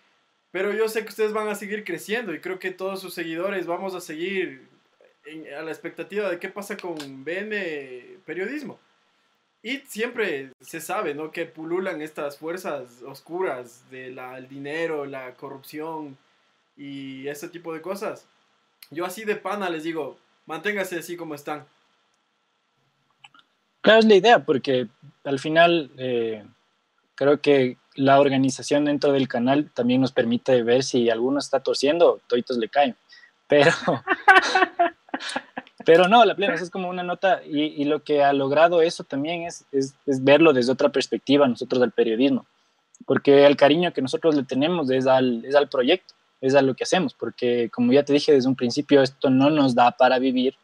pero 0.53 0.73
yo 0.73 0.89
sé 0.89 1.03
que 1.03 1.09
ustedes 1.09 1.33
van 1.33 1.49
a 1.49 1.57
seguir 1.57 1.83
creciendo 1.83 2.33
y 2.33 2.39
creo 2.39 2.61
que 2.61 2.71
todos 2.71 3.01
sus 3.01 3.13
seguidores 3.13 3.67
vamos 3.67 3.97
a 3.97 4.01
seguir 4.01 4.69
a 5.59 5.63
la 5.63 5.73
expectativa 5.73 6.31
de 6.31 6.39
qué 6.39 6.49
pasa 6.49 6.77
con 6.77 6.95
BN 7.25 8.21
Periodismo. 8.25 8.79
Y 9.61 9.79
siempre 9.79 10.53
se 10.61 10.81
sabe, 10.81 11.15
¿no? 11.15 11.33
Que 11.33 11.47
pululan 11.47 12.03
estas 12.03 12.39
fuerzas 12.39 13.03
oscuras 13.03 13.91
del 13.91 14.47
dinero, 14.49 15.07
la 15.07 15.35
corrupción 15.35 16.17
y 16.77 17.27
ese 17.27 17.49
tipo 17.49 17.75
de 17.75 17.83
cosas. 17.83 18.29
Yo 18.93 19.05
así 19.05 19.25
de 19.25 19.35
pana 19.35 19.69
les 19.69 19.83
digo, 19.83 20.17
manténgase 20.47 21.01
así 21.01 21.17
como 21.17 21.35
están 21.35 21.67
Claro, 23.83 23.99
es 23.99 24.07
la 24.07 24.15
idea, 24.15 24.45
porque 24.45 24.87
al 25.25 25.41
final 25.41 25.91
eh, 25.99 26.45
creo 27.17 27.41
que 27.41 27.79
la 27.95 28.21
organización 28.21 28.85
dentro 28.85 29.13
del 29.13 29.29
canal 29.29 29.71
también 29.75 30.01
nos 30.01 30.13
permite 30.13 30.63
ver 30.63 30.85
si 30.85 31.11
alguno 31.11 31.39
está 31.39 31.61
torciendo, 31.61 32.21
toitos 32.29 32.57
le 32.59 32.69
caen. 32.69 32.97
Pero, 33.49 33.71
pero 35.85 36.09
no, 36.09 36.25
la 36.25 36.37
plena 36.37 36.55
es 36.55 36.71
como 36.71 36.89
una 36.89 37.03
nota 37.03 37.43
y, 37.45 37.85
lo 37.85 38.03
que 38.03 38.23
ha 38.23 38.33
logrado 38.33 38.83
eso 38.83 39.05
también 39.05 39.43
es, 39.43 39.65
es, 39.73 39.95
verlo 40.07 40.53
desde 40.53 40.73
otra 40.73 40.89
perspectiva 40.89 41.49
nosotros 41.49 41.81
del 41.81 41.91
periodismo, 41.91 42.47
porque 43.05 43.45
el 43.45 43.57
cariño 43.57 43.93
que 43.93 44.01
nosotros 44.01 44.37
le 44.37 44.45
tenemos 44.45 44.91
es 44.91 45.07
al, 45.07 45.45
es 45.45 45.55
al 45.55 45.69
proyecto, 45.69 46.15
es 46.41 46.55
a 46.55 46.63
lo 46.63 46.75
que 46.75 46.85
hacemos, 46.85 47.15
porque 47.15 47.69
como 47.71 47.93
ya 47.93 48.05
te 48.05 48.13
dije 48.13 48.33
desde 48.33 48.49
un 48.49 48.57
principio, 48.57 49.03
esto 49.03 49.29
no 49.29 49.51
nos 49.51 49.75
da 49.75 49.91
para 49.91 50.19
vivir, 50.19 50.55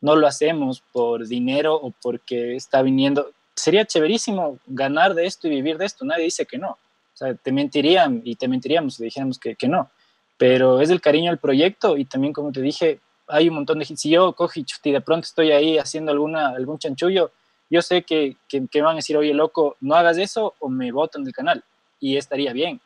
no 0.00 0.16
lo 0.16 0.26
hacemos 0.26 0.82
por 0.92 1.26
dinero 1.26 1.74
o 1.74 1.90
porque 1.90 2.56
está 2.56 2.82
viniendo, 2.82 3.32
sería 3.54 3.84
chéverísimo 3.84 4.58
ganar 4.66 5.14
de 5.14 5.26
esto 5.26 5.48
y 5.48 5.50
vivir 5.50 5.78
de 5.78 5.86
esto. 5.86 6.04
Nadie 6.04 6.24
dice 6.24 6.46
que 6.46 6.58
no. 6.58 6.70
O 6.70 7.16
sea, 7.18 7.34
te 7.34 7.50
mentirían 7.52 8.22
y 8.24 8.36
te 8.36 8.46
mentiríamos 8.46 8.94
si 8.94 9.04
dijéramos 9.04 9.38
que, 9.38 9.56
que 9.56 9.68
no. 9.68 9.90
Pero 10.36 10.80
es 10.80 10.90
el 10.90 11.00
cariño 11.00 11.30
al 11.30 11.38
proyecto 11.38 11.96
y 11.96 12.04
también, 12.04 12.32
como 12.32 12.52
te 12.52 12.60
dije, 12.60 13.00
hay 13.26 13.48
un 13.48 13.56
montón 13.56 13.80
de... 13.80 13.84
Si 13.84 14.10
yo 14.10 14.32
cojo 14.34 14.52
y 14.60 14.90
de 14.92 15.00
pronto 15.00 15.26
estoy 15.26 15.50
ahí 15.50 15.78
haciendo 15.78 16.12
alguna, 16.12 16.50
algún 16.50 16.78
chanchullo, 16.78 17.32
yo 17.70 17.82
sé 17.82 18.02
que, 18.02 18.36
que, 18.48 18.80
van 18.80 18.92
a 18.92 18.96
decir, 18.96 19.16
oye, 19.16 19.34
loco, 19.34 19.76
no 19.80 19.94
hagas 19.94 20.16
eso 20.16 20.54
o 20.58 20.68
me 20.68 20.90
botan 20.92 21.24
del 21.24 21.34
canal. 21.34 21.62
Y 22.00 22.16
estaría 22.16 22.52
bien. 22.52 22.80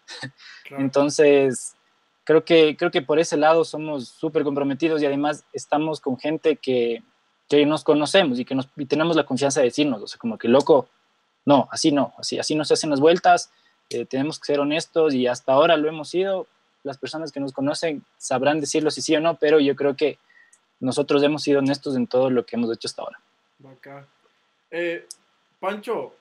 Entonces, 0.71 1.77
creo 2.25 2.45
que, 2.45 2.77
creo 2.77 2.91
que 2.91 3.03
por 3.03 3.18
ese 3.18 3.37
lado 3.37 3.64
somos 3.64 4.09
súper 4.09 4.45
comprometidos 4.45 5.03
y 5.03 5.07
además 5.07 5.45
estamos 5.53 6.01
con 6.01 6.18
gente 6.18 6.57
que, 6.57 7.03
que 7.49 7.66
nos 7.66 7.85
conocemos 7.85 8.39
y 8.39 8.45
que 8.45 8.55
nos, 8.55 8.68
tenemos 8.89 9.16
la 9.16 9.25
confianza 9.25 9.61
de 9.61 9.66
decirnos, 9.66 10.03
o 10.03 10.07
sea, 10.07 10.18
como 10.18 10.39
que 10.39 10.49
loco, 10.49 10.89
no, 11.45 11.68
así 11.70 11.93
no, 11.93 12.14
así, 12.18 12.39
así 12.39 12.55
no 12.55 12.64
se 12.64 12.75
hacen 12.75 12.91
las 12.91 13.01
vueltas, 13.01 13.51
eh, 13.91 14.07
tenemos 14.07 14.39
que 14.39 14.47
ser 14.47 14.61
honestos 14.61 15.14
y 15.14 15.27
hasta 15.27 15.53
ahora 15.53 15.77
lo 15.77 15.89
hemos 15.89 16.09
sido, 16.09 16.47
las 16.83 16.99
personas 16.99 17.33
que 17.33 17.41
nos 17.41 17.53
conocen 17.53 18.05
sabrán 18.16 18.61
decirlo 18.61 18.91
si 18.91 19.03
sí 19.03 19.14
o 19.14 19.20
no, 19.20 19.37
pero 19.37 19.61
yo 19.61 19.77
creo 19.77 19.97
que 19.97 20.18
nosotros 20.81 21.23
hemos 21.23 21.43
sido 21.43 21.61
honestos 21.61 21.97
en 21.97 22.07
todo 22.07 22.31
lo 22.31 22.45
que 22.45 22.57
hemos 22.57 22.73
hecho 22.73 22.89
hasta 22.89 23.03
ahora. 23.03 23.20
Eh, 24.70 25.07
Pancho, 25.61 26.14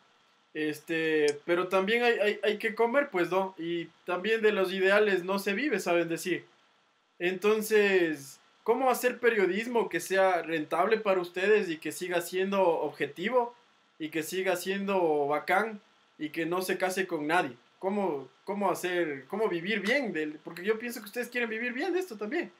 este, 0.53 1.39
pero 1.45 1.67
también 1.67 2.03
hay, 2.03 2.39
hay, 2.43 2.57
que 2.57 2.75
comer, 2.75 3.09
pues, 3.09 3.31
¿no? 3.31 3.55
Y 3.57 3.85
también 4.05 4.41
de 4.41 4.51
los 4.51 4.73
ideales 4.73 5.23
no 5.23 5.39
se 5.39 5.53
vive, 5.53 5.79
saben 5.79 6.09
decir. 6.09 6.45
Entonces, 7.19 8.39
cómo 8.63 8.89
hacer 8.89 9.19
periodismo 9.19 9.87
que 9.87 9.99
sea 9.99 10.41
rentable 10.41 10.97
para 10.97 11.21
ustedes 11.21 11.69
y 11.69 11.77
que 11.77 11.91
siga 11.91 12.21
siendo 12.21 12.61
objetivo 12.61 13.55
y 13.97 14.09
que 14.09 14.23
siga 14.23 14.55
siendo 14.55 15.27
bacán 15.27 15.79
y 16.17 16.29
que 16.29 16.45
no 16.45 16.61
se 16.61 16.77
case 16.77 17.07
con 17.07 17.27
nadie. 17.27 17.55
¿Cómo, 17.79 18.27
cómo 18.43 18.69
hacer, 18.69 19.25
cómo 19.27 19.47
vivir 19.47 19.79
bien? 19.79 20.13
Del, 20.13 20.39
porque 20.43 20.63
yo 20.63 20.77
pienso 20.77 20.99
que 20.99 21.07
ustedes 21.07 21.29
quieren 21.29 21.49
vivir 21.49 21.73
bien 21.73 21.93
de 21.93 21.99
esto 21.99 22.17
también. 22.17 22.51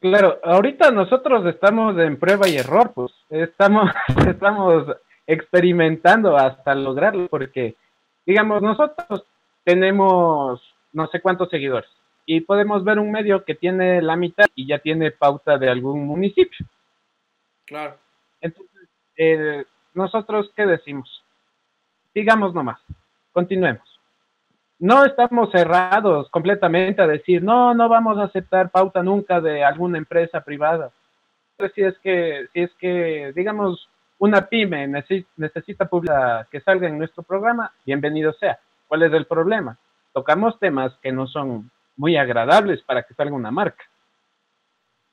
Claro, 0.00 0.38
ahorita 0.44 0.90
nosotros 0.90 1.46
estamos 1.46 1.98
en 1.98 2.18
prueba 2.18 2.46
y 2.46 2.56
error, 2.56 2.92
pues 2.94 3.12
estamos, 3.30 3.90
estamos 4.28 4.86
experimentando 5.26 6.36
hasta 6.36 6.74
lograrlo, 6.74 7.28
porque, 7.28 7.76
digamos, 8.24 8.62
nosotros 8.62 9.24
tenemos 9.64 10.62
no 10.92 11.06
sé 11.08 11.20
cuántos 11.20 11.50
seguidores, 11.50 11.90
y 12.24 12.40
podemos 12.40 12.82
ver 12.84 12.98
un 12.98 13.12
medio 13.12 13.44
que 13.44 13.54
tiene 13.54 14.00
la 14.02 14.16
mitad 14.16 14.46
y 14.54 14.66
ya 14.66 14.78
tiene 14.78 15.10
pauta 15.10 15.58
de 15.58 15.68
algún 15.68 16.06
municipio. 16.06 16.66
Claro. 17.66 17.96
Entonces, 18.40 18.88
eh, 19.16 19.64
nosotros, 19.94 20.50
¿qué 20.56 20.66
decimos? 20.66 21.22
Digamos 22.14 22.54
nomás, 22.54 22.80
continuemos. 23.32 23.86
No 24.78 25.04
estamos 25.04 25.50
cerrados 25.50 26.28
completamente 26.30 27.00
a 27.00 27.06
decir, 27.06 27.42
no, 27.42 27.74
no 27.74 27.88
vamos 27.88 28.18
a 28.18 28.24
aceptar 28.24 28.70
pauta 28.70 29.02
nunca 29.02 29.40
de 29.40 29.64
alguna 29.64 29.98
empresa 29.98 30.42
privada. 30.42 30.90
Si 31.74 31.82
es 31.82 31.96
que, 31.98 32.46
si 32.52 32.60
es 32.60 32.70
que, 32.74 33.32
digamos, 33.34 33.88
una 34.18 34.46
pyme 34.46 34.86
necesita 35.36 35.86
publicar 35.86 36.46
que 36.50 36.60
salga 36.60 36.88
en 36.88 36.98
nuestro 36.98 37.22
programa, 37.22 37.72
bienvenido 37.84 38.32
sea. 38.34 38.58
¿Cuál 38.88 39.02
es 39.02 39.12
el 39.12 39.26
problema? 39.26 39.76
Tocamos 40.12 40.58
temas 40.58 40.92
que 41.02 41.12
no 41.12 41.26
son 41.26 41.70
muy 41.96 42.16
agradables 42.16 42.82
para 42.82 43.02
que 43.02 43.14
salga 43.14 43.34
una 43.34 43.50
marca. 43.50 43.84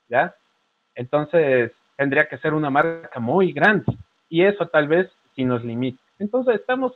¿Ya? 0.08 0.34
Entonces, 0.96 1.72
tendría 1.98 2.28
que 2.28 2.38
ser 2.38 2.54
una 2.54 2.70
marca 2.70 3.20
muy 3.20 3.52
grande. 3.52 3.86
Y 4.30 4.44
eso 4.44 4.68
tal 4.68 4.88
vez 4.88 5.12
si 5.36 5.44
nos 5.44 5.64
limita. 5.64 6.02
Entonces, 6.20 6.56
estamos 6.56 6.94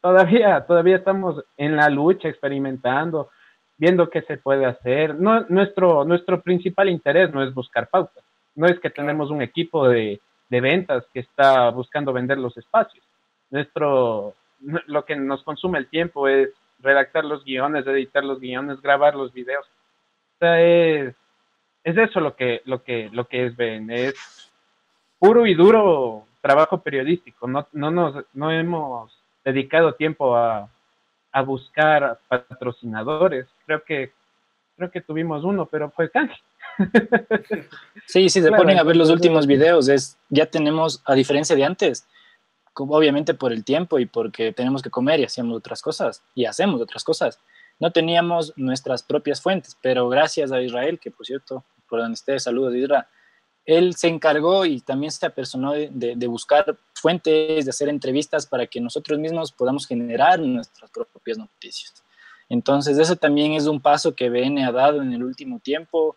todavía, 0.00 0.64
todavía 0.66 0.96
estamos 0.96 1.44
en 1.56 1.76
la 1.76 1.88
lucha, 1.88 2.28
experimentando, 2.28 3.30
viendo 3.76 4.10
qué 4.10 4.22
se 4.22 4.36
puede 4.36 4.66
hacer. 4.66 5.14
No, 5.14 5.42
nuestro, 5.48 6.04
nuestro 6.04 6.40
principal 6.42 6.88
interés 6.88 7.32
no 7.32 7.42
es 7.42 7.54
buscar 7.54 7.88
pautas. 7.88 8.24
No 8.56 8.66
es 8.66 8.80
que 8.80 8.90
tenemos 8.90 9.30
un 9.30 9.42
equipo 9.42 9.88
de, 9.88 10.20
de 10.48 10.60
ventas 10.60 11.04
que 11.12 11.20
está 11.20 11.70
buscando 11.70 12.12
vender 12.12 12.38
los 12.38 12.56
espacios. 12.56 13.04
Nuestro, 13.50 14.34
lo 14.86 15.04
que 15.04 15.16
nos 15.16 15.42
consume 15.42 15.78
el 15.78 15.88
tiempo 15.88 16.28
es 16.28 16.50
redactar 16.80 17.24
los 17.24 17.44
guiones, 17.44 17.86
editar 17.86 18.24
los 18.24 18.40
guiones, 18.40 18.80
grabar 18.80 19.14
los 19.14 19.32
videos. 19.32 19.66
O 19.66 20.38
sea, 20.38 20.60
es, 20.60 21.14
es 21.84 21.96
eso 21.96 22.20
lo 22.20 22.36
que, 22.36 22.62
lo 22.64 22.82
que, 22.82 23.10
lo 23.12 23.26
que 23.26 23.46
es 23.46 23.56
Ben, 23.56 23.90
es 23.90 24.50
puro 25.18 25.46
y 25.46 25.54
duro 25.54 26.26
trabajo 26.40 26.80
periodístico. 26.80 27.46
No, 27.46 27.66
no 27.72 27.90
nos, 27.90 28.24
no 28.34 28.50
hemos 28.50 29.12
dedicado 29.44 29.94
tiempo 29.94 30.36
a, 30.36 30.68
a 31.32 31.42
buscar 31.42 32.18
patrocinadores. 32.28 33.46
Creo 33.66 33.82
que, 33.82 34.12
creo 34.76 34.90
que 34.90 35.00
tuvimos 35.00 35.44
uno, 35.44 35.66
pero 35.66 35.90
fue 35.90 36.10
canje. 36.10 36.40
Sí, 38.06 38.30
si 38.30 38.40
se 38.40 38.50
ponen 38.50 38.78
a 38.78 38.82
ver 38.84 38.96
los 38.96 39.10
últimos 39.10 39.46
videos, 39.46 39.88
es, 39.88 40.16
ya 40.30 40.46
tenemos, 40.46 41.02
a 41.04 41.14
diferencia 41.14 41.54
de 41.54 41.64
antes, 41.64 42.06
obviamente 42.74 43.34
por 43.34 43.52
el 43.52 43.64
tiempo 43.64 43.98
y 43.98 44.06
porque 44.06 44.52
tenemos 44.52 44.82
que 44.82 44.88
comer 44.88 45.20
y 45.20 45.24
hacíamos 45.24 45.56
otras 45.56 45.82
cosas 45.82 46.22
y 46.34 46.46
hacemos 46.46 46.80
otras 46.80 47.04
cosas. 47.04 47.38
No 47.78 47.92
teníamos 47.92 48.54
nuestras 48.56 49.02
propias 49.02 49.42
fuentes, 49.42 49.76
pero 49.82 50.08
gracias 50.08 50.52
a 50.52 50.62
Israel, 50.62 50.98
que 50.98 51.10
por 51.10 51.26
cierto, 51.26 51.64
por 51.88 52.00
donde 52.00 52.14
esté, 52.14 52.38
saludos 52.38 52.74
Israel, 52.74 53.04
él 53.66 53.94
se 53.94 54.08
encargó 54.08 54.64
y 54.64 54.80
también 54.80 55.12
se 55.12 55.26
apersonó 55.26 55.72
de, 55.72 55.90
de, 55.92 56.26
buscar 56.26 56.78
fuentes, 56.94 57.66
de 57.66 57.70
hacer 57.70 57.90
entrevistas 57.90 58.46
para 58.46 58.66
que 58.66 58.80
nosotros 58.80 59.18
mismos 59.18 59.52
podamos 59.52 59.86
generar 59.86 60.40
nuestras 60.40 60.90
propias 60.90 61.36
noticias. 61.36 62.02
Entonces, 62.48 62.96
eso 62.96 63.16
también 63.16 63.52
es 63.52 63.66
un 63.66 63.78
paso 63.78 64.14
que 64.14 64.30
BN 64.30 64.64
ha 64.64 64.72
dado 64.72 65.02
en 65.02 65.12
el 65.12 65.22
último 65.22 65.60
tiempo 65.60 66.16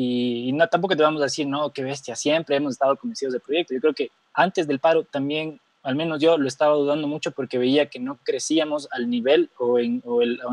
y, 0.00 0.52
no, 0.52 0.68
tampoco 0.68 0.94
te 0.94 1.02
vamos 1.02 1.20
a 1.20 1.24
decir, 1.24 1.44
no, 1.48 1.72
qué 1.72 1.82
bestia, 1.82 2.14
siempre 2.14 2.54
hemos 2.54 2.74
estado 2.74 2.96
convencidos 2.96 3.32
del 3.32 3.42
proyecto. 3.42 3.74
Yo 3.74 3.80
creo 3.80 3.94
que 3.94 4.12
antes 4.32 4.68
del 4.68 4.78
paro 4.78 5.02
también 5.02 5.60
al 5.82 5.96
menos 5.96 6.20
yo 6.20 6.38
lo 6.38 6.46
estaba 6.46 6.76
dudando 6.76 7.08
mucho 7.08 7.32
porque 7.32 7.58
veía 7.58 7.90
que 7.90 7.98
no 7.98 8.16
crecíamos 8.22 8.86
al 8.92 9.10
nivel 9.10 9.50
o 9.58 9.80
en, 9.80 10.00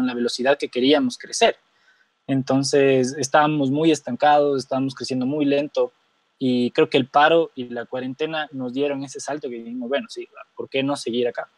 la 0.02 0.16
velocidad 0.16 0.58
que 0.58 0.70
queríamos 0.70 1.20
crecer. 1.20 1.58
Entonces 2.26 3.16
estábamos 3.20 3.70
muy 3.70 3.92
estancados, 3.92 4.64
estábamos 4.64 4.96
creciendo 4.96 5.28
muy 5.28 5.46
lento 5.46 5.94
y 6.40 6.72
creo 6.72 6.90
que 6.90 6.98
el 6.98 7.08
paro 7.08 7.52
y 7.54 7.70
la 7.70 7.86
cuarentena 7.86 8.50
nos 8.52 8.74
dieron 8.74 9.04
ese 9.04 9.20
salto 9.20 9.48
que 9.48 9.58
dijimos, 9.58 9.90
bueno, 9.90 10.08
sí, 10.10 10.28
¿por 10.56 10.70
qué 10.70 10.82
no 10.82 10.96
seguir 10.96 11.28
acá? 11.28 11.52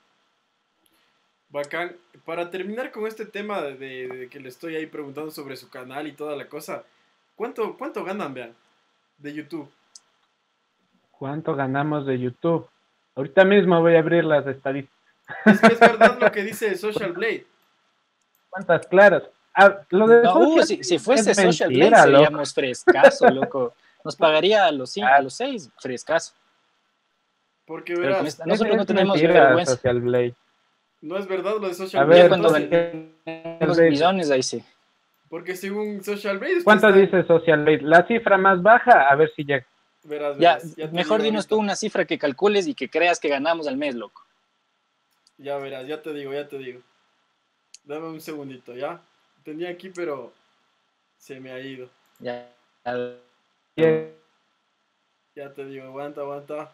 Bacán. 1.47 1.95
Para 2.25 2.49
terminar 2.49 2.91
con 2.91 3.07
este 3.07 3.25
tema 3.25 3.61
de, 3.61 4.27
que 4.29 4.41
le 4.41 4.49
estoy 4.49 4.75
ahí 4.75 4.87
preguntando 4.87 5.31
sobre 5.31 5.55
su 5.55 5.69
canal 5.69 6.05
y 6.05 6.11
toda 6.11 6.35
la 6.35 6.49
cosa, 6.49 6.83
¿cuánto, 7.37 7.77
cuánto 7.77 8.03
ganan, 8.03 8.33
vean, 8.33 8.53
de 9.17 9.33
YouTube? 9.33 9.71
¿Cuánto 11.11 11.55
ganamos 11.55 12.05
de 12.05 12.19
YouTube? 12.19 12.67
Ahorita 13.15 13.45
mismo 13.45 13.79
voy 13.79 13.95
a 13.95 13.99
abrir 13.99 14.25
las 14.25 14.45
estadísticas. 14.45 14.97
Es 15.45 15.61
que 15.61 15.73
es 15.73 15.79
verdad 15.79 16.17
lo 16.19 16.31
que 16.31 16.43
dice 16.43 16.75
Social 16.77 17.13
Blade. 17.13 17.45
¿Cuántas 18.49 18.85
claras? 18.87 19.23
Ah, 19.53 19.79
lo 19.89 20.07
de 20.07 20.21
no, 20.21 20.61
si, 20.63 20.99
fuese 20.99 21.33
Social 21.33 21.73
Blade 21.73 21.95
seríamos 21.95 22.53
frescaso, 22.53 23.29
loco. 23.31 23.73
Nos 24.03 24.15
pagaría 24.15 24.65
a 24.65 24.71
los, 24.71 24.91
cinco, 24.91 25.07
a 25.07 25.19
los 25.21 25.33
seis 25.33 25.69
frescaso. 25.79 26.33
Porque 27.65 27.95
verás, 27.95 28.39
nosotros 28.45 28.77
no 28.77 28.85
tenemos 28.85 29.19
vergüenza. 29.19 29.75
Social 29.75 30.01
Blade. 30.01 30.35
No 31.01 31.17
es 31.17 31.27
verdad 31.27 31.55
lo 31.59 31.67
de 31.67 31.73
Social 31.73 32.05
Blade. 32.05 32.19
A 32.19 32.23
ver, 32.23 32.29
cuando 32.29 32.51
vendemos 32.51 33.77
millones, 33.79 34.29
ahí 34.29 34.43
sí. 34.43 34.63
Porque 35.29 35.55
según 35.55 36.03
Social 36.03 36.37
Blade. 36.37 36.63
¿Cuánto 36.63 36.91
dice 36.91 37.23
Social 37.23 37.63
Blade? 37.63 37.81
La 37.81 38.05
cifra 38.07 38.37
más 38.37 38.61
baja, 38.61 39.09
a 39.09 39.15
ver 39.15 39.31
si 39.35 39.43
llega 39.43 39.65
ya, 40.39 40.59
mejor 40.91 41.21
dinos 41.21 41.47
tú 41.47 41.57
una 41.57 41.75
cifra 41.75 42.05
que 42.05 42.17
calcules 42.17 42.67
y 42.67 42.73
que 42.73 42.89
creas 42.89 43.19
que 43.19 43.27
ganamos 43.27 43.67
al 43.67 43.77
mes, 43.77 43.95
loco. 43.95 44.23
Ya 45.37 45.57
verás, 45.57 45.85
ya 45.87 46.01
te 46.01 46.13
digo, 46.13 46.33
ya 46.33 46.47
te 46.47 46.57
digo. 46.57 46.81
Dame 47.83 48.07
un 48.07 48.21
segundito, 48.21 48.73
¿ya? 48.75 49.01
Tenía 49.43 49.69
aquí, 49.69 49.89
pero 49.89 50.33
se 51.17 51.39
me 51.39 51.51
ha 51.51 51.59
ido. 51.59 51.89
Ya. 52.19 52.49
Ya 55.35 55.53
te 55.53 55.65
digo, 55.65 55.85
aguanta, 55.85 56.21
aguanta. 56.21 56.71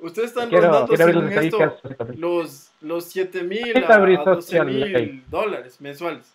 Ustedes 0.00 0.28
están 0.28 0.50
rondando 0.50 0.96
según 0.96 1.32
esto 1.32 1.76
los, 2.16 2.70
los 2.80 3.04
7 3.06 3.42
mil 3.42 3.84
a, 3.84 3.98
12 3.98 4.64
mil 4.64 5.24
dólares 5.28 5.80
mensuales. 5.80 6.32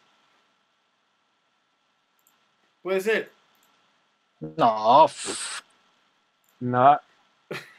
Puede 2.82 3.00
ser. 3.00 3.32
No. 4.42 5.06
No. 6.60 7.00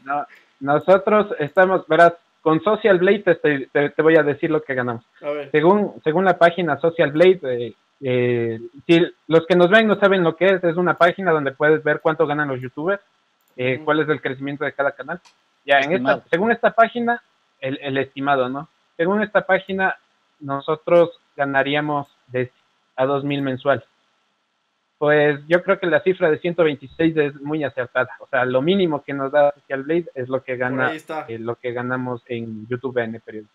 No. 0.04 0.26
Nosotros 0.60 1.34
estamos, 1.38 1.86
verás, 1.86 2.14
con 2.40 2.62
Social 2.62 2.98
Blade 2.98 3.36
te, 3.72 3.90
te, 3.90 4.02
voy 4.02 4.16
a 4.16 4.22
decir 4.22 4.50
lo 4.50 4.62
que 4.62 4.74
ganamos. 4.74 5.04
Según, 5.50 6.00
según 6.02 6.24
la 6.24 6.38
página 6.38 6.78
Social 6.78 7.10
Blade, 7.10 7.40
eh, 7.42 7.74
eh, 8.00 8.60
si 8.86 9.00
los 9.26 9.46
que 9.46 9.56
nos 9.56 9.70
ven 9.70 9.86
no 9.86 9.98
saben 9.98 10.22
lo 10.22 10.36
que 10.36 10.46
es, 10.46 10.64
es 10.64 10.76
una 10.76 10.94
página 10.94 11.32
donde 11.32 11.52
puedes 11.52 11.82
ver 11.82 12.00
cuánto 12.00 12.26
ganan 12.26 12.48
los 12.48 12.60
youtubers, 12.60 13.02
eh, 13.56 13.80
cuál 13.84 14.00
es 14.00 14.08
el 14.08 14.20
crecimiento 14.20 14.64
de 14.64 14.72
cada 14.72 14.92
canal. 14.92 15.20
Ya, 15.64 15.80
en 15.80 15.92
esta, 15.92 16.22
según 16.30 16.52
esta 16.52 16.72
página, 16.72 17.22
el, 17.60 17.78
el, 17.82 17.96
estimado, 17.96 18.48
¿no? 18.48 18.68
Según 18.96 19.22
esta 19.22 19.46
página, 19.46 19.96
nosotros 20.40 21.18
ganaríamos 21.36 22.06
de 22.28 22.50
a 22.96 23.06
2.000 23.06 23.42
mensuales. 23.42 23.84
Pues 24.98 25.40
yo 25.48 25.62
creo 25.62 25.78
que 25.78 25.86
la 25.86 26.02
cifra 26.02 26.30
de 26.30 26.38
126 26.38 27.16
es 27.16 27.34
muy 27.40 27.64
acertada. 27.64 28.10
O 28.20 28.28
sea, 28.28 28.44
lo 28.44 28.62
mínimo 28.62 29.02
que 29.02 29.12
nos 29.12 29.32
da 29.32 29.52
Social 29.52 29.82
Blade 29.82 30.06
es 30.14 30.28
lo 30.28 30.42
que 30.42 30.56
gana 30.56 30.92
eh, 30.94 31.38
lo 31.38 31.56
que 31.56 31.72
ganamos 31.72 32.22
en 32.26 32.66
YouTube 32.68 32.98
en 32.98 33.16
el 33.16 33.20
periodo. 33.20 33.48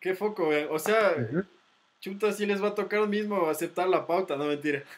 Qué 0.00 0.14
foco, 0.14 0.52
eh. 0.52 0.66
O 0.70 0.78
sea, 0.78 1.14
chuta, 2.00 2.32
si 2.32 2.46
les 2.46 2.62
va 2.62 2.68
a 2.68 2.74
tocar 2.74 3.06
mismo 3.06 3.48
aceptar 3.48 3.88
la 3.88 4.06
pauta, 4.06 4.36
no 4.36 4.46
mentira. 4.46 4.82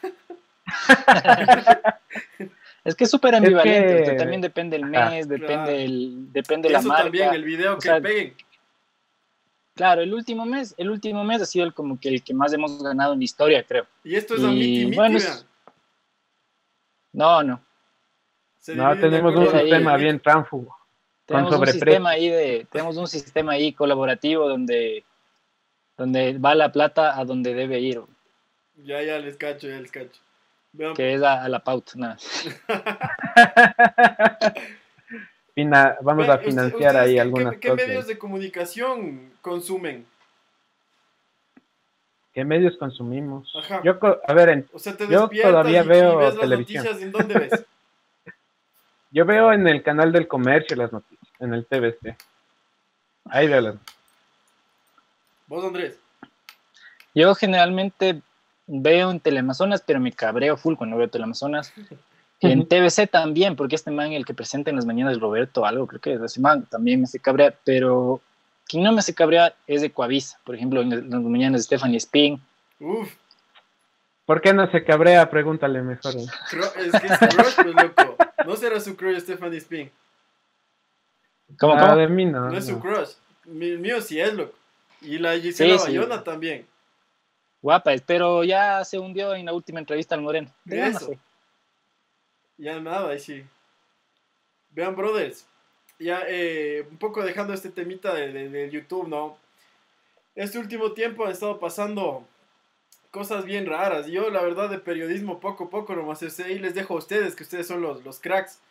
es 2.87 2.95
que 2.95 3.03
es 3.03 3.11
súper 3.11 3.35
ambivalente, 3.35 4.15
también 4.15 4.39
depende 4.39 4.77
el 4.77 4.85
mes, 4.85 5.27
depende 5.27 5.83
el, 5.83 6.31
depende 6.31 6.69
la 6.69 6.81
marca. 6.81 7.03
también, 7.03 7.33
el 7.33 7.43
video 7.43 7.77
que 7.77 7.91
peguen. 7.99 8.33
Claro, 9.75 10.01
el 10.01 10.13
último 10.13 10.45
mes, 10.45 10.73
el 10.77 10.89
último 10.89 11.25
mes 11.25 11.41
ha 11.41 11.45
sido 11.45 11.65
el, 11.65 11.73
como 11.73 11.99
que 11.99 12.07
el 12.07 12.23
que 12.23 12.33
más 12.33 12.53
hemos 12.53 12.81
ganado 12.81 13.11
en 13.11 13.19
la 13.19 13.25
historia, 13.25 13.61
creo. 13.61 13.85
Y 14.05 14.15
esto 14.15 14.35
es 14.35 14.43
a 14.45 14.47
miti, 14.47 14.95
bueno, 14.95 15.19
No, 17.11 17.43
no. 17.43 17.61
no, 18.73 18.99
tenemos 19.01 19.35
un 19.35 19.51
sistema 19.51 19.97
bien 19.97 20.21
tránfugo. 20.21 20.73
Tenemos 21.25 21.59
un 21.59 21.67
sistema 21.67 22.11
ahí 22.11 22.29
de, 22.29 22.67
tenemos 22.71 22.95
un 22.95 23.07
sistema 23.09 23.51
ahí 23.51 23.73
colaborativo 23.73 24.47
donde, 24.47 25.03
donde 25.97 26.37
va 26.37 26.55
la 26.55 26.71
plata 26.71 27.19
a 27.19 27.25
donde 27.25 27.53
debe 27.53 27.81
ir. 27.81 28.01
Ya, 28.77 29.03
ya 29.03 29.19
les 29.19 29.35
cacho, 29.35 29.67
ya 29.67 29.81
les 29.81 29.91
cacho. 29.91 30.21
Que 30.95 31.15
es 31.15 31.23
a, 31.23 31.49
la 31.49 31.59
pauta, 31.59 31.93
nada. 31.95 32.17
vamos 36.01 36.29
a 36.29 36.37
financiar 36.37 36.95
ahí 36.97 37.17
algunas 37.17 37.53
¿qué, 37.53 37.59
¿Qué 37.59 37.73
medios 37.73 38.07
de 38.07 38.17
comunicación 38.17 39.31
consumen? 39.41 40.05
¿Qué 42.33 42.45
medios 42.45 42.77
consumimos? 42.77 43.51
Yo, 43.83 43.97
a 44.27 44.33
ver, 44.33 44.65
yo 45.09 45.27
todavía 45.27 45.81
veo 45.81 46.37
televisión. 46.37 46.85
¿En 46.85 47.11
dónde 47.11 47.39
ves? 47.39 47.65
yo 49.11 49.25
veo 49.25 49.51
en 49.51 49.67
el 49.67 49.81
canal 49.81 50.11
del 50.11 50.27
comercio 50.27 50.77
las 50.77 50.93
noticias, 50.93 51.33
en 51.39 51.55
el 51.55 51.65
TVC. 51.65 52.15
Ahí 53.25 53.47
veo 53.47 53.61
las 53.61 53.75
¿Vos, 55.47 55.65
Andrés? 55.65 55.97
Yo 57.15 57.33
generalmente 57.33 58.21
veo 58.67 59.09
en 59.09 59.19
Teleamazonas, 59.19 59.81
pero 59.81 59.99
me 59.99 60.11
cabreo 60.11 60.57
full 60.57 60.75
cuando 60.75 60.97
veo 60.97 61.09
Teleamazonas. 61.09 61.73
En 62.39 62.67
TBC 62.67 63.09
también, 63.09 63.55
porque 63.55 63.75
este 63.75 63.89
man, 63.89 64.11
el 64.11 64.25
que 64.25 64.35
presenta 64.35 64.69
en 64.69 64.75
las 64.75 64.85
mañanas, 64.85 65.19
Roberto, 65.19 65.65
algo, 65.65 65.87
creo 65.87 66.01
que 66.01 66.13
es 66.13 66.21
ese 66.21 66.39
man, 66.39 66.67
también 66.69 66.99
me 66.99 67.05
hace 67.05 67.19
cabrear, 67.19 67.57
pero 67.63 68.21
quien 68.67 68.83
no 68.83 68.91
me 68.91 68.99
hace 68.99 69.15
cabrear 69.15 69.55
es 69.65 69.81
de 69.81 69.91
Coavisa, 69.91 70.37
por 70.43 70.53
ejemplo, 70.53 70.81
en 70.81 71.09
las 71.09 71.21
mañanas 71.21 71.61
de 71.61 71.63
Stephanie 71.63 71.97
Spin. 71.97 72.39
Uf. 72.79 73.11
¿Por 74.25 74.41
qué 74.41 74.53
no 74.53 74.69
se 74.69 74.83
cabrea? 74.83 75.29
Pregúntale 75.29 75.81
mejor. 75.81 76.13
es 76.15 77.01
que 77.01 77.07
es 77.07 77.17
crush, 77.17 77.55
pues, 77.55 77.75
loco. 77.75 78.17
No 78.45 78.55
será 78.57 78.79
su 78.81 78.95
crush 78.97 79.19
Stephanie 79.21 79.57
Spin. 79.59 79.89
¿Cómo, 81.57 81.75
ah, 81.75 81.95
de 81.95 82.07
mí 82.07 82.25
no. 82.25 82.49
No 82.49 82.57
es 82.57 82.67
su 82.67 82.77
crush. 82.79 83.11
Mi, 83.45 83.77
mío 83.77 84.01
sí 84.01 84.19
es, 84.19 84.33
loco. 84.33 84.53
Y 85.01 85.17
la 85.17 85.39
Gisela 85.39 85.77
Bayona 85.77 86.23
también. 86.23 86.67
Guapa, 87.67 87.91
pero 88.05 88.45
ya 88.45 88.85
se 88.85 88.97
hundió 88.97 89.35
en 89.35 89.45
la 89.45 89.51
última 89.51 89.79
entrevista 89.79 90.15
al 90.15 90.21
Moreno. 90.21 90.49
Eso. 90.69 91.11
Ya 92.57 92.79
nada, 92.79 93.09
ahí 93.09 93.19
sí. 93.19 93.43
Vean, 94.71 94.95
brothers, 94.95 95.45
ya 95.99 96.21
eh, 96.29 96.87
un 96.89 96.97
poco 96.97 97.21
dejando 97.25 97.51
este 97.51 97.67
temita 97.67 98.13
de, 98.13 98.69
YouTube, 98.71 99.09
¿no? 99.09 99.37
Este 100.33 100.57
último 100.57 100.93
tiempo 100.93 101.25
han 101.25 101.33
estado 101.33 101.59
pasando 101.59 102.25
cosas 103.11 103.43
bien 103.43 103.65
raras. 103.65 104.07
Yo, 104.07 104.29
la 104.29 104.41
verdad, 104.43 104.69
de 104.69 104.79
periodismo 104.79 105.41
poco 105.41 105.65
a 105.65 105.69
poco 105.69 105.93
nomás 105.93 106.19
sé 106.19 106.53
y 106.53 106.59
les 106.59 106.73
dejo 106.73 106.93
a 106.93 106.99
ustedes, 106.99 107.35
que 107.35 107.43
ustedes 107.43 107.67
son 107.67 107.81
los, 107.81 108.01
los 108.05 108.21
cracks. 108.21 108.61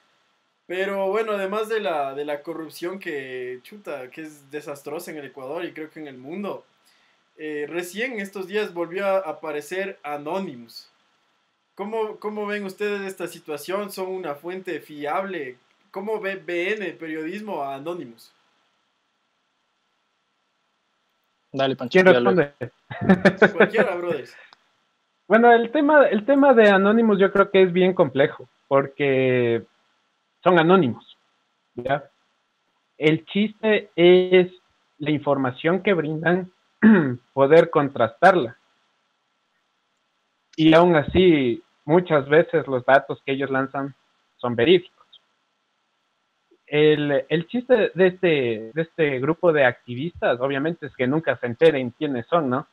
Pero 0.67 1.09
bueno, 1.09 1.33
además 1.33 1.69
de 1.69 1.81
la, 1.81 2.15
de 2.15 2.25
la 2.25 2.43
corrupción 2.43 2.99
que, 2.99 3.61
chuta, 3.63 4.09
que 4.11 4.23
es 4.23 4.51
desastrosa 4.51 5.11
en 5.11 5.19
el 5.19 5.27
Ecuador 5.27 5.67
y 5.67 5.75
creo 5.75 5.91
que 5.91 6.01
en 6.01 6.09
el 6.09 6.17
mundo, 6.17 6.65
eh, 7.39 7.67
recién 7.69 8.21
estos 8.21 8.47
días 8.47 8.73
volvió 8.73 9.07
a 9.07 9.19
aparecer 9.19 9.99
Anonymous. 10.03 10.91
¿Cómo, 11.75 12.17
¿Cómo, 12.19 12.47
ven 12.47 12.65
ustedes 12.65 13.03
esta 13.03 13.27
situación? 13.27 13.91
¿Son 13.91 14.09
una 14.09 14.35
fuente 14.35 14.81
fiable? 14.81 15.59
¿Cómo 15.91 16.21
ve 16.21 16.37
BN, 16.37 16.93
periodismo 16.95 17.63
a 17.63 17.75
Anonymous? 17.75 18.33
Dale, 21.53 21.77
Panchito. 21.77 22.05
¿Quién 22.05 22.15
responde? 22.15 22.53
Cualquiera, 23.55 23.95
brothers. 23.97 24.37
Bueno, 25.29 25.53
el 25.53 25.71
tema, 25.71 26.07
el 26.07 26.25
tema 26.25 26.55
de 26.55 26.71
Anonymous 26.71 27.19
yo 27.19 27.33
creo 27.33 27.51
que 27.51 27.63
es 27.63 27.73
bien 27.73 27.95
complejo, 27.95 28.49
porque 28.69 29.65
son 30.43 30.59
anónimos. 30.59 31.17
¿ya? 31.75 32.05
El 32.97 33.25
chiste 33.27 33.91
es 33.97 34.53
la 34.99 35.11
información 35.11 35.83
que 35.83 35.93
brindan, 35.93 36.51
poder 37.33 37.71
contrastarla. 37.71 38.57
Y 40.57 40.75
aún 40.75 40.97
así, 40.97 41.63
muchas 41.85 42.29
veces 42.29 42.67
los 42.67 42.85
datos 42.85 43.23
que 43.25 43.33
ellos 43.33 43.51
lanzan 43.51 43.95
son 44.37 44.57
verídicos. 44.57 44.97
El, 46.67 47.47
chiste 47.47 47.93
de 47.95 48.07
este, 48.09 48.71
de 48.75 48.83
este 48.83 49.21
grupo 49.21 49.53
de 49.53 49.65
activistas, 49.65 50.41
obviamente, 50.41 50.87
es 50.87 50.97
que 50.97 51.07
nunca 51.07 51.37
se 51.37 51.47
enteren 51.47 51.91
quiénes 51.91 52.27
son, 52.27 52.51
¿no? 52.51 52.67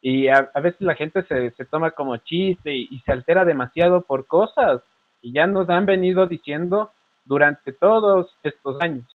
Y 0.00 0.28
a, 0.28 0.50
veces 0.62 0.80
la 0.80 0.94
gente 0.94 1.22
se, 1.24 1.64
toma 1.64 1.90
como 1.92 2.16
chiste 2.18 2.74
y, 2.74 2.98
se 3.06 3.12
altera 3.12 3.44
demasiado 3.44 4.02
por 4.02 4.26
cosas 4.26 4.82
y 5.22 5.32
ya 5.32 5.46
nos 5.46 5.68
han 5.70 5.86
venido 5.86 6.26
diciendo 6.26 6.92
durante 7.24 7.72
todos 7.72 8.36
estos 8.42 8.80
años 8.82 9.06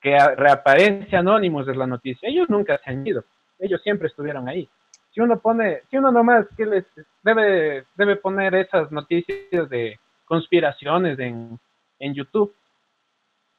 que 0.00 0.18
reaparece 0.36 1.16
Anónimos 1.16 1.66
de 1.66 1.76
la 1.76 1.86
noticia. 1.86 2.28
Ellos 2.28 2.50
nunca 2.50 2.78
se 2.78 2.90
han 2.90 3.06
ido, 3.06 3.24
ellos 3.62 3.80
siempre 3.82 4.08
estuvieron 4.08 4.48
ahí 4.48 4.68
si 5.14 5.20
uno 5.20 5.38
pone, 5.38 5.82
si 5.90 5.98
uno 5.98 6.10
nomás 6.10 6.46
que 6.56 6.64
les 6.66 6.84
debe, 7.22 7.84
debe 7.96 8.16
poner 8.16 8.54
esas 8.54 8.90
noticias 8.90 9.68
de 9.68 9.98
conspiraciones 10.24 11.18
en, 11.18 11.58
en 11.98 12.14
YouTube. 12.14 12.54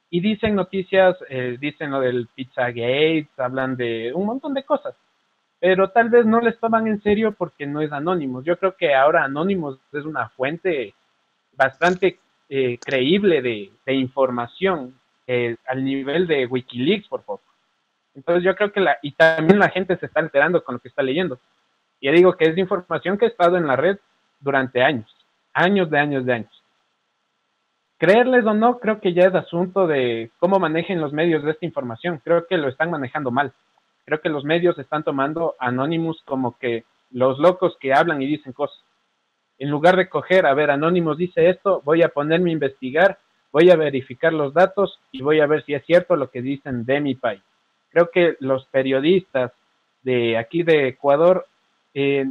Y 0.09 0.19
dicen 0.19 0.55
noticias, 0.55 1.17
eh, 1.29 1.57
dicen 1.59 1.91
lo 1.91 1.99
del 1.99 2.27
Pizzagate, 2.35 3.27
hablan 3.37 3.75
de 3.75 4.11
un 4.13 4.25
montón 4.25 4.53
de 4.53 4.63
cosas. 4.63 4.95
Pero 5.59 5.89
tal 5.91 6.09
vez 6.09 6.25
no 6.25 6.39
les 6.41 6.59
toman 6.59 6.87
en 6.87 7.01
serio 7.01 7.33
porque 7.33 7.65
no 7.65 7.81
es 7.81 7.91
Anonymous. 7.91 8.45
Yo 8.45 8.57
creo 8.57 8.75
que 8.75 8.93
ahora 8.93 9.23
Anonymous 9.23 9.79
es 9.91 10.05
una 10.05 10.29
fuente 10.29 10.93
bastante 11.53 12.19
eh, 12.49 12.77
creíble 12.79 13.41
de, 13.41 13.71
de 13.85 13.93
información 13.93 14.99
eh, 15.25 15.55
al 15.65 15.83
nivel 15.83 16.27
de 16.27 16.45
Wikileaks, 16.45 17.07
por 17.07 17.23
favor. 17.23 17.52
Entonces 18.15 18.43
yo 18.43 18.55
creo 18.55 18.71
que 18.71 18.79
la, 18.79 18.97
y 19.01 19.11
también 19.11 19.59
la 19.59 19.69
gente 19.69 19.97
se 19.97 20.05
está 20.05 20.19
alterando 20.19 20.63
con 20.63 20.75
lo 20.75 20.79
que 20.79 20.89
está 20.89 21.01
leyendo. 21.01 21.39
Y 21.99 22.11
digo 22.11 22.35
que 22.35 22.45
es 22.45 22.57
información 22.57 23.17
que 23.17 23.25
ha 23.25 23.29
estado 23.29 23.57
en 23.57 23.65
la 23.65 23.75
red 23.75 23.97
durante 24.39 24.83
años, 24.83 25.09
años 25.53 25.89
de 25.89 25.99
años 25.99 26.25
de 26.25 26.33
años. 26.33 26.63
Creerles 27.97 28.45
o 28.45 28.53
no, 28.53 28.79
creo 28.79 28.99
que 28.99 29.13
ya 29.13 29.23
es 29.23 29.33
asunto 29.33 29.87
de 29.87 30.29
cómo 30.39 30.59
manejen 30.59 30.99
los 30.99 31.13
medios 31.13 31.43
de 31.43 31.51
esta 31.51 31.65
información. 31.65 32.21
Creo 32.23 32.45
que 32.45 32.57
lo 32.57 32.67
están 32.67 32.91
manejando 32.91 33.31
mal. 33.31 33.53
Creo 34.05 34.19
que 34.19 34.29
los 34.29 34.43
medios 34.43 34.77
están 34.77 35.03
tomando 35.03 35.55
Anonymous 35.59 36.21
como 36.25 36.57
que 36.57 36.83
los 37.11 37.39
locos 37.39 37.77
que 37.79 37.93
hablan 37.93 38.21
y 38.21 38.27
dicen 38.27 38.51
cosas. 38.51 38.83
En 39.57 39.69
lugar 39.69 39.95
de 39.95 40.09
coger, 40.09 40.45
a 40.45 40.53
ver, 40.53 40.71
Anonymous 40.71 41.17
dice 41.17 41.49
esto, 41.49 41.81
voy 41.85 42.03
a 42.03 42.09
ponerme 42.09 42.49
a 42.49 42.53
investigar, 42.53 43.17
voy 43.51 43.69
a 43.69 43.77
verificar 43.77 44.33
los 44.33 44.53
datos 44.53 44.99
y 45.11 45.21
voy 45.21 45.39
a 45.39 45.47
ver 45.47 45.63
si 45.63 45.73
es 45.73 45.85
cierto 45.85 46.17
lo 46.17 46.29
que 46.29 46.41
dicen 46.41 46.83
de 46.85 46.99
mi 46.99 47.15
país 47.15 47.41
creo 47.93 48.09
que 48.09 48.35
los 48.39 48.65
periodistas 48.65 49.51
de 50.01 50.37
aquí 50.37 50.63
de 50.63 50.89
Ecuador 50.89 51.47
eh, 51.93 52.25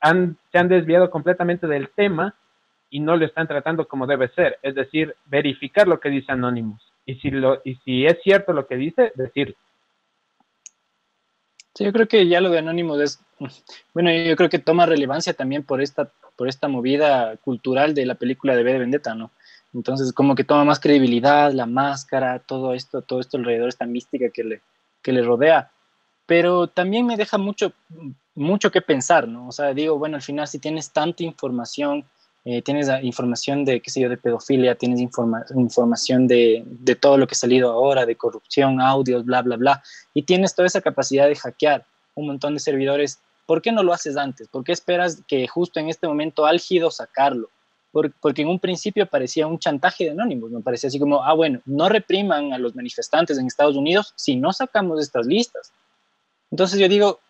se 0.00 0.58
han 0.58 0.68
desviado 0.68 1.10
completamente 1.10 1.66
del 1.66 1.90
tema 1.90 2.34
y 2.88 3.00
no 3.00 3.16
lo 3.16 3.26
están 3.26 3.46
tratando 3.46 3.86
como 3.86 4.06
debe 4.06 4.28
ser, 4.28 4.58
es 4.62 4.74
decir, 4.74 5.14
verificar 5.26 5.86
lo 5.86 6.00
que 6.00 6.08
dice 6.08 6.32
Anonymous. 6.32 6.82
Y 7.04 7.16
si, 7.16 7.30
lo, 7.30 7.60
y 7.64 7.74
si 7.84 8.06
es 8.06 8.18
cierto 8.22 8.52
lo 8.52 8.66
que 8.66 8.76
dice, 8.76 9.12
decirlo. 9.14 9.56
Sí, 11.74 11.84
yo 11.84 11.92
creo 11.92 12.08
que 12.08 12.26
ya 12.26 12.40
lo 12.40 12.50
de 12.50 12.58
Anonymous 12.58 13.00
es, 13.00 13.24
bueno, 13.94 14.10
yo 14.12 14.34
creo 14.36 14.48
que 14.48 14.58
toma 14.58 14.86
relevancia 14.86 15.34
también 15.34 15.64
por 15.64 15.82
esta, 15.82 16.10
por 16.36 16.48
esta 16.48 16.68
movida 16.68 17.36
cultural 17.38 17.94
de 17.94 18.06
la 18.06 18.14
película 18.14 18.56
de 18.56 18.62
B 18.62 18.72
de 18.72 18.78
Vendetta, 18.78 19.14
¿no? 19.14 19.30
Entonces, 19.72 20.12
como 20.12 20.34
que 20.34 20.42
toma 20.42 20.64
más 20.64 20.80
credibilidad, 20.80 21.52
la 21.52 21.66
máscara, 21.66 22.40
todo 22.40 22.74
esto, 22.74 23.02
todo 23.02 23.20
esto 23.20 23.36
alrededor, 23.36 23.68
esta 23.68 23.86
mística 23.86 24.30
que 24.30 24.42
le, 24.42 24.60
que 25.02 25.12
le 25.12 25.22
rodea. 25.22 25.70
Pero 26.26 26.68
también 26.68 27.06
me 27.06 27.16
deja 27.16 27.38
mucho, 27.38 27.72
mucho 28.34 28.70
que 28.70 28.80
pensar, 28.80 29.26
¿no? 29.26 29.48
O 29.48 29.52
sea, 29.52 29.74
digo, 29.74 29.98
bueno, 29.98 30.16
al 30.16 30.22
final 30.22 30.46
si 30.46 30.58
tienes 30.58 30.92
tanta 30.92 31.24
información, 31.24 32.04
eh, 32.44 32.62
tienes 32.62 32.88
información 33.02 33.64
de, 33.64 33.80
qué 33.80 33.90
sé 33.90 34.00
yo, 34.00 34.08
de 34.08 34.16
pedofilia, 34.16 34.74
tienes 34.74 35.00
información 35.00 36.26
de, 36.26 36.62
de, 36.64 36.94
todo 36.94 37.18
lo 37.18 37.26
que 37.26 37.32
ha 37.32 37.36
salido 37.36 37.70
ahora, 37.70 38.06
de 38.06 38.16
corrupción, 38.16 38.80
audios, 38.80 39.24
bla, 39.24 39.42
bla, 39.42 39.56
bla, 39.56 39.82
y 40.14 40.22
tienes 40.22 40.54
toda 40.54 40.66
esa 40.66 40.80
capacidad 40.80 41.26
de 41.26 41.36
hackear 41.36 41.84
un 42.14 42.26
montón 42.28 42.54
de 42.54 42.60
servidores, 42.60 43.20
¿por 43.46 43.60
qué 43.62 43.72
no 43.72 43.82
lo 43.82 43.92
haces 43.92 44.16
antes? 44.16 44.48
¿Por 44.48 44.64
qué 44.64 44.72
esperas 44.72 45.22
que 45.26 45.46
justo 45.48 45.80
en 45.80 45.88
este 45.88 46.06
momento 46.06 46.46
álgido 46.46 46.90
sacarlo? 46.90 47.50
Porque 47.92 48.42
en 48.42 48.48
un 48.48 48.60
principio 48.60 49.06
parecía 49.06 49.46
un 49.46 49.58
chantaje 49.58 50.04
de 50.04 50.10
anónimos, 50.10 50.50
me 50.50 50.60
parecía 50.60 50.88
así 50.88 50.98
como, 50.98 51.24
ah, 51.24 51.32
bueno, 51.32 51.60
no 51.66 51.88
repriman 51.88 52.52
a 52.52 52.58
los 52.58 52.74
manifestantes 52.74 53.38
en 53.38 53.46
Estados 53.46 53.76
Unidos 53.76 54.12
si 54.16 54.36
no 54.36 54.52
sacamos 54.52 55.00
estas 55.00 55.26
listas. 55.26 55.72
Entonces 56.50 56.78
yo 56.78 56.88
digo, 56.88 57.20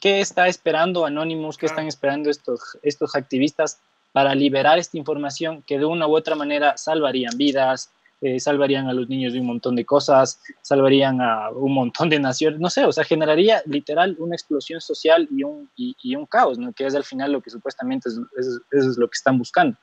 ¿qué 0.00 0.20
está 0.20 0.48
esperando 0.48 1.04
Anonymous? 1.04 1.56
¿Qué 1.56 1.66
están 1.66 1.86
esperando 1.86 2.30
estos, 2.30 2.78
estos 2.82 3.14
activistas 3.14 3.78
para 4.12 4.34
liberar 4.34 4.78
esta 4.78 4.96
información 4.96 5.62
que 5.66 5.78
de 5.78 5.84
una 5.84 6.06
u 6.06 6.16
otra 6.16 6.36
manera 6.36 6.76
salvarían 6.76 7.36
vidas, 7.36 7.90
eh, 8.20 8.40
salvarían 8.40 8.88
a 8.88 8.92
los 8.92 9.08
niños 9.08 9.32
de 9.32 9.40
un 9.40 9.46
montón 9.46 9.76
de 9.76 9.84
cosas, 9.84 10.40
salvarían 10.62 11.20
a 11.20 11.50
un 11.50 11.74
montón 11.74 12.08
de 12.08 12.18
naciones, 12.18 12.58
no 12.60 12.70
sé, 12.70 12.84
o 12.84 12.92
sea, 12.92 13.04
generaría 13.04 13.62
literal 13.66 14.16
una 14.18 14.34
explosión 14.34 14.80
social 14.80 15.28
y 15.30 15.42
un, 15.42 15.68
y, 15.76 16.16
un 16.16 16.24
caos, 16.26 16.58
¿no? 16.58 16.72
que 16.72 16.86
es 16.86 16.94
al 16.94 17.04
final 17.04 17.32
lo 17.32 17.42
que 17.42 17.50
supuestamente 17.50 18.08
es, 18.08 18.18
es, 18.70 18.96
lo 18.96 19.08
que 19.08 19.16
están 19.16 19.36
buscando. 19.36 19.76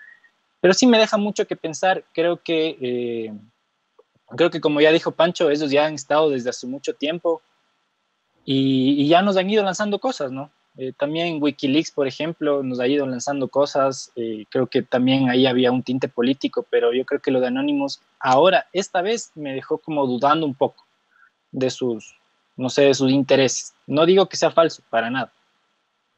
Pero 0.61 0.73
sí 0.75 0.87
me 0.87 0.99
deja 0.99 1.17
mucho 1.17 1.47
que 1.47 1.55
pensar, 1.55 2.05
creo 2.13 2.37
que, 2.41 2.77
eh, 2.79 3.33
creo 4.37 4.51
que 4.51 4.61
como 4.61 4.79
ya 4.79 4.91
dijo 4.91 5.11
Pancho, 5.11 5.49
ellos 5.49 5.71
ya 5.71 5.87
han 5.87 5.95
estado 5.95 6.29
desde 6.29 6.51
hace 6.51 6.67
mucho 6.67 6.93
tiempo 6.93 7.41
y, 8.45 9.07
ya 9.07 9.21
nos 9.21 9.37
han 9.37 9.49
ido 9.49 9.63
lanzando 9.63 9.99
cosas, 9.99 10.31
¿no? 10.31 10.51
Eh, 10.77 10.93
también 10.97 11.41
Wikileaks, 11.41 11.91
por 11.91 12.07
ejemplo, 12.07 12.63
nos 12.63 12.79
ha 12.79 12.87
ido 12.87 13.05
lanzando 13.05 13.49
cosas. 13.49 14.11
Eh, 14.15 14.45
creo 14.49 14.67
que 14.67 14.81
también 14.81 15.29
ahí 15.29 15.45
había 15.45 15.71
un 15.71 15.83
tinte 15.83 16.07
político, 16.07 16.65
pero 16.69 16.93
yo 16.93 17.05
creo 17.05 17.19
que 17.19 17.31
lo 17.31 17.41
de 17.41 17.47
Anonymous 17.47 17.99
ahora, 18.19 18.67
esta 18.71 19.01
vez, 19.01 19.31
me 19.35 19.53
dejó 19.53 19.79
como 19.79 20.07
dudando 20.07 20.45
un 20.45 20.55
poco 20.55 20.85
de 21.51 21.69
sus, 21.69 22.15
no 22.55 22.69
sé, 22.69 22.83
de 22.83 22.93
sus 22.93 23.11
intereses. 23.11 23.73
No 23.85 24.05
digo 24.05 24.27
que 24.27 24.37
sea 24.37 24.51
falso, 24.51 24.81
para 24.89 25.09
nada, 25.09 25.31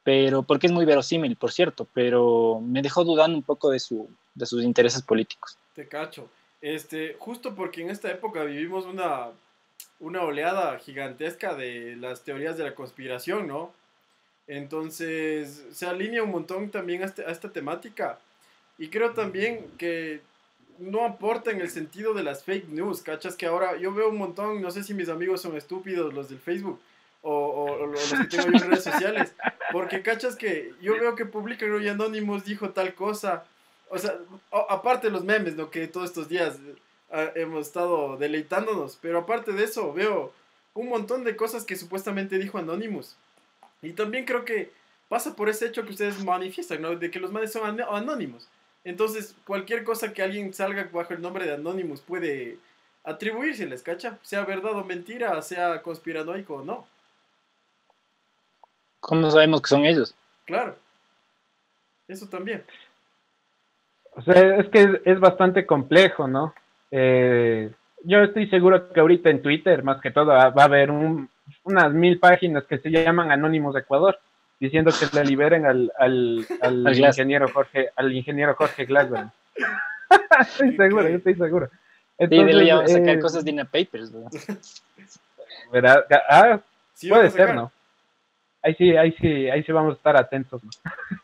pero 0.04 0.44
porque 0.44 0.68
es 0.68 0.74
muy 0.74 0.86
verosímil, 0.86 1.36
por 1.36 1.52
cierto, 1.52 1.88
pero 1.94 2.62
me 2.62 2.82
dejó 2.82 3.04
dudando 3.04 3.38
un 3.38 3.44
poco 3.44 3.70
de, 3.70 3.80
su, 3.80 4.10
de 4.36 4.46
sus 4.46 4.64
intereses 4.64 5.02
políticos. 5.02 5.58
Te 5.74 5.88
cacho. 5.88 6.30
Este, 6.62 7.16
justo 7.20 7.56
porque 7.56 7.82
en 7.82 7.90
esta 7.90 8.10
época 8.10 8.44
vivimos 8.44 8.86
una 8.86 9.32
una 10.04 10.22
oleada 10.24 10.78
gigantesca 10.80 11.56
de 11.56 11.96
las 11.96 12.24
teorías 12.24 12.58
de 12.58 12.66
la 12.66 12.76
conspiración, 12.76 13.48
¿no? 13.48 13.72
Entonces 14.48 15.66
se 15.72 15.86
alinea 15.86 16.24
un 16.24 16.32
montón 16.32 16.70
también 16.70 17.04
a, 17.04 17.06
este, 17.06 17.30
esta 17.32 17.52
temática. 17.52 18.20
Y 18.78 18.90
creo 18.90 19.14
también 19.14 19.66
que 19.78 20.22
no 20.78 21.06
aporta 21.06 21.52
en 21.52 21.62
el 21.62 21.70
sentido 21.70 22.14
de 22.14 22.24
las 22.24 22.44
fake 22.44 22.68
news, 22.68 23.02
¿cachas? 23.02 23.38
Que 23.38 23.46
ahora 23.46 23.78
yo 23.78 23.94
veo 23.94 24.10
un 24.10 24.18
montón, 24.18 24.62
no 24.62 24.72
sé 24.72 24.84
si 24.84 24.94
mis 24.94 25.08
amigos 25.08 25.42
son 25.42 25.56
estúpidos, 25.56 26.14
los 26.14 26.30
del 26.30 26.40
Facebook, 26.40 26.80
o, 27.24 27.88
los 27.88 28.14
que 28.14 28.26
tengo 28.26 28.52
yo 28.52 28.66
en 28.66 28.72
redes 28.72 28.84
sociales, 28.84 29.34
porque 29.72 30.02
cachas 30.02 30.36
que 30.36 30.74
yo 30.82 30.94
veo 30.94 31.16
que 31.16 31.26
publican 31.26 31.72
hoy 31.72 31.88
Anonymous 31.88 32.44
dijo 32.44 32.70
tal 32.72 32.94
cosa, 32.94 33.46
o 33.90 33.98
sea, 33.98 34.20
aparte 34.70 35.08
de 35.08 35.14
los 35.14 35.24
memes, 35.24 35.56
¿no? 35.56 35.72
Que 35.72 35.88
todos 35.88 36.10
estos 36.10 36.28
días 36.28 36.60
hemos 37.36 37.68
estado 37.68 38.18
deleitándonos. 38.18 38.98
Pero 39.02 39.20
aparte 39.20 39.54
de 39.54 39.64
eso, 39.64 39.94
veo 39.94 40.34
un 40.74 40.90
montón 40.90 41.24
de 41.24 41.36
cosas 41.36 41.64
que 41.64 41.76
supuestamente 41.76 42.38
dijo 42.38 42.58
Anonymous. 42.58 43.16
Y 43.82 43.94
también 43.94 44.26
creo 44.26 44.46
que 44.46 44.72
pasa 45.10 45.36
por 45.36 45.50
ese 45.50 45.68
hecho 45.68 45.84
que 45.84 45.92
ustedes 45.92 46.24
manifiestan, 46.24 46.82
¿no? 46.82 46.96
De 46.96 47.12
que 47.12 47.20
los 47.20 47.32
manes 47.32 47.52
son 47.52 47.80
anónimos. 47.82 48.48
Entonces, 48.84 49.36
cualquier 49.46 49.84
cosa 49.84 50.12
que 50.12 50.24
alguien 50.24 50.54
salga 50.54 50.90
bajo 50.92 51.14
el 51.14 51.22
nombre 51.22 51.46
de 51.46 51.54
Anonymous 51.54 52.02
puede 52.02 52.58
atribuírseles, 53.04 53.84
¿cacha? 53.84 54.18
Sea 54.24 54.44
verdad 54.46 54.74
o 54.74 54.84
mentira, 54.84 55.42
sea 55.42 55.82
conspiranoico 55.82 56.56
o 56.56 56.66
no. 56.66 56.88
¿Cómo 59.04 59.30
sabemos 59.30 59.62
que 59.62 59.68
son 59.68 59.84
ellos? 59.84 60.16
Claro. 60.46 60.78
Eso 62.08 62.26
también. 62.28 62.64
O 64.12 64.22
sea, 64.22 64.56
es 64.56 64.70
que 64.70 65.02
es 65.04 65.20
bastante 65.20 65.66
complejo, 65.66 66.26
¿no? 66.26 66.54
Eh, 66.90 67.70
yo 68.06 68.20
estoy 68.20 68.48
seguro 68.48 68.94
que 68.94 69.00
ahorita 69.02 69.30
en 69.30 69.42
Twitter, 69.42 69.84
más 69.84 70.00
que 70.00 70.12
todo, 70.12 70.28
va 70.28 70.54
a 70.56 70.64
haber 70.64 70.90
unas 70.90 71.94
mil 71.94 72.18
páginas 72.18 72.64
que 72.64 72.78
se 72.78 72.90
llaman 72.92 73.30
Anónimos 73.30 73.74
de 73.74 73.82
Ecuador, 73.82 74.20
diciendo 74.58 74.92
que 74.98 75.14
le 75.18 75.26
liberen 75.26 75.66
al, 75.66 75.92
al, 76.00 76.48
al 76.62 76.98
ingeniero 76.98 77.50
Jorge, 77.50 77.90
al 77.98 78.14
ingeniero 78.14 78.56
Jorge 78.56 78.86
Glassman. 78.86 79.34
estoy 80.40 80.78
seguro, 80.78 81.10
yo 81.10 81.18
estoy 81.18 81.36
seguro. 81.36 81.70
Entonces, 82.18 82.56
sí, 82.58 82.70
a 82.70 82.88
sacar 82.88 83.16
eh, 83.16 83.20
cosas 83.20 83.44
de 83.44 83.52
Ina 83.52 83.66
Papers, 83.66 84.14
¿verdad? 85.74 86.06
Ah, 86.30 86.62
puede 87.10 87.30
ser, 87.32 87.54
¿no? 87.54 87.70
Ahí 88.64 88.76
sí, 88.76 88.96
ahí 88.96 89.12
sí, 89.20 89.50
ahí 89.50 89.62
sí 89.64 89.72
vamos 89.74 89.94
a 89.94 89.98
estar 89.98 90.16
atentos, 90.16 90.64
¿no? 90.64 90.70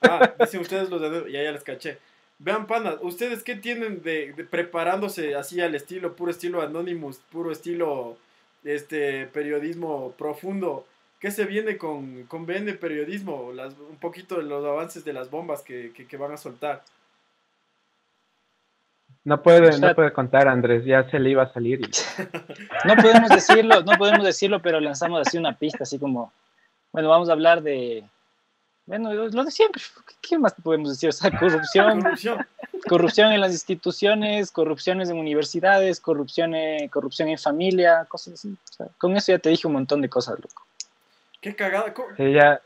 Ah, 0.01 0.33
dicen 0.39 0.59
ustedes 0.59 0.89
los 0.89 1.01
de... 1.01 1.31
Ya, 1.31 1.41
ya 1.41 1.51
les 1.53 1.63
caché. 1.63 1.97
Vean, 2.37 2.67
pana, 2.67 2.95
¿ustedes 3.01 3.43
qué 3.43 3.55
tienen 3.55 4.01
de, 4.01 4.33
preparándose 4.49 5.35
así 5.35 5.59
al 5.61 5.75
estilo, 5.75 6.15
puro 6.15 6.31
estilo 6.31 6.61
Anonymous, 6.61 7.17
puro 7.31 7.51
estilo 7.51 8.17
este 8.63 9.27
periodismo 9.27 10.13
profundo? 10.17 10.85
¿Qué 11.19 11.31
se 11.31 11.45
viene 11.45 11.77
con, 11.77 12.23
con 12.23 12.45
BN 12.45 12.73
Periodismo? 12.75 13.51
Las, 13.53 13.73
un 13.77 13.97
poquito 13.97 14.37
de 14.37 14.43
los 14.43 14.63
avances 14.65 15.03
de 15.03 15.11
las 15.11 15.29
bombas 15.29 15.61
que, 15.61 15.91
van 16.17 16.31
a 16.31 16.37
soltar. 16.37 16.81
No 19.25 19.41
puede, 19.41 19.77
no 19.79 19.93
puede 19.93 20.13
contar, 20.13 20.47
Andrés, 20.47 20.85
ya 20.85 21.09
se 21.09 21.19
le 21.19 21.31
iba 21.31 21.43
a 21.43 21.53
salir. 21.53 21.81
no 22.85 22.95
podemos 22.95 23.29
decirlo, 23.29 23.83
no 23.83 23.97
podemos 23.97 24.25
decirlo, 24.25 24.61
pero 24.61 24.79
lanzamos 24.79 25.27
así 25.27 25.37
una 25.37 25.57
pista, 25.57 25.79
así 25.83 25.99
como, 25.99 26.31
bueno, 26.91 27.09
vamos 27.09 27.29
a 27.29 27.33
hablar 27.33 27.61
de, 27.61 28.03
bueno, 28.85 29.13
lo 29.13 29.43
de 29.43 29.51
siempre, 29.51 29.83
¿qué 30.19 30.39
más 30.39 30.53
podemos 30.53 30.89
decir? 30.89 31.09
O 31.09 31.11
sea, 31.11 31.29
corrupción, 31.39 32.03
corrupción, 32.87 33.31
en 33.31 33.41
las 33.41 33.51
instituciones, 33.51 34.49
corrupciones 34.51 35.09
en 35.09 35.17
universidades, 35.19 35.99
corrupción 35.99 36.55
en, 36.55 36.89
corrupción 36.89 37.29
en 37.29 37.37
familia, 37.37 38.05
cosas 38.05 38.33
así. 38.33 38.55
con 38.97 39.15
eso 39.15 39.31
ya 39.31 39.39
te 39.39 39.49
dije 39.49 39.67
un 39.67 39.73
montón 39.73 40.01
de 40.01 40.09
cosas, 40.09 40.39
loco. 40.39 40.65
Qué 41.39 41.55
cagada. 41.55 41.93
Sí, 42.17 42.33
ya, 42.33 42.61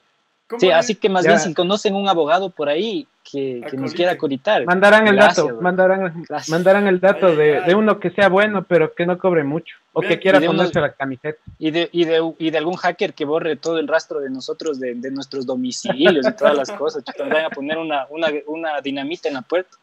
Sí, 0.60 0.72
así 0.72 0.96
que 0.96 1.10
más 1.10 1.26
bien 1.26 1.40
si 1.40 1.54
conocen 1.54 1.96
un 1.96 2.08
abogado 2.08 2.50
por 2.50 2.70
ahí 2.70 3.08
que, 3.30 3.66
nos 3.74 3.94
quiera 3.94 4.18
coritar. 4.18 4.66
Mandarán 4.66 5.08
el 5.08 5.16
dato, 5.16 5.58
mandarán, 5.62 6.26
mandarán 6.50 6.88
el 6.88 7.00
dato 7.00 7.36
de, 7.36 7.74
uno 7.76 8.00
que 8.00 8.12
sea 8.12 8.30
bueno 8.30 8.64
pero 8.64 8.94
que 8.94 9.06
no 9.06 9.18
cobre 9.18 9.44
mucho 9.44 9.76
o 9.94 10.02
que 10.02 10.20
quiera 10.20 10.40
ponerse 10.40 10.80
la 10.80 10.92
camiseta. 10.92 11.40
Y 11.60 11.72
de, 11.72 11.90
y, 11.92 12.06
de, 12.06 12.34
y 12.38 12.50
de 12.50 12.58
algún 12.58 12.76
hacker 12.76 13.14
que 13.14 13.26
borre 13.26 13.56
todo 13.56 13.80
el 13.80 13.88
rastro 13.88 14.20
de 14.20 14.30
nosotros, 14.30 14.80
de, 14.80 14.96
nuestros 15.12 15.46
domicilios 15.46 16.28
y 16.28 16.36
todas 16.36 16.58
las 16.58 16.72
cosas. 16.72 17.04
Chuta, 17.04 17.24
vayan 17.26 17.46
a 17.46 17.50
poner 17.50 17.78
una, 17.78 18.08
una, 18.10 18.28
una 18.48 18.82
dinamita 18.82 19.28
en 19.28 19.36
la 19.36 19.42
puerta. 19.42 19.78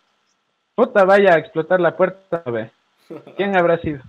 Puta, 0.74 1.04
vaya 1.04 1.34
a 1.34 1.38
explotar 1.38 1.80
la 1.80 1.96
puerta, 1.96 2.42
ve. 2.46 2.70
¿Quién 3.36 3.56
habrá 3.56 3.78
sido? 3.78 4.00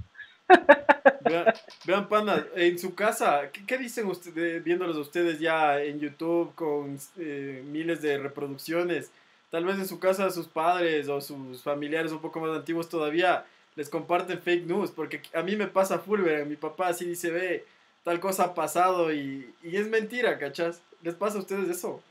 Vean, 1.86 2.08
pana, 2.08 2.46
en 2.56 2.78
su 2.78 2.94
casa, 2.94 3.50
¿qué, 3.52 3.78
dicen 3.78 4.08
ustedes, 4.08 4.64
viéndolos 4.64 4.98
ustedes 4.98 5.40
ya 5.40 5.82
en 5.82 6.00
YouTube 6.00 6.54
con 6.56 6.98
eh, 7.18 7.64
miles 7.66 8.02
de 8.02 8.18
reproducciones? 8.18 9.12
Tal 9.50 9.66
vez 9.66 9.78
en 9.78 9.88
su 9.88 10.00
casa 10.00 10.30
sus 10.30 10.48
padres 10.48 11.10
o 11.10 11.20
sus 11.22 11.62
familiares 11.64 12.12
un 12.12 12.20
poco 12.20 12.40
más 12.40 12.56
antiguos 12.56 12.90
todavía 12.90 13.46
les 13.76 13.90
comparten 13.90 14.42
fake 14.42 14.66
news, 14.66 14.92
porque 14.92 15.22
a 15.34 15.42
mí 15.42 15.56
me 15.56 15.68
pasa 15.68 16.00
full, 16.00 16.22
mi 16.46 16.56
papá 16.56 16.90
así 16.90 17.06
dice, 17.06 17.32
ve, 17.32 17.66
tal 18.04 18.20
cosa 18.20 18.46
ha 18.46 18.54
pasado 18.54 19.14
y, 19.14 19.54
es 19.64 19.88
mentira, 19.88 20.38
¿cachas? 20.38 20.82
¿Les 21.02 21.16
pasa 21.16 21.38
a 21.38 21.42
ustedes 21.42 21.70
eso? 21.70 22.02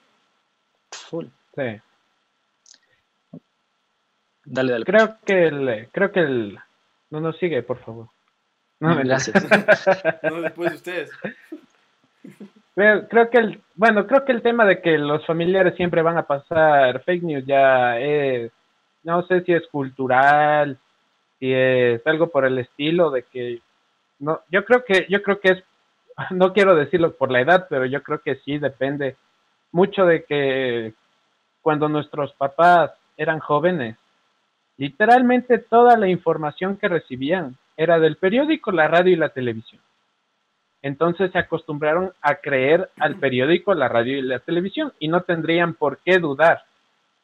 Full. 0.90 1.26
Sí. 1.54 1.80
Dale, 4.44 4.72
dale. 4.72 4.84
Creo 4.84 5.16
que 5.24 5.46
el, 5.46 5.88
creo 5.92 6.10
que 6.10 6.20
el, 6.20 6.58
no 7.10 7.20
nos 7.20 7.38
sigue, 7.38 7.62
por 7.62 7.78
favor. 7.84 8.08
No, 8.80 8.96
gracias. 8.96 9.44
no, 10.22 10.40
después 10.40 10.70
de 10.70 10.76
ustedes. 10.76 11.10
Creo, 12.74 13.30
que 13.30 13.38
el, 13.38 13.60
bueno, 13.74 14.06
creo 14.06 14.24
que 14.24 14.32
el 14.32 14.42
tema 14.42 14.64
de 14.64 14.80
que 14.80 14.96
los 14.96 15.24
familiares 15.26 15.74
siempre 15.76 16.02
van 16.02 16.16
a 16.16 16.26
pasar 16.26 17.02
fake 17.04 17.22
news 17.22 17.44
ya 17.46 17.98
es, 17.98 18.50
no 19.02 19.26
sé 19.26 19.42
si 19.42 19.52
es 19.52 19.66
cultural, 19.68 20.78
si 21.38 21.52
es 21.52 22.06
algo 22.06 22.28
por 22.28 22.46
el 22.46 22.58
estilo 22.58 23.10
de 23.10 23.24
que 23.24 23.60
no, 24.18 24.40
yo 24.50 24.64
creo 24.64 24.84
que 24.84 25.06
yo 25.10 25.22
creo 25.22 25.40
que 25.40 25.52
es 25.52 25.64
no 26.30 26.52
quiero 26.52 26.74
decirlo 26.74 27.12
por 27.12 27.30
la 27.30 27.40
edad, 27.40 27.66
pero 27.68 27.86
yo 27.86 28.02
creo 28.02 28.20
que 28.20 28.36
sí 28.36 28.58
depende 28.58 29.16
mucho 29.72 30.04
de 30.04 30.24
que 30.24 30.94
cuando 31.62 31.88
nuestros 31.88 32.32
papás 32.34 32.92
eran 33.16 33.38
jóvenes, 33.38 33.96
literalmente 34.76 35.58
toda 35.58 35.96
la 35.96 36.08
información 36.08 36.76
que 36.76 36.88
recibían 36.88 37.56
era 37.80 37.98
del 37.98 38.16
periódico, 38.16 38.72
la 38.72 38.88
radio 38.88 39.14
y 39.14 39.16
la 39.16 39.30
televisión. 39.30 39.80
Entonces 40.82 41.32
se 41.32 41.38
acostumbraron 41.38 42.12
a 42.20 42.34
creer 42.34 42.90
al 42.98 43.16
periódico, 43.16 43.72
la 43.72 43.88
radio 43.88 44.18
y 44.18 44.22
la 44.22 44.38
televisión 44.38 44.92
y 44.98 45.08
no 45.08 45.22
tendrían 45.22 45.72
por 45.72 45.96
qué 46.04 46.18
dudar 46.18 46.62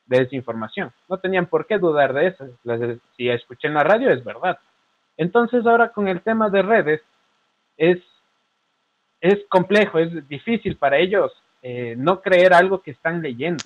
de 0.06 0.22
esa 0.22 0.34
información. 0.34 0.92
No 1.10 1.18
tenían 1.18 1.44
por 1.44 1.66
qué 1.66 1.76
dudar 1.76 2.14
de 2.14 2.28
eso. 2.28 2.46
Si 3.18 3.28
escuché 3.28 3.68
en 3.68 3.74
la 3.74 3.84
radio 3.84 4.10
es 4.10 4.24
verdad. 4.24 4.58
Entonces 5.18 5.66
ahora 5.66 5.90
con 5.90 6.08
el 6.08 6.22
tema 6.22 6.48
de 6.48 6.62
redes 6.62 7.02
es, 7.76 7.98
es 9.20 9.44
complejo, 9.50 9.98
es 9.98 10.26
difícil 10.26 10.78
para 10.78 10.96
ellos 10.96 11.32
eh, 11.60 11.96
no 11.98 12.22
creer 12.22 12.54
algo 12.54 12.80
que 12.80 12.92
están 12.92 13.20
leyendo. 13.20 13.64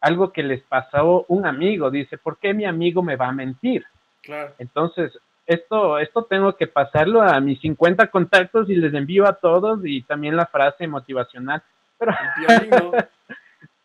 Algo 0.00 0.32
que 0.32 0.44
les 0.44 0.62
pasó 0.62 1.24
un 1.26 1.44
amigo. 1.44 1.90
Dice, 1.90 2.18
¿por 2.18 2.38
qué 2.38 2.54
mi 2.54 2.66
amigo 2.66 3.02
me 3.02 3.16
va 3.16 3.26
a 3.26 3.32
mentir? 3.32 3.84
Claro. 4.22 4.54
Entonces, 4.60 5.12
esto, 5.46 5.98
esto 5.98 6.24
tengo 6.24 6.54
que 6.56 6.66
pasarlo 6.66 7.22
a 7.22 7.40
mis 7.40 7.60
50 7.60 8.08
contactos 8.08 8.70
y 8.70 8.76
les 8.76 8.94
envío 8.94 9.26
a 9.26 9.34
todos 9.34 9.80
y 9.84 10.02
también 10.02 10.36
la 10.36 10.46
frase 10.46 10.86
motivacional. 10.86 11.62
Pero 11.98 12.12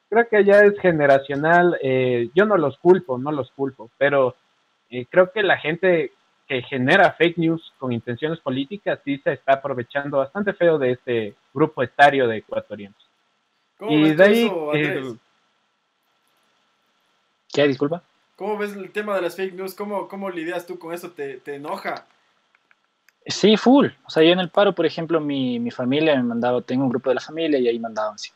creo 0.10 0.28
que 0.30 0.43
ya 0.43 0.62
es 0.62 0.80
generacional. 0.80 1.78
Eh, 1.82 2.30
yo 2.36 2.45
no 2.45 2.58
los 2.58 2.78
culpo, 2.78 3.18
no 3.18 3.32
los 3.32 3.51
culpo, 3.51 3.89
pero 3.97 4.36
eh, 4.89 5.05
creo 5.10 5.32
que 5.32 5.43
la 5.43 5.58
gente 5.58 6.12
que 6.47 6.62
genera 6.62 7.12
fake 7.12 7.38
news 7.38 7.74
con 7.78 7.91
intenciones 7.91 8.39
políticas 8.39 8.99
sí 9.03 9.18
se 9.18 9.34
está 9.34 9.53
aprovechando 9.53 10.20
bastante 10.20 10.53
feo 10.53 10.78
de 10.78 10.91
este 10.91 11.36
grupo 11.53 11.84
etario 11.84 12.28
de 12.28 12.38
ecuatorianos. 12.38 13.10
y 13.82 14.14
de 14.14 14.24
ahí... 14.24 14.51
Eh, 14.74 15.14
¿Qué? 17.51 17.68
Disculpa. 17.68 18.01
¿Cómo 18.38 18.56
ves 18.56 18.74
el 18.74 18.92
tema 18.92 19.16
de 19.16 19.24
las 19.24 19.36
fake 19.36 19.56
news? 19.56 19.74
¿Cómo, 19.74 20.08
cómo 20.08 20.30
lidias 20.30 20.68
tú 20.68 20.78
con 20.78 20.94
eso? 20.94 21.10
¿Te, 21.10 21.38
te 21.38 21.56
enoja? 21.56 22.06
Sí, 23.26 23.58
full. 23.58 23.88
O 24.06 24.10
sea, 24.10 24.24
yo 24.24 24.32
en 24.32 24.40
el 24.40 24.50
paro, 24.50 24.74
por 24.74 24.86
ejemplo, 24.86 25.20
mi, 25.20 25.60
mi 25.60 25.72
familia 25.72 26.16
me 26.16 26.24
mandaba, 26.24 26.62
tengo 26.62 26.84
un 26.84 26.90
grupo 26.90 27.10
de 27.10 27.16
la 27.16 27.22
familia 27.22 27.60
y 27.60 27.68
ahí 27.68 27.80
mandaban 27.80 28.14
así, 28.14 28.30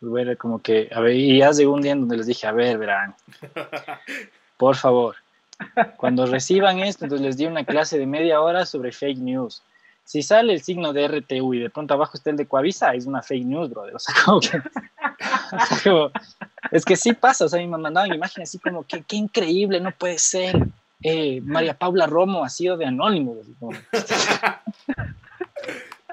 pues, 0.00 0.36
como 0.36 0.60
que, 0.60 0.90
a 0.92 1.00
ver, 1.00 1.14
y 1.14 1.40
hace 1.42 1.64
un 1.66 1.80
día 1.80 1.92
en 1.92 2.00
donde 2.00 2.16
les 2.16 2.26
dije, 2.26 2.46
a 2.46 2.52
ver, 2.52 2.76
verán, 2.76 3.14
por 4.56 4.74
favor, 4.76 5.14
cuando 5.96 6.26
reciban 6.26 6.80
esto, 6.80 7.04
entonces 7.04 7.24
les 7.24 7.36
di 7.36 7.46
una 7.46 7.64
clase 7.64 7.98
de 7.98 8.06
media 8.06 8.40
hora 8.40 8.66
sobre 8.66 8.90
fake 8.90 9.18
news. 9.18 9.62
Si 10.10 10.22
sale 10.22 10.52
el 10.52 10.60
signo 10.60 10.92
de 10.92 11.06
RTU 11.06 11.54
y 11.54 11.60
de 11.60 11.70
pronto 11.70 11.94
abajo 11.94 12.14
está 12.16 12.30
el 12.30 12.36
de 12.36 12.44
Coavisa, 12.44 12.92
es 12.94 13.06
una 13.06 13.22
fake 13.22 13.46
news, 13.46 13.70
brother. 13.70 13.94
O 13.94 13.98
sea, 14.00 14.12
como 14.24 14.40
que, 14.40 14.60
es 16.72 16.84
que 16.84 16.96
sí 16.96 17.12
pasa, 17.12 17.44
o 17.44 17.48
sea, 17.48 17.60
me 17.60 17.68
mandaban 17.78 18.12
imágenes 18.12 18.48
así 18.48 18.58
como 18.58 18.82
que 18.82 19.04
qué 19.04 19.14
increíble, 19.14 19.78
no 19.78 19.92
puede 19.92 20.18
ser. 20.18 20.66
Eh, 21.04 21.40
María 21.44 21.74
Paula 21.74 22.08
Romo 22.08 22.44
ha 22.44 22.48
sido 22.48 22.76
de 22.76 22.86
anónimo. 22.86 23.36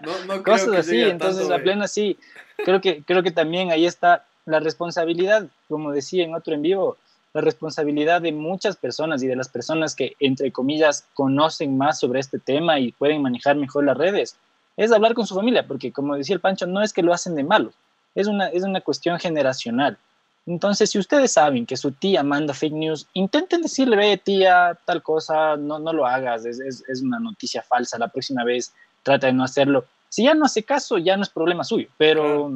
no, 0.04 0.26
no 0.28 0.44
Cosas 0.44 0.76
así, 0.76 1.02
entonces 1.02 1.48
la 1.48 1.58
plena 1.58 1.88
sí. 1.88 2.20
Creo 2.64 2.80
que, 2.80 3.02
creo 3.02 3.24
que 3.24 3.32
también 3.32 3.72
ahí 3.72 3.88
está 3.88 4.26
la 4.46 4.60
responsabilidad, 4.60 5.48
como 5.68 5.92
decía 5.92 6.24
en 6.24 6.36
otro 6.36 6.54
en 6.54 6.62
vivo, 6.62 6.98
la 7.38 7.42
responsabilidad 7.42 8.20
de 8.20 8.32
muchas 8.32 8.78
personas 8.78 9.22
y 9.22 9.28
de 9.28 9.36
las 9.36 9.48
personas 9.48 9.96
que, 9.96 10.16
entre 10.20 10.52
comillas, 10.52 11.06
conocen 11.14 11.78
más 11.78 12.00
sobre 12.00 12.20
este 12.20 12.40
tema 12.40 12.80
y 12.80 12.94
pueden 12.94 13.22
manejar 13.22 13.56
mejor 13.56 13.86
las 13.86 13.96
redes, 13.96 14.36
es 14.76 14.92
hablar 14.92 15.14
con 15.14 15.28
su 15.28 15.36
familia, 15.36 15.68
porque 15.68 15.92
como 15.92 16.16
decía 16.16 16.34
el 16.34 16.42
Pancho, 16.42 16.66
no 16.66 16.82
es 16.82 16.94
que 16.94 17.04
lo 17.04 17.14
hacen 17.14 17.36
de 17.36 17.44
malo, 17.44 17.72
es 18.16 18.26
una, 18.26 18.48
es 18.48 18.64
una 18.64 18.82
cuestión 18.82 19.20
generacional. 19.20 20.00
Entonces, 20.48 20.90
si 20.90 20.98
ustedes 20.98 21.34
saben 21.34 21.68
que 21.68 21.78
su 21.78 21.92
tía 21.92 22.24
manda 22.24 22.56
fake 22.56 22.74
news, 22.74 23.08
intenten 23.14 23.62
decirle, 23.62 23.98
ve 23.98 24.18
tía, 24.18 24.76
tal 24.86 25.04
cosa, 25.04 25.58
no, 25.58 25.78
no 25.78 25.94
lo 25.94 26.08
hagas, 26.08 26.44
es, 26.44 26.60
es, 26.60 26.84
es 26.88 27.04
una 27.04 27.20
noticia 27.20 27.62
falsa, 27.62 28.00
la 28.00 28.08
próxima 28.08 28.44
vez 28.44 28.74
trata 29.04 29.28
de 29.28 29.34
no 29.34 29.44
hacerlo. 29.44 29.86
Si 30.10 30.24
ya 30.24 30.34
no 30.34 30.46
hace 30.46 30.64
caso, 30.64 30.98
ya 30.98 31.16
no 31.18 31.22
es 31.22 31.30
problema 31.30 31.64
suyo, 31.64 31.88
pero, 31.98 32.52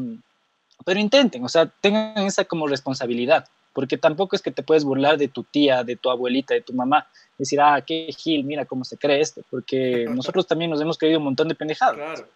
pero 0.84 0.99
intenten, 0.99 1.43
o 1.43 1.49
sea, 1.49 1.67
tengan 1.67 2.25
esa 2.25 2.45
como 2.45 2.65
responsabilidad 2.65 3.45
porque 3.74 3.97
tampoco 3.97 4.36
es 4.36 4.41
que 4.41 4.51
te 4.51 4.63
puedes 4.63 4.84
burlar 4.84 5.17
de 5.17 5.28
tu 5.28 5.43
tía, 5.43 5.84
de 5.84 5.95
tu 5.95 6.09
abuelita, 6.09 6.53
de 6.53 6.61
tu 6.61 6.74
mamá, 6.74 7.07
decir, 7.38 7.59
ah, 7.61 7.84
qué 7.86 8.09
gil, 8.17 8.43
mira 8.43 8.65
cómo 8.65 8.84
se 8.84 8.97
cree 8.97 9.22
esto, 9.22 9.41
porque 9.49 10.05
nosotros 10.09 10.47
también 10.47 10.72
nos 10.72 10.82
hemos 10.82 10.97
creído 10.97 11.19
un 11.19 11.26
montón 11.26 11.47
de 11.47 11.55
pendejadas. 11.55 11.95
Claro. 11.95 12.28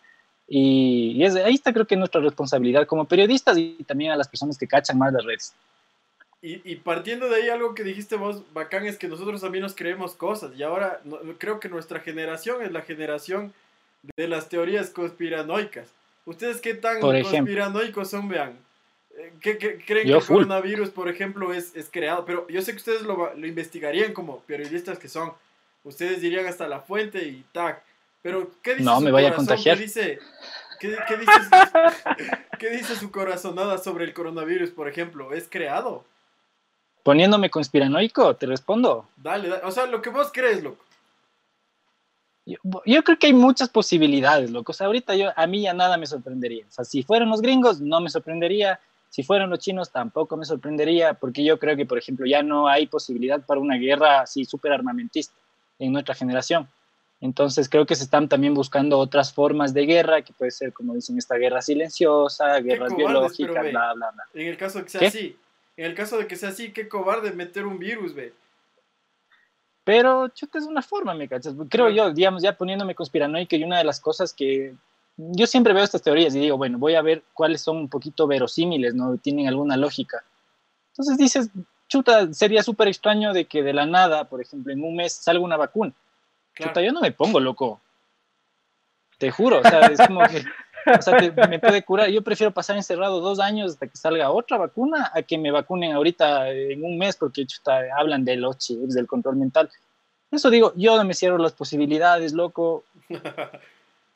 Y, 0.47 1.23
es, 1.23 1.35
ahí 1.35 1.55
está 1.55 1.73
creo 1.73 1.87
que 1.87 1.95
nuestra 1.95 2.21
responsabilidad 2.21 2.85
como 2.85 3.05
periodistas 3.05 3.57
y 3.57 3.83
también 3.85 4.11
a 4.11 4.15
las 4.15 4.27
personas 4.27 4.57
que 4.57 4.67
cachan 4.67 4.97
más 4.97 5.11
las 5.11 5.25
redes. 5.25 5.53
Y, 6.41 6.61
y, 6.63 6.75
partiendo 6.75 7.27
de 7.27 7.37
ahí, 7.37 7.49
algo 7.49 7.73
que 7.73 7.83
dijiste 7.83 8.17
vos, 8.17 8.43
bacán, 8.53 8.85
es 8.85 8.99
que 8.99 9.07
nosotros 9.07 9.41
también 9.41 9.63
nos 9.63 9.73
creemos 9.73 10.13
cosas. 10.13 10.51
Y 10.55 10.61
ahora 10.61 11.01
creo 11.39 11.59
que 11.59 11.69
nuestra 11.69 12.01
generación 12.01 12.61
es 12.61 12.71
la 12.71 12.83
generación 12.83 13.51
de 14.15 14.27
las 14.27 14.47
teorías 14.49 14.91
conspiranoicas. 14.91 15.89
¿Ustedes 16.25 16.61
qué 16.61 16.75
tan 16.75 16.99
conspiranoicos 16.99 18.09
son, 18.09 18.27
vean? 18.27 18.57
¿Qué, 19.39 19.57
creen 19.57 20.07
que 20.07 20.13
el 20.13 20.25
coronavirus, 20.25 20.89
por 20.89 21.07
ejemplo, 21.07 21.53
es, 21.53 21.75
es, 21.75 21.89
creado? 21.89 22.25
Pero 22.25 22.47
yo 22.49 22.61
sé 22.61 22.71
que 22.71 22.77
ustedes 22.77 23.01
lo, 23.03 23.33
lo, 23.33 23.47
investigarían 23.47 24.13
como 24.13 24.39
periodistas 24.41 24.99
que 24.99 25.07
son. 25.07 25.31
Ustedes 25.83 26.21
dirían 26.21 26.45
hasta 26.47 26.67
la 26.67 26.81
fuente 26.81 27.23
y 27.23 27.45
tac. 27.53 27.81
Pero, 28.21 28.51
¿qué 28.61 28.71
dice 28.71 28.83
no, 28.83 28.97
su 28.97 29.05
me 29.05 29.11
vaya 29.11 29.29
a 29.29 29.35
contagiar. 29.35 29.77
¿Qué 29.77 29.83
dice, 29.83 30.19
qué, 30.79 30.97
qué, 31.07 31.17
dice 31.17 31.31
¿Qué 32.59 32.69
dice 32.71 32.95
su 32.95 33.11
corazonada 33.11 33.77
sobre 33.77 34.03
el 34.03 34.13
coronavirus, 34.13 34.71
por 34.71 34.89
ejemplo? 34.89 35.31
¿Es 35.33 35.47
creado? 35.47 36.03
Poniéndome 37.03 37.49
conspiranoico, 37.49 38.35
te 38.35 38.47
respondo. 38.47 39.07
Dale, 39.15 39.47
dale. 39.47 39.63
O 39.63 39.71
sea, 39.71 39.85
lo 39.85 40.01
que 40.01 40.09
vos 40.09 40.29
crees, 40.33 40.63
loco. 40.63 40.83
Yo, 42.47 42.57
yo, 42.85 43.03
creo 43.03 43.17
que 43.17 43.27
hay 43.27 43.33
muchas 43.33 43.69
posibilidades, 43.69 44.51
loco. 44.51 44.71
O 44.71 44.75
sea, 44.75 44.87
ahorita 44.87 45.15
yo, 45.15 45.29
a 45.35 45.47
mí 45.47 45.61
ya 45.61 45.73
nada 45.73 45.97
me 45.97 46.05
sorprendería. 46.05 46.65
O 46.67 46.71
sea, 46.71 46.83
si 46.83 47.03
fueran 47.03 47.29
los 47.29 47.41
gringos, 47.41 47.79
no 47.79 48.01
me 48.01 48.09
sorprendería. 48.09 48.79
Si 49.15 49.23
fueran 49.23 49.49
los 49.49 49.59
chinos, 49.59 49.93
tampoco 49.93 50.35
me 50.35 50.43
sorprendería, 50.43 51.13
porque 51.13 51.41
yo 51.41 51.57
creo 51.57 51.77
que, 51.77 51.85
por 51.85 51.97
ejemplo, 51.97 52.25
ya 52.25 52.43
no 52.43 52.67
hay 52.67 52.85
posibilidad 52.85 53.41
para 53.45 53.61
una 53.61 53.77
guerra 53.77 54.19
así 54.19 54.43
súper 54.43 54.73
armamentista 54.73 55.33
en 55.79 55.93
nuestra 55.93 56.13
generación. 56.13 56.67
Entonces 57.21 57.69
creo 57.69 57.85
que 57.85 57.95
se 57.95 58.03
están 58.03 58.27
también 58.27 58.53
buscando 58.53 58.99
otras 58.99 59.31
formas 59.31 59.73
de 59.73 59.85
guerra, 59.85 60.21
que 60.21 60.33
puede 60.33 60.51
ser, 60.51 60.73
como 60.73 60.95
dicen, 60.95 61.17
esta 61.17 61.37
guerra 61.37 61.61
silenciosa, 61.61 62.59
guerras 62.59 62.93
biológicas, 62.93 63.71
bla, 63.71 63.93
bla, 63.93 64.11
bla. 64.11 64.23
En 64.33 64.47
el 64.49 64.57
caso 64.57 64.79
de 64.79 64.83
que 64.83 64.89
sea 64.89 65.07
así, 65.07 65.37
en 65.77 65.85
el 65.85 65.95
caso 65.95 66.17
de 66.17 66.27
que 66.27 66.35
sea 66.35 66.49
así, 66.49 66.73
qué 66.73 66.89
cobarde 66.89 67.31
meter 67.31 67.65
un 67.65 67.79
virus, 67.79 68.13
ve. 68.13 68.33
Pero, 69.85 70.27
chuta, 70.27 70.57
es 70.57 70.65
una 70.65 70.81
forma, 70.81 71.13
me 71.13 71.29
cachas. 71.29 71.55
Creo 71.69 71.89
yo, 71.89 72.11
digamos, 72.11 72.43
ya 72.43 72.57
poniéndome 72.57 72.93
conspiranoico 72.93 73.55
y 73.55 73.63
una 73.63 73.77
de 73.77 73.85
las 73.85 74.01
cosas 74.01 74.33
que 74.33 74.75
yo 75.17 75.47
siempre 75.47 75.73
veo 75.73 75.83
estas 75.83 76.01
teorías 76.01 76.35
y 76.35 76.39
digo, 76.39 76.57
bueno, 76.57 76.77
voy 76.77 76.95
a 76.95 77.01
ver 77.01 77.23
cuáles 77.33 77.61
son 77.61 77.77
un 77.77 77.89
poquito 77.89 78.27
verosímiles, 78.27 78.93
¿no? 78.93 79.17
Tienen 79.17 79.47
alguna 79.47 79.77
lógica. 79.77 80.23
Entonces 80.91 81.17
dices, 81.17 81.49
chuta, 81.87 82.33
sería 82.33 82.63
súper 82.63 82.87
extraño 82.87 83.33
de 83.33 83.45
que 83.45 83.63
de 83.63 83.73
la 83.73 83.85
nada, 83.85 84.25
por 84.25 84.41
ejemplo, 84.41 84.73
en 84.73 84.83
un 84.83 84.95
mes 84.95 85.13
salga 85.13 85.43
una 85.43 85.57
vacuna. 85.57 85.93
Chuta, 86.55 86.81
yo 86.81 86.91
no 86.91 87.01
me 87.01 87.11
pongo 87.11 87.39
loco. 87.39 87.81
Te 89.17 89.31
juro, 89.31 89.59
o 89.59 89.63
sea, 89.63 89.87
es 89.87 89.99
como 90.05 90.21
que, 90.27 90.43
o 90.97 91.01
sea, 91.01 91.17
me 91.49 91.59
puede 91.59 91.83
curar. 91.83 92.09
Yo 92.09 92.21
prefiero 92.21 92.51
pasar 92.51 92.75
encerrado 92.75 93.21
dos 93.21 93.39
años 93.39 93.71
hasta 93.71 93.87
que 93.87 93.97
salga 93.97 94.31
otra 94.31 94.57
vacuna 94.57 95.11
a 95.13 95.21
que 95.21 95.37
me 95.37 95.51
vacunen 95.51 95.93
ahorita 95.93 96.49
en 96.49 96.83
un 96.83 96.97
mes 96.97 97.15
porque 97.15 97.45
chuta, 97.45 97.81
hablan 97.97 98.25
de 98.25 98.35
los 98.35 98.57
chips, 98.57 98.93
del 98.93 99.07
control 99.07 99.37
mental. 99.37 99.69
Eso 100.31 100.49
digo, 100.49 100.73
yo 100.75 100.97
no 100.97 101.05
me 101.05 101.13
cierro 101.13 101.37
las 101.37 101.53
posibilidades, 101.53 102.33
loco. 102.33 102.83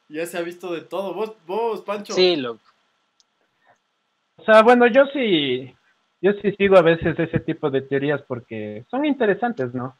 Ya 0.10 0.26
se 0.26 0.38
ha 0.38 0.41
visto 0.41 0.74
de 0.74 0.82
todo. 0.82 1.14
¿Vos, 1.14 1.34
vos 1.45 1.82
Pancho? 1.82 2.14
Sí, 2.14 2.36
loco. 2.36 2.62
O 4.38 4.43
sea, 4.43 4.64
bueno, 4.64 4.88
yo 4.88 5.05
sí, 5.07 5.74
yo 6.22 6.34
sí 6.41 6.51
sigo 6.57 6.78
a 6.78 6.82
veces 6.82 7.18
ese 7.18 7.39
tipo 7.39 7.70
de 7.70 7.82
teorías 7.82 8.22
porque 8.24 8.86
son 8.89 9.05
interesantes, 9.05 9.74
¿no? 9.74 9.95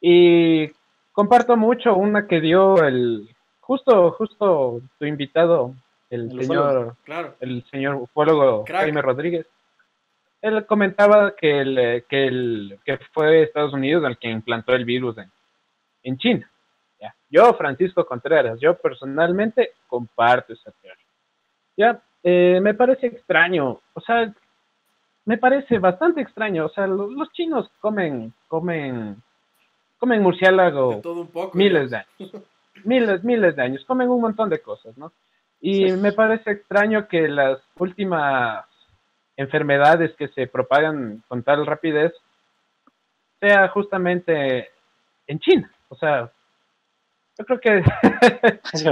Y 0.00 0.68
comparto 1.12 1.56
mucho 1.56 1.94
una 1.94 2.26
que 2.26 2.40
dio 2.40 2.84
el, 2.84 3.28
justo, 3.60 4.12
justo 4.12 4.80
tu 4.98 5.06
invitado, 5.06 5.74
el, 6.10 6.30
señor, 6.30 6.96
claro. 7.04 7.36
el 7.40 7.64
señor 7.70 7.94
ufólogo 7.96 8.64
Jaime 8.66 9.00
Rodríguez. 9.00 9.46
Él 10.42 10.66
comentaba 10.66 11.36
que 11.36 11.60
el, 11.60 12.04
que 12.08 12.26
el, 12.26 12.78
que 12.84 12.98
fue 13.12 13.44
Estados 13.44 13.72
Unidos 13.72 14.04
el 14.04 14.18
que 14.18 14.28
implantó 14.28 14.74
el 14.74 14.84
virus 14.84 15.16
en, 15.18 15.30
en 16.02 16.18
China. 16.18 16.51
Yo, 17.30 17.54
Francisco 17.54 18.04
Contreras, 18.04 18.60
yo 18.60 18.76
personalmente 18.76 19.72
comparto 19.86 20.52
esa 20.52 20.70
teoría. 20.82 21.06
Ya, 21.76 22.02
eh, 22.22 22.60
me 22.62 22.74
parece 22.74 23.06
extraño. 23.06 23.80
O 23.94 24.00
sea, 24.00 24.32
me 25.24 25.38
parece 25.38 25.78
bastante 25.78 26.20
extraño. 26.20 26.66
O 26.66 26.68
sea, 26.68 26.86
los, 26.86 27.32
chinos 27.32 27.70
comen, 27.80 28.32
comen, 28.48 29.22
comen 29.98 30.22
murciélago 30.22 31.00
miles 31.54 31.90
de 31.90 31.96
años. 31.96 32.32
miles, 32.84 33.24
miles 33.24 33.56
de 33.56 33.62
años. 33.62 33.84
Comen 33.86 34.10
un 34.10 34.20
montón 34.20 34.50
de 34.50 34.60
cosas, 34.60 34.96
¿no? 34.96 35.12
Y 35.60 35.92
me 35.92 36.12
parece 36.12 36.50
extraño 36.50 37.06
que 37.06 37.28
las 37.28 37.58
últimas 37.78 38.64
enfermedades 39.36 40.14
que 40.16 40.28
se 40.28 40.46
propagan 40.48 41.22
con 41.28 41.42
tal 41.42 41.64
rapidez 41.64 42.12
sea 43.40 43.68
justamente 43.68 44.68
en 45.26 45.38
China. 45.38 45.70
O 45.88 45.96
sea, 45.96 46.30
yo 47.42 47.58
creo 47.58 47.60
que 47.60 47.82
sí, 48.74 48.88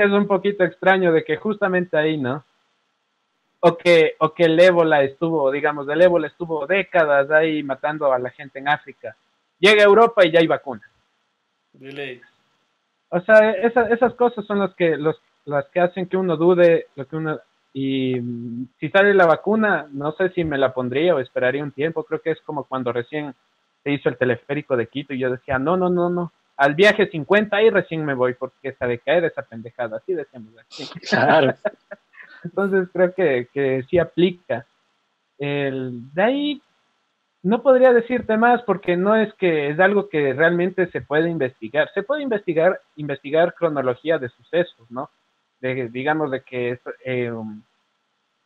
es, 0.00 0.10
un 0.10 0.26
poquito 0.26 0.64
extraño 0.64 1.12
de 1.12 1.24
que 1.24 1.36
justamente 1.36 1.96
ahí, 1.96 2.16
¿no? 2.16 2.44
O 3.60 3.76
que, 3.76 4.14
o 4.18 4.32
que 4.34 4.44
el 4.44 4.58
ébola 4.58 5.02
estuvo, 5.02 5.50
digamos, 5.50 5.88
el 5.88 6.02
ébola 6.02 6.26
estuvo 6.26 6.66
décadas 6.66 7.30
ahí 7.30 7.62
matando 7.62 8.12
a 8.12 8.18
la 8.18 8.30
gente 8.30 8.58
en 8.58 8.68
África. 8.68 9.16
Llega 9.60 9.82
a 9.82 9.86
Europa 9.86 10.24
y 10.24 10.32
ya 10.32 10.40
hay 10.40 10.48
vacuna. 10.48 10.82
O 13.10 13.20
sea, 13.20 13.52
esas 13.52 14.14
cosas 14.14 14.44
son 14.46 14.58
las 14.58 14.74
que, 14.74 14.96
los, 14.96 15.16
las 15.44 15.66
que 15.68 15.80
hacen 15.80 16.06
que 16.06 16.16
uno 16.16 16.36
dude, 16.36 16.88
lo 16.96 17.06
que 17.06 17.16
uno, 17.16 17.38
y 17.72 18.14
si 18.80 18.88
sale 18.88 19.14
la 19.14 19.26
vacuna, 19.26 19.86
no 19.92 20.12
sé 20.12 20.30
si 20.30 20.42
me 20.44 20.58
la 20.58 20.74
pondría 20.74 21.14
o 21.14 21.20
esperaría 21.20 21.62
un 21.62 21.72
tiempo. 21.72 22.04
Creo 22.04 22.20
que 22.20 22.32
es 22.32 22.40
como 22.40 22.64
cuando 22.64 22.92
recién 22.92 23.34
se 23.84 23.92
hizo 23.92 24.08
el 24.08 24.16
teleférico 24.16 24.76
de 24.76 24.88
Quito 24.88 25.14
y 25.14 25.18
yo 25.18 25.30
decía, 25.30 25.58
no, 25.58 25.76
no, 25.76 25.88
no, 25.88 26.10
no. 26.10 26.32
Al 26.62 26.76
viaje 26.76 27.08
50 27.08 27.60
y 27.60 27.70
recién 27.70 28.04
me 28.04 28.14
voy 28.14 28.34
porque 28.34 28.72
se 28.72 28.86
de 28.86 29.00
caer 29.00 29.24
esa 29.24 29.42
pendejada. 29.42 29.96
Así 29.96 30.14
decíamos. 30.14 30.52
Claro. 31.08 31.54
Entonces 32.44 32.88
creo 32.92 33.12
que, 33.14 33.48
que 33.52 33.84
sí 33.90 33.98
aplica. 33.98 34.64
El, 35.38 36.12
de 36.14 36.22
ahí 36.22 36.62
no 37.42 37.62
podría 37.62 37.92
decirte 37.92 38.36
más 38.36 38.62
porque 38.62 38.96
no 38.96 39.16
es 39.16 39.34
que 39.34 39.70
es 39.70 39.80
algo 39.80 40.08
que 40.08 40.34
realmente 40.34 40.86
se 40.92 41.00
puede 41.00 41.28
investigar. 41.28 41.90
Se 41.94 42.04
puede 42.04 42.22
investigar, 42.22 42.80
investigar 42.94 43.54
cronología 43.54 44.18
de 44.18 44.28
sucesos, 44.28 44.88
¿no? 44.88 45.10
digamos, 45.60 46.30
de 46.30 46.42
que 46.42 46.78
eh, 47.04 47.32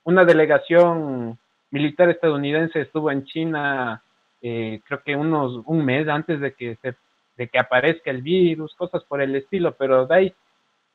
una 0.05 0.25
delegación 0.25 1.39
militar 1.71 2.09
estadounidense 2.09 2.81
estuvo 2.81 3.11
en 3.11 3.27
China, 3.27 4.03
eh, 4.41 4.81
creo 4.87 5.03
que 5.03 5.17
unos 5.17 5.63
un 5.67 5.85
mes 5.85 6.09
antes 6.09 6.41
de 6.41 6.55
que 6.55 6.77
se, 6.77 6.95
de 7.37 7.49
que 7.49 7.59
aparezca 7.59 8.11
el 8.11 8.23
virus, 8.23 8.75
cosas 8.75 9.05
por 9.05 9.21
el 9.21 9.35
estilo, 9.37 9.75
pero 9.77 10.07
de 10.07 10.15
ahí 10.15 10.35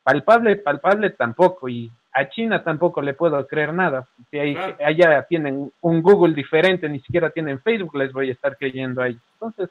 palpable, 0.04 0.56
palpable 0.58 1.12
tampoco, 1.12 1.70
y 1.70 1.92
a 2.14 2.30
China 2.30 2.64
tampoco 2.64 3.02
le 3.02 3.14
puedo 3.14 3.46
creer 3.48 3.74
nada. 3.74 4.08
Si 4.30 4.39
hay, 4.39 4.58
allá 4.84 5.26
tienen 5.28 5.72
un 5.82 6.02
Google 6.02 6.34
diferente, 6.34 6.89
ni 6.89 7.00
siquiera 7.00 7.30
tienen 7.30 7.62
Facebook, 7.62 7.96
les 7.96 8.12
voy 8.12 8.30
a 8.30 8.34
estar 8.34 8.58
creyendo 8.58 9.02
ahí. 9.02 9.18
Entonces, 9.34 9.70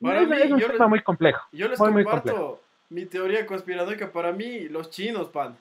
es, 0.00 0.50
un 0.50 0.60
tema 0.60 0.88
muy 0.88 1.00
complejo. 1.00 1.40
Yo 1.52 1.68
les 1.68 1.78
muy, 1.80 2.04
comparto 2.04 2.60
mi 2.90 3.06
teoría 3.06 3.46
conspiranoica 3.46 4.12
para 4.12 4.32
mí, 4.32 4.68
los 4.68 4.90
chinos, 4.90 5.28
pan. 5.28 5.56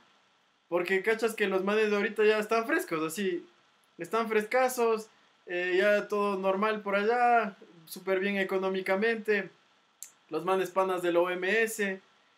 Porque 0.68 1.02
cachas 1.02 1.36
que 1.36 1.48
los 1.48 1.64
manes 1.64 1.90
de 1.90 1.96
ahorita 1.96 2.24
ya 2.24 2.40
están 2.40 2.66
frescos, 2.66 3.02
así. 3.04 3.46
Están 3.98 4.28
frescasos, 4.28 5.10
eh, 5.46 5.78
ya 5.78 6.08
todo 6.08 6.38
normal 6.38 6.82
por 6.82 6.96
allá, 6.96 7.56
súper 7.86 8.20
bien 8.20 8.38
económicamente. 8.38 9.50
Los 10.34 10.44
manes 10.44 10.72
panas 10.72 11.04
del 11.04 11.16
OMS, 11.16 11.80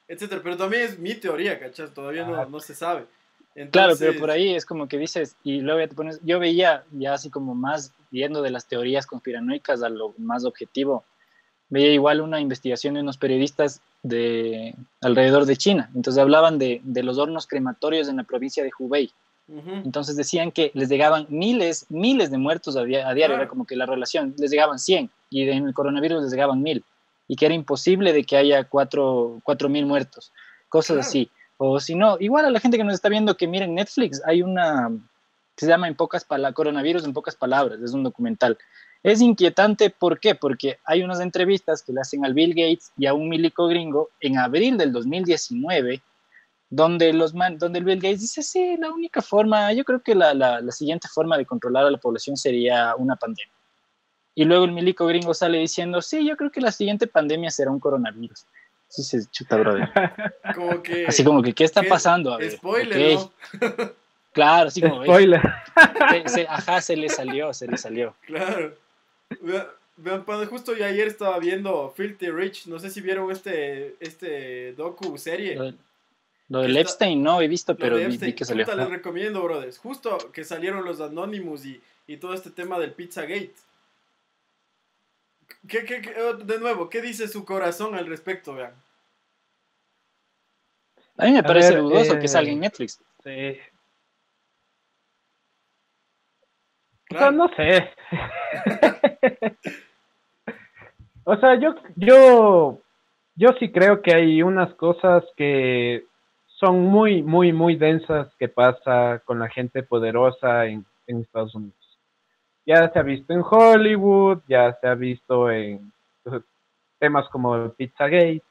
etcétera. 0.10 0.42
Pero 0.44 0.58
también 0.58 0.84
es 0.84 1.00
mi 1.00 1.14
teoría, 1.14 1.58
cachas, 1.58 1.94
todavía 1.94 2.26
no, 2.26 2.46
no 2.46 2.60
se 2.60 2.76
sabe. 2.76 3.06
Claro, 3.72 3.96
pero 3.98 4.20
por 4.20 4.30
ahí 4.30 4.54
es 4.54 4.66
como 4.66 4.90
que 4.90 4.98
dices, 4.98 5.38
y 5.46 5.62
luego 5.62 5.88
te 5.88 5.96
pones, 5.96 6.20
yo 6.22 6.38
veía 6.38 6.84
ya 6.92 7.14
así 7.14 7.30
como 7.30 7.56
más 7.56 7.94
viendo 8.12 8.42
de 8.42 8.52
las 8.52 8.66
teorías 8.66 9.08
conspiranoicas 9.08 9.82
a 9.82 9.88
lo 9.88 10.14
más 10.18 10.44
objetivo, 10.44 11.06
veía 11.70 11.94
igual 11.94 12.20
una 12.20 12.42
investigación 12.42 12.96
de 12.96 13.00
unos 13.00 13.16
periodistas 13.16 13.80
de 14.04 14.76
alrededor 15.00 15.46
de 15.46 15.56
China. 15.56 15.90
Entonces 15.96 16.22
hablaban 16.22 16.60
de, 16.60 16.82
de 16.84 17.02
los 17.02 17.18
hornos 17.18 17.48
crematorios 17.48 18.10
en 18.10 18.18
la 18.18 18.24
provincia 18.24 18.62
de 18.62 18.72
Hubei. 18.78 19.10
Entonces 19.48 20.18
decían 20.18 20.52
que 20.52 20.72
les 20.74 20.90
llegaban 20.90 21.28
miles, 21.30 21.86
miles 21.88 22.30
de 22.30 22.38
muertos 22.38 22.76
a, 22.76 22.84
diario, 22.84 23.36
era 23.36 23.48
como 23.48 23.66
que 23.66 23.78
la 23.78 23.86
relación, 23.86 24.34
les 24.38 24.52
llegaban 24.52 24.80
100 24.80 25.10
y 25.30 25.48
en 25.48 25.68
el 25.68 25.74
coronavirus 25.74 26.24
les 26.24 26.32
llegaban 26.32 26.62
mil 26.62 26.84
y 27.28 27.36
que 27.36 27.46
era 27.46 27.56
imposible 27.56 28.14
de 28.14 28.24
que 28.24 28.38
haya 28.38 28.64
cuatro 28.66 29.42
mil 29.70 29.86
muertos, 29.86 30.32
cosas 30.70 30.98
así. 30.98 31.30
O 31.58 31.80
si 31.80 31.96
no, 31.96 32.18
igual 32.20 32.46
a 32.46 32.50
la 32.50 32.60
gente 32.60 32.78
que 32.78 32.84
nos 32.84 32.96
está 32.96 33.10
viendo 33.10 33.38
que 33.38 33.48
miren 33.48 33.76
Netflix, 33.76 34.22
hay 34.26 34.42
una 34.42 34.90
se 35.58 35.68
llama 35.68 35.88
en 35.88 35.96
pocas 35.96 36.26
palabras, 36.26 36.56
coronavirus 36.56 37.06
en 37.06 37.14
pocas 37.14 37.36
palabras, 37.36 37.80
es 37.82 37.94
un 37.94 38.04
documental. 38.04 38.58
Es 39.04 39.22
inquietante, 39.22 39.90
¿por 39.90 40.20
qué? 40.20 40.36
Porque 40.36 40.80
hay 40.84 41.04
unas 41.04 41.20
entrevistas 41.20 41.84
que 41.84 41.94
le 41.94 42.02
hacen 42.02 42.26
al 42.26 42.34
Bill 42.34 42.54
Gates 42.56 42.92
y 42.98 43.06
a 43.06 43.14
un 43.14 43.30
milico 43.30 43.68
gringo 43.68 44.10
en 44.20 44.38
abril 44.38 44.78
del 44.78 44.92
2019, 44.92 46.02
donde, 46.70 47.14
los 47.14 47.34
donde 47.34 47.80
el 47.80 47.86
Bill 47.86 48.02
Gates 48.02 48.22
dice, 48.22 48.42
sí, 48.42 48.78
la 48.78 48.92
única 48.92 49.22
forma, 49.22 49.72
yo 49.74 49.86
creo 49.86 50.02
que 50.02 50.16
la, 50.16 50.34
la, 50.34 50.60
la 50.60 50.72
siguiente 50.72 51.08
forma 51.08 51.38
de 51.38 51.46
controlar 51.46 51.86
a 51.86 51.92
la 51.92 52.00
población 52.00 52.36
sería 52.36 52.96
una 52.98 53.16
pandemia. 53.16 53.54
Y 54.36 54.44
luego 54.44 54.66
el 54.66 54.74
milico 54.74 55.08
gringo 55.08 55.34
sale 55.34 55.58
diciendo, 55.60 56.02
sí, 56.02 56.28
yo 56.28 56.36
creo 56.36 56.52
que 56.52 56.60
la 56.60 56.74
siguiente 56.74 57.08
pandemia 57.08 57.50
será 57.50 57.72
un 57.72 57.80
coronavirus. 57.80 58.46
Sí 58.90 59.04
se 59.04 59.26
chuta, 59.32 59.56
brother. 59.56 59.90
Como 60.54 60.84
que, 60.84 61.08
así 61.08 61.24
como 61.24 61.42
que, 61.42 61.54
¿qué 61.54 61.64
está 61.64 61.82
pasando? 61.84 62.34
A 62.34 62.38
ver, 62.38 62.52
spoiler, 62.52 63.16
¿no? 63.16 63.32
claro, 64.34 64.68
así 64.68 64.82
como... 64.82 65.04
Spoiler. 65.04 65.42
ajá, 66.50 66.82
se 66.82 66.98
le 66.98 67.08
salió, 67.08 67.54
se 67.54 67.68
le 67.68 67.78
salió. 67.78 68.14
Claro. 68.28 68.76
Vean, 69.98 70.26
justo 70.50 70.76
yo 70.76 70.86
ayer 70.86 71.08
estaba 71.08 71.40
viendo 71.40 71.94
Filthy 71.96 72.30
Rich, 72.30 72.68
no 72.68 72.80
sé 72.80 72.90
si 72.90 73.00
vieron 73.00 73.32
este, 73.32 73.96
este 74.02 74.74
docu 74.74 75.18
serie. 75.18 75.76
Lo, 76.50 76.60
del 76.62 76.76
Epstein 76.76 77.24
no 77.24 77.42
he 77.42 77.48
visto, 77.48 77.76
pero 77.78 77.96
vi, 77.96 78.34
que 78.34 78.44
salió. 78.44 78.66
les 78.66 78.90
recomiendo, 78.90 79.42
brothers. 79.42 79.78
Justo 79.78 80.18
que 80.34 80.44
salieron 80.44 80.84
los 80.84 81.00
Anonymous 81.00 81.66
y, 81.66 81.82
y 82.08 82.18
todo 82.18 82.34
este 82.34 82.50
tema 82.50 82.78
del 82.78 82.92
Pizzagate. 82.92 83.54
¿Qué, 85.68 85.86
qué, 85.86 86.02
qué, 86.02 86.14
oh, 86.22 86.34
de 86.34 86.60
nuevo, 86.60 86.90
¿qué 86.90 87.02
dice 87.02 87.28
su 87.28 87.46
corazón 87.46 87.96
al 87.96 88.08
respecto, 88.08 88.54
vean? 88.54 88.74
A 91.18 91.26
mí 91.26 91.32
me 91.32 91.44
parece 91.44 91.78
dudoso 91.78 92.20
que 92.20 92.28
salga 92.28 92.52
en 92.52 92.58
eh, 92.58 92.62
Netflix. 92.62 93.02
Sí. 93.24 93.58
no 97.34 97.50
sé. 97.56 97.90
o 101.24 101.38
sea, 101.38 101.56
yo, 101.60 101.76
yo, 101.96 102.82
yo 103.36 103.50
sí 103.60 103.72
creo 103.72 104.02
que 104.02 104.14
hay 104.14 104.44
unas 104.44 104.74
cosas 104.76 105.24
que 105.38 106.06
son 106.60 106.82
muy, 106.82 107.22
muy, 107.22 107.54
muy 107.54 107.76
densas 107.76 108.34
que 108.40 108.48
pasa 108.48 109.22
con 109.26 109.40
la 109.40 109.50
gente 109.50 109.84
poderosa 109.84 110.66
en, 110.66 110.86
Estados 111.08 111.54
Unidos. 111.54 111.85
Ya 112.66 112.92
se 112.92 113.00
ha 113.00 113.04
visto 113.04 113.34
en 113.34 113.44
Hollywood, 113.48 114.42
ya 114.48 114.74
se 114.82 114.88
ha 114.88 114.96
visto 114.96 115.52
en 115.52 115.92
temas 117.00 117.28
como 117.30 117.70
Pizzagate. 117.74 118.42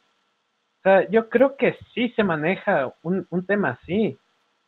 O 0.79 0.83
sea, 0.83 1.09
yo 1.09 1.29
creo 1.29 1.57
que 1.57 1.77
sí 1.95 2.11
se 2.11 2.23
maneja 2.23 2.95
un, 3.03 3.27
un 3.31 3.47
tema 3.47 3.79
así. 3.81 4.19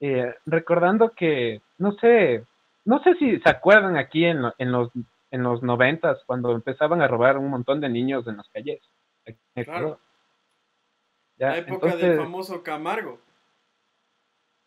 Eh, 0.01 0.35
recordando 0.45 1.11
que, 1.11 1.63
no 1.79 1.93
sé, 1.93 2.45
no 2.85 3.03
sé 3.03 3.15
si 3.15 3.39
se 3.39 3.49
acuerdan 3.49 3.97
aquí 3.97 4.25
en, 4.25 4.43
en 4.59 4.73
los 4.73 4.91
en 5.31 5.43
los 5.43 5.63
noventas 5.63 6.23
cuando 6.27 6.53
empezaban 6.53 7.03
a 7.03 7.09
robar 7.09 7.39
un 7.39 7.51
montón 7.51 7.81
de 7.81 7.89
niños 7.89 8.27
en 8.27 8.37
las 8.37 8.49
calles. 8.49 8.81
Claro. 9.55 9.99
la 11.37 11.59
época 11.59 11.97
del 11.97 12.19
famoso 12.19 12.63
Camargo. 12.63 13.19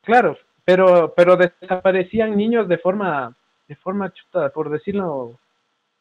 Claro, 0.02 0.38
pero 0.66 1.14
pero 1.16 1.38
desaparecían 1.38 2.36
niños 2.36 2.68
de 2.68 2.78
forma 2.78 3.36
de 3.70 3.76
forma 3.76 4.12
chuta, 4.12 4.50
por 4.50 4.70
decirlo 4.70 5.40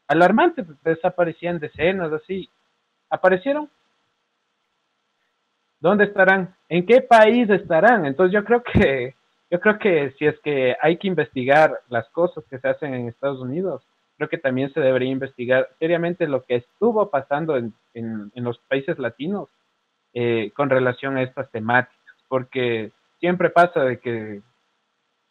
alarmante, 0.09 0.65
desaparecían 0.83 1.61
decenas 1.61 2.11
así. 2.13 2.49
Aparecieron. 3.11 3.71
¿Dónde 5.79 6.05
estarán? 6.05 6.57
¿En 6.69 6.87
qué 6.87 7.03
país 7.03 7.49
estarán? 7.51 8.07
Entonces 8.07 8.33
yo 8.33 8.43
creo 8.45 8.63
que 8.63 9.15
yo 9.51 9.61
creo 9.61 9.79
que 9.79 10.15
si 10.19 10.27
es 10.27 10.39
que 10.41 10.77
hay 10.81 10.97
que 10.97 11.09
investigar 11.09 11.79
las 11.89 12.09
cosas 12.11 12.45
que 12.51 12.59
se 12.59 12.69
hacen 12.69 12.95
en 12.95 13.09
Estados 13.09 13.41
Unidos, 13.41 13.83
creo 14.17 14.29
que 14.29 14.39
también 14.39 14.73
se 14.73 14.81
debería 14.81 15.11
investigar 15.11 15.69
seriamente 15.79 16.27
lo 16.27 16.45
que 16.45 16.57
estuvo 16.57 17.09
pasando 17.11 17.57
en, 17.57 17.73
en, 17.95 18.31
los 18.45 18.59
países 18.69 18.99
latinos 18.99 19.49
eh, 20.13 20.53
con 20.55 20.69
relación 20.69 21.17
a 21.17 21.23
estas 21.23 21.51
temáticas, 21.51 22.17
porque 22.29 22.91
siempre 23.21 23.49
pasa 23.49 23.85
de 23.85 23.99
que 24.01 24.43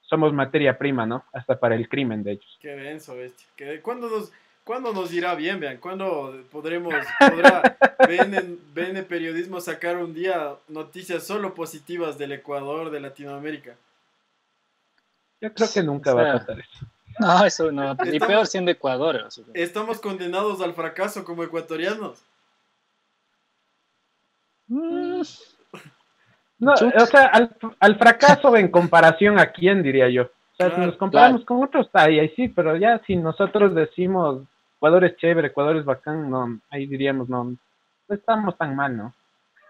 somos 0.09 0.33
materia 0.33 0.77
prima, 0.77 1.05
¿no? 1.05 1.23
Hasta 1.33 1.59
para 1.59 1.75
el 1.75 1.87
crimen, 1.87 2.23
de 2.23 2.33
hecho. 2.33 2.47
Qué 2.59 2.69
denso, 2.69 3.15
bestia. 3.15 3.47
¿Cuándo 3.81 4.09
nos, 4.09 4.31
¿Cuándo 4.63 4.91
nos 4.91 5.13
irá 5.13 5.33
bien, 5.35 5.61
vean? 5.61 5.77
¿Cuándo 5.77 6.43
podremos, 6.51 6.93
podrá 7.19 7.77
BN, 7.99 9.03
Periodismo 9.03 9.61
sacar 9.61 9.95
un 9.95 10.13
día 10.13 10.55
noticias 10.67 11.25
solo 11.25 11.53
positivas 11.53 12.17
del 12.17 12.33
Ecuador, 12.33 12.89
de 12.89 12.99
Latinoamérica? 12.99 13.75
Yo 15.39 15.53
creo 15.53 15.69
que 15.73 15.83
nunca 15.83 16.13
va 16.13 16.31
a 16.31 16.33
pasar 16.39 16.59
eso. 16.59 16.85
No, 17.19 17.45
eso 17.45 17.71
no. 17.71 17.95
Ni 17.95 18.19
peor 18.19 18.45
siendo 18.45 18.69
Ecuador. 18.69 19.29
Estamos 19.53 19.99
condenados 19.99 20.61
al 20.61 20.73
fracaso 20.73 21.23
como 21.23 21.43
ecuatorianos. 21.43 22.19
Mm. 24.67 25.21
No, 26.59 26.73
o 26.73 27.05
sea, 27.05 27.31
al, 27.79 27.97
fracaso 27.97 28.55
en 28.55 28.69
comparación 28.69 29.39
a 29.39 29.51
quién, 29.51 29.83
diría 29.83 30.09
yo. 30.09 30.23
O 30.23 30.55
sea, 30.57 30.73
si 30.73 30.81
nos 30.81 30.97
comparamos 30.97 31.45
con 31.45 31.63
otros, 31.63 31.87
ahí, 31.93 32.19
ahí 32.19 32.29
sí, 32.35 32.47
pero 32.47 32.75
ya 32.75 32.99
si 33.05 33.15
nosotros 33.15 33.75
decimos 33.75 34.41
Ecuador 34.77 35.05
es 35.05 35.17
chévere, 35.17 35.47
Ecuador 35.47 35.77
es 35.77 35.85
bacán, 35.85 36.29
no, 36.29 36.59
ahí 36.69 36.85
diríamos, 36.85 37.29
no, 37.29 37.43
no 37.43 37.57
estamos 38.15 38.57
tan 38.57 38.75
mal, 38.75 38.95
¿no? 38.95 39.13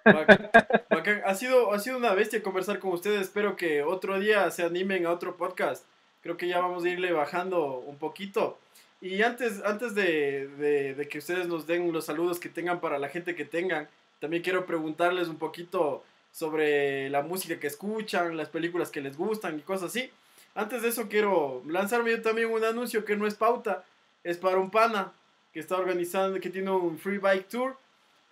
Ha 1.26 1.36
sido, 1.36 1.74
ha 1.74 1.80
sido 1.80 1.98
una 1.98 2.14
bestia 2.14 2.42
conversar 2.42 2.80
con 2.80 2.92
ustedes. 2.92 3.22
Espero 3.22 3.56
que 3.56 3.84
otro 3.84 4.20
día 4.20 4.50
se 4.52 4.64
animen 4.64 5.06
a 5.06 5.12
otro 5.12 5.38
podcast. 5.38 5.86
Creo 6.22 6.38
que 6.38 6.48
ya 6.48 6.60
vamos 6.60 6.84
a 6.84 6.90
irle 6.90 7.12
bajando 7.12 7.78
un 7.80 7.98
poquito. 7.98 8.58
Y 9.00 9.22
antes, 9.22 9.62
antes 9.64 9.94
de, 9.94 10.48
de, 10.96 11.08
que 11.08 11.20
ustedes 11.20 11.48
nos 11.48 11.68
den 11.68 11.92
los 11.94 12.06
saludos 12.06 12.40
que 12.40 12.50
tengan 12.50 12.80
para 12.80 12.98
la 12.98 13.10
gente 13.10 13.36
que 13.36 13.46
tengan, 13.46 13.88
también 14.20 14.42
quiero 14.42 14.66
preguntarles 14.66 15.28
un 15.28 15.38
poquito 15.38 16.04
sobre 16.32 17.10
la 17.10 17.22
música 17.22 17.60
que 17.60 17.68
escuchan, 17.68 18.38
las 18.38 18.50
películas 18.50 18.92
que 18.92 19.02
les 19.02 19.18
gustan 19.18 19.58
y 19.58 19.62
cosas 19.62 19.90
así. 19.92 20.10
Antes 20.56 20.82
de 20.82 20.90
eso 20.90 21.08
quiero 21.08 21.64
lanzarme 21.68 22.12
yo 22.12 22.22
también 22.22 22.52
un 22.52 22.64
anuncio 22.64 23.06
que 23.06 23.16
no 23.16 23.28
es 23.28 23.36
pauta, 23.36 23.84
es 24.24 24.38
para 24.38 24.58
un 24.58 24.72
pana 24.72 25.14
que 25.54 25.60
está 25.60 25.78
organizando, 25.78 26.40
que 26.40 26.50
tiene 26.50 26.72
un 26.72 26.98
free 26.98 27.18
bike 27.18 27.48
tour 27.48 27.78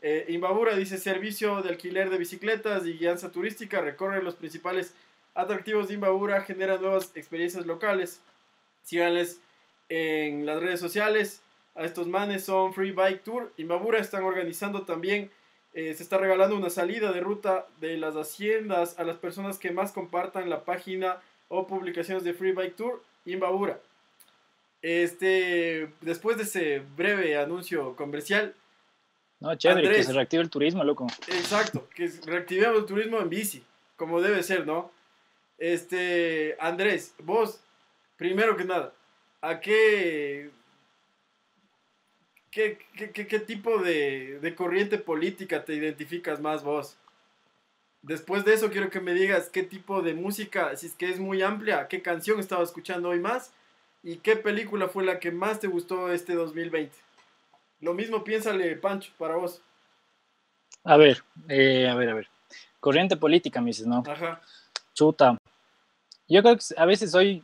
eh, 0.08 0.26
Imbabura 0.30 0.76
dice 0.76 1.00
servicio 1.00 1.64
de 1.64 1.70
alquiler 1.70 2.12
de 2.12 2.20
bicicletas 2.20 2.86
y 2.86 2.94
guianza 2.94 3.32
turística, 3.32 3.82
recorre 3.82 4.22
los 4.22 4.36
principales 4.36 4.94
atractivos 5.34 5.88
de 5.88 5.96
Imbabura, 5.96 6.42
genera 6.42 6.78
nuevas 6.78 7.12
experiencias 7.16 7.66
locales. 7.66 8.22
Síganles 8.84 9.40
en 9.90 10.46
las 10.46 10.62
redes 10.62 10.80
sociales. 10.80 11.42
A 11.74 11.86
estos 11.86 12.06
manes 12.06 12.46
son 12.46 12.76
Free 12.76 12.92
Bike 12.92 13.24
Tour. 13.24 13.52
Imbabura 13.58 13.98
están 13.98 14.24
organizando 14.24 14.84
también, 14.84 15.32
eh, 15.76 15.94
se 15.94 16.04
está 16.04 16.18
regalando 16.18 16.56
una 16.56 16.70
salida 16.70 17.12
de 17.12 17.20
ruta 17.20 17.68
de 17.82 17.98
las 17.98 18.16
haciendas 18.16 18.98
a 18.98 19.04
las 19.04 19.18
personas 19.18 19.60
que 19.60 19.72
más 19.72 19.92
compartan 19.92 20.50
la 20.50 20.64
página 20.64 21.18
o 21.50 21.68
publicaciones 21.68 22.24
de 22.24 22.34
Free 22.34 22.54
Bike 22.54 22.78
Tour 22.78 23.04
Imbabura. 23.26 23.80
Este, 24.82 25.90
después 26.00 26.38
de 26.38 26.44
ese 26.44 26.82
breve 26.96 27.38
anuncio 27.38 27.94
comercial, 27.98 28.56
no, 29.42 29.54
chévere, 29.56 29.92
que 29.92 30.04
se 30.04 30.14
reactive 30.14 30.44
el 30.44 30.50
turismo, 30.50 30.82
loco. 30.84 31.08
Exacto, 31.28 31.90
que 31.94 32.10
reactivemos 32.26 32.80
el 32.80 32.86
turismo 32.86 33.20
en 33.20 33.30
bici, 33.30 33.62
como 33.98 34.22
debe 34.22 34.44
ser, 34.44 34.66
¿no? 34.66 34.92
Este, 35.58 36.56
Andrés, 36.58 37.14
vos, 37.20 37.60
primero 38.16 38.56
que 38.56 38.64
nada, 38.64 38.94
¿a 39.42 39.60
qué, 39.60 40.52
qué, 42.56 42.78
qué, 43.12 43.40
tipo 43.40 43.80
de, 43.80 44.40
de, 44.40 44.56
corriente 44.56 44.98
política 44.98 45.66
te 45.66 45.74
identificas 45.74 46.40
más 46.40 46.64
vos? 46.64 46.96
Después 48.02 48.46
de 48.46 48.54
eso 48.54 48.70
quiero 48.72 48.90
que 48.90 49.02
me 49.02 49.14
digas 49.14 49.50
qué 49.50 49.64
tipo 49.64 50.02
de 50.02 50.14
música, 50.14 50.76
si 50.78 50.88
es 50.88 50.94
que 50.94 51.10
es 51.10 51.20
muy 51.20 51.42
amplia, 51.42 51.88
qué 51.90 52.02
canción 52.02 52.40
estaba 52.40 52.64
escuchando 52.64 53.10
hoy 53.10 53.20
más 53.20 53.52
y 54.04 54.18
qué 54.18 54.38
película 54.38 54.88
fue 54.88 55.04
la 55.04 55.20
que 55.20 55.32
más 55.32 55.60
te 55.60 55.68
gustó 55.68 56.12
este 56.14 56.34
2020. 56.34 56.96
Lo 57.82 57.94
mismo 57.94 58.24
piénsale, 58.24 58.78
Pancho, 58.78 59.12
para 59.18 59.36
vos. 59.36 59.62
A 60.86 60.96
ver, 60.96 61.24
eh, 61.50 61.90
a 61.90 61.96
ver, 61.96 62.10
a 62.10 62.14
ver. 62.14 62.30
Corriente 62.80 63.18
política, 63.18 63.60
me 63.60 63.72
dices, 63.72 63.88
¿no? 63.88 64.02
Ajá. 64.08 64.40
Chuta. 64.94 65.38
Yo 66.30 66.42
creo 66.42 66.56
que 66.56 66.64
a 66.78 66.86
veces 66.86 67.12
soy 67.12 67.44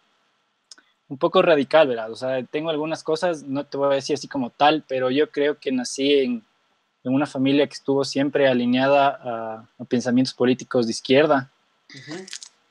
un 1.11 1.17
poco 1.17 1.41
radical, 1.41 1.89
¿verdad? 1.89 2.09
O 2.09 2.15
sea, 2.15 2.41
tengo 2.45 2.69
algunas 2.69 3.03
cosas, 3.03 3.43
no 3.43 3.65
te 3.65 3.75
voy 3.75 3.91
a 3.91 3.95
decir 3.95 4.13
así 4.13 4.29
como 4.29 4.49
tal, 4.49 4.85
pero 4.87 5.11
yo 5.11 5.29
creo 5.29 5.59
que 5.59 5.69
nací 5.69 6.19
en, 6.19 6.43
una 7.03 7.25
familia 7.25 7.67
que 7.67 7.73
estuvo 7.73 8.05
siempre 8.05 8.47
alineada 8.47 9.19
a, 9.77 9.85
pensamientos 9.89 10.33
políticos 10.33 10.85
de 10.85 10.91
izquierda. 10.91 11.51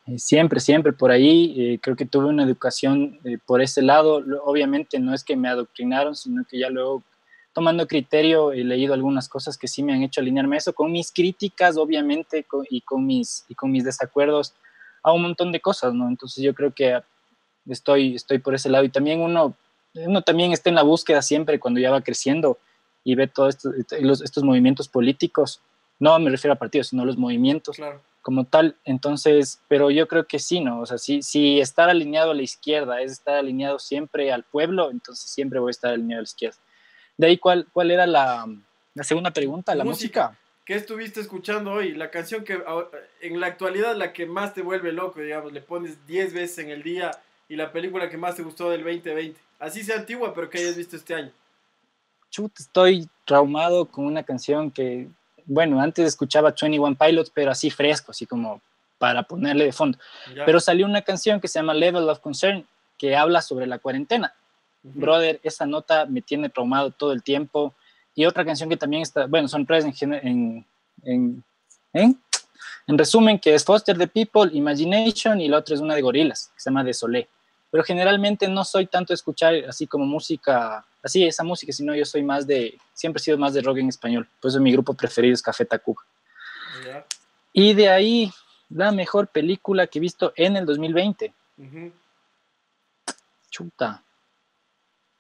Eh, 0.07 0.19
siempre, 0.19 0.59
siempre 0.59 0.95
por 0.95 1.11
ahí. 1.11 1.55
Eh, 1.59 1.79
creo 1.83 1.97
que 1.97 2.07
tuve 2.07 2.27
una 2.27 2.45
educación 2.45 3.19
por 3.45 3.61
ese 3.61 3.83
lado. 3.83 4.23
Obviamente 4.45 4.99
no 4.99 5.13
es 5.13 5.23
que 5.23 5.37
me 5.37 5.49
adoctrinaron, 5.49 6.17
sino 6.17 6.43
que 6.49 6.61
ya 6.61 6.71
luego 6.71 7.03
tomando 7.53 7.87
criterio, 7.87 8.53
he 8.53 8.65
leído 8.65 8.95
algunas 8.95 9.29
cosas 9.29 9.59
que 9.59 9.69
sí 9.69 9.83
me 9.83 9.93
han 9.93 10.03
hecho 10.03 10.23
alinearme 10.23 10.57
eso, 10.57 10.73
con 10.73 10.91
mis 10.93 11.13
críticas, 11.13 11.77
obviamente, 11.77 12.47
y, 12.71 12.81
con 12.81 13.05
mis, 13.05 13.45
y 13.49 13.55
con 13.55 13.71
mis 13.71 13.85
desacuerdos 13.85 14.55
a 15.03 15.13
un 15.13 15.23
montón 15.23 15.53
de 15.53 15.61
cosas, 15.61 15.93
¿no? 15.93 16.09
Entonces 16.09 16.43
yo 16.43 16.55
creo 16.55 16.73
que 16.73 17.03
estoy, 17.69 18.15
estoy 18.15 18.39
por 18.39 18.55
ese 18.55 18.69
lado. 18.69 18.85
Y 18.85 18.89
también 18.89 19.21
uno, 19.21 19.55
uno 19.95 20.23
también 20.23 20.53
está 20.53 20.69
en 20.69 20.77
la 20.77 20.83
búsqueda 20.83 21.23
siempre 21.23 21.61
cuando 21.61 21.81
ya 21.81 21.91
va 21.91 22.01
creciendo 22.01 22.59
y 23.05 23.15
ve 23.15 23.27
todos 23.27 23.55
estos, 23.55 24.23
estos 24.23 24.45
movimientos 24.45 24.89
políticos. 24.89 25.61
No 25.99 26.19
me 26.19 26.31
refiero 26.31 26.55
a 26.55 26.59
partidos, 26.59 26.89
sino 26.89 27.03
a 27.03 27.07
los 27.07 27.19
movimientos 27.19 27.77
como 28.23 28.45
tal. 28.45 28.77
Entonces, 28.85 29.61
pero 29.69 29.91
yo 29.91 30.09
creo 30.09 30.27
que 30.27 30.39
sí, 30.39 30.61
¿no? 30.61 30.81
O 30.81 30.87
sea, 30.87 30.99
si, 30.99 31.23
si 31.23 31.61
estar 31.61 31.89
alineado 31.89 32.31
a 32.31 32.35
la 32.35 32.43
izquierda 32.43 33.01
es 33.01 33.13
estar 33.13 33.37
alineado 33.37 33.79
siempre 33.79 34.33
al 34.33 34.45
pueblo, 34.45 34.91
entonces 34.91 35.31
siempre 35.31 35.59
voy 35.59 35.71
a 35.71 35.73
estar 35.73 35.93
alineado 35.93 36.21
a 36.21 36.23
la 36.23 36.29
izquierda. 36.29 36.59
De 37.17 37.27
ahí, 37.27 37.39
¿cuál, 37.39 37.67
cuál 37.73 37.91
era 37.91 38.07
la, 38.07 38.47
segunda 39.03 39.31
pregunta? 39.31 39.75
¿La 39.75 39.85
música? 39.85 40.39
¿Qué 40.65 40.75
estuviste 40.75 41.21
escuchando 41.21 41.73
hoy? 41.73 41.95
La 41.95 42.11
canción 42.11 42.45
que 42.45 42.63
en 43.21 43.41
la 43.41 43.49
actualidad 43.49 43.97
la 43.97 44.13
que 44.13 44.25
más 44.25 44.55
te 44.55 44.63
vuelve 44.63 44.93
loco, 44.93 45.21
digamos, 45.21 45.53
le 45.53 45.61
pones 45.61 46.07
10 46.07 46.33
veces 46.33 46.59
en 46.59 46.71
el 46.71 46.83
día 46.83 47.11
y 47.51 47.57
la 47.57 47.73
película 47.73 48.09
que 48.09 48.17
más 48.17 48.37
te 48.37 48.45
gustó 48.45 48.71
del 48.71 48.85
2020. 48.85 49.39
Así 49.59 49.83
sea 49.83 49.97
antigua, 49.97 50.33
pero 50.33 50.49
que 50.49 50.59
hayas 50.59 50.77
visto 50.77 50.97
este 50.97 51.15
año. 51.15 51.33
Chut, 52.31 52.53
estoy 52.61 53.09
traumado 53.27 53.87
con 53.87 54.07
una 54.07 54.23
canción 54.23 54.71
que, 54.71 55.09
bueno, 55.47 55.81
antes 55.81 56.07
escuchaba 56.07 56.55
21 56.59 56.97
Pilots, 56.97 57.33
pero 57.35 57.51
así 57.51 57.69
fresco, 57.69 58.13
así 58.13 58.25
como 58.25 58.63
para 58.99 59.25
ponerle 59.25 59.65
de 59.65 59.73
fondo. 59.73 59.99
Pero 60.47 60.61
salió 60.61 60.87
una 60.87 61.03
canción 61.03 61.41
que 61.41 61.49
se 61.49 61.59
llama 61.59 61.75
Level 61.75 62.09
of 62.09 62.21
Concern, 62.21 62.65
que 62.97 63.17
habla 63.17 63.43
sobre 63.43 63.67
la 63.67 63.81
cuarentena. 63.81 64.33
Brother, 64.85 65.41
esa 65.43 65.67
nota 65.67 66.07
me 66.07 66.23
tiene 66.23 66.51
traumado 66.51 66.93
todo 66.93 67.13
el 67.13 67.25
tiempo. 67.25 67.75
Y 68.15 68.27
otra 68.27 68.45
canción 68.45 68.69
que 68.69 68.77
también 68.77 69.03
está, 69.03 69.27
bueno, 69.27 69.49
son 69.49 69.67
tres 69.67 69.85
en, 69.85 70.15
en, 70.15 70.65
en, 71.03 71.45
en, 71.95 72.99
resumen, 72.99 73.41
que 73.41 73.55
es 73.55 73.65
Foster 73.65 73.99
the 73.99 74.07
People, 74.07 74.57
Imagination, 74.57 75.41
y 75.41 75.49
la 75.49 75.59
otra 75.59 75.75
es 75.75 75.81
una 75.81 75.97
de 75.97 76.03
Gorilas, 76.03 76.53
que 76.55 76.61
se 76.61 76.71
llama 76.71 76.85
De 76.85 76.95
Solé. 76.95 77.29
Pero 77.71 77.85
generalmente 77.85 78.49
no 78.49 78.65
soy 78.65 78.87
tanto 78.87 79.15
escuchar 79.15 79.55
así 79.69 79.87
como 79.87 80.05
música, 80.05 80.85
así 81.03 81.25
esa 81.25 81.45
música, 81.45 81.73
sino 81.73 81.95
yo 81.95 82.05
soy 82.05 82.23
más 82.23 82.47
de, 82.47 82.79
siempre 82.95 83.21
he 83.21 83.25
sido 83.25 83.39
más 83.39 83.55
de 83.55 83.63
rock 83.63 83.79
en 83.79 83.89
español. 83.89 84.29
Por 84.41 84.51
eso 84.51 84.61
mi 84.61 84.73
grupo 84.73 84.95
preferido 84.95 85.35
es 85.35 85.43
Café 85.43 85.65
Tacuba. 85.65 86.03
Y 87.53 87.75
de 87.75 87.89
ahí, 87.89 88.31
la 88.69 88.93
mejor 88.93 89.29
película 89.29 89.87
que 89.87 89.99
he 89.99 90.01
visto 90.01 90.33
en 90.37 90.57
el 90.57 90.67
2020. 90.67 91.33
Chuta. 93.51 94.03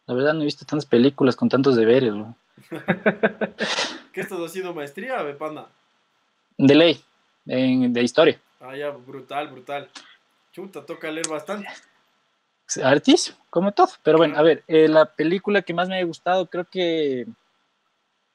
La 0.06 0.14
verdad 0.14 0.34
no 0.34 0.42
he 0.42 0.44
visto 0.44 0.64
tantas 0.64 0.86
películas 0.86 1.36
con 1.36 1.48
tantos 1.48 1.76
deberes, 1.76 2.14
¿no? 2.14 2.36
¿Qué 4.12 4.20
estás 4.20 4.38
haciendo 4.40 4.74
maestría, 4.74 5.22
Bepana? 5.22 5.66
De 6.56 6.74
ley, 6.74 7.04
de 7.44 8.02
historia. 8.02 8.40
Ah, 8.60 8.76
ya, 8.76 8.90
brutal, 8.90 9.48
brutal. 9.48 9.88
Chuta, 10.52 10.84
toca 10.84 11.10
leer 11.10 11.28
bastante. 11.28 11.68
Artísimo, 12.82 13.36
como 13.50 13.72
todo. 13.72 13.88
Pero 14.02 14.18
bueno, 14.18 14.36
a 14.38 14.42
ver, 14.42 14.62
eh, 14.68 14.88
la 14.88 15.06
película 15.06 15.62
que 15.62 15.74
más 15.74 15.88
me 15.88 15.98
ha 15.98 16.04
gustado, 16.04 16.46
creo 16.46 16.64
que, 16.64 17.26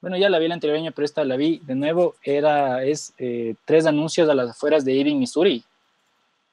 bueno, 0.02 0.18
ya 0.18 0.30
la 0.30 0.40
vi 0.40 0.46
el 0.46 0.52
anterior 0.52 0.78
año, 0.78 0.92
pero 0.92 1.06
esta 1.06 1.24
la 1.24 1.38
vi 1.38 1.62
de 1.66 1.76
nuevo, 1.76 2.16
era, 2.24 2.84
es 2.84 3.14
eh, 3.18 3.56
Tres 3.66 3.86
anuncios 3.86 4.30
a 4.30 4.34
las 4.34 4.52
afueras 4.52 4.84
de 4.84 5.00
Ebbing, 5.00 5.20
Missouri. 5.20 5.64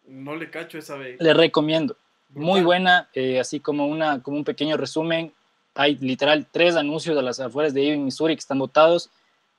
No 0.07 0.37
le 0.37 0.51
cacho 0.51 0.79
esa 0.79 0.97
vez. 0.97 1.21
Le 1.21 1.35
recomiendo. 1.35 1.97
Muy 2.31 2.63
buena, 2.63 3.09
eh, 3.15 3.41
así 3.41 3.61
como, 3.61 3.87
una, 3.87 4.23
como 4.23 4.37
un 4.37 4.45
pequeño 4.45 4.77
resumen. 4.77 5.33
Hay 5.75 5.97
literal 5.97 6.47
tres 6.51 6.77
anuncios 6.77 7.17
a 7.17 7.23
las 7.23 7.41
afueras 7.41 7.75
de 7.75 7.87
Ebbing, 7.87 8.05
Missouri, 8.05 8.35
que 8.35 8.41
están 8.41 8.59
votados 8.59 9.11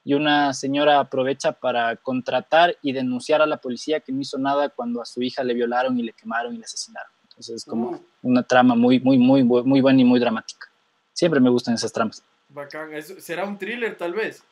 y 0.05 0.13
una 0.15 0.53
señora 0.53 0.99
aprovecha 0.99 1.53
para 1.53 1.95
contratar 1.95 2.75
y 2.81 2.91
denunciar 2.91 3.41
a 3.41 3.45
la 3.45 3.57
policía 3.57 4.01
que 4.01 4.11
no 4.11 4.21
hizo 4.21 4.37
nada 4.37 4.69
cuando 4.69 5.01
a 5.01 5.05
su 5.05 5.21
hija 5.21 5.43
le 5.43 5.53
violaron 5.53 5.97
y 5.97 6.03
le 6.03 6.13
quemaron 6.13 6.53
y 6.53 6.57
le 6.57 6.65
asesinaron. 6.65 7.12
Entonces 7.33 7.55
es 7.55 7.65
como 7.65 7.89
uh. 7.89 8.01
una 8.21 8.43
trama 8.43 8.75
muy, 8.75 8.99
muy, 8.99 9.17
muy, 9.17 9.43
muy 9.43 9.81
buena 9.81 10.01
y 10.01 10.05
muy 10.05 10.19
dramática. 10.19 10.67
Siempre 11.13 11.39
me 11.39 11.49
gustan 11.49 11.73
esas 11.75 11.91
tramas. 11.91 12.23
Bacán. 12.49 12.89
¿Será 13.01 13.45
un 13.45 13.57
thriller 13.57 13.97
tal 13.97 14.13
vez? 14.13 14.43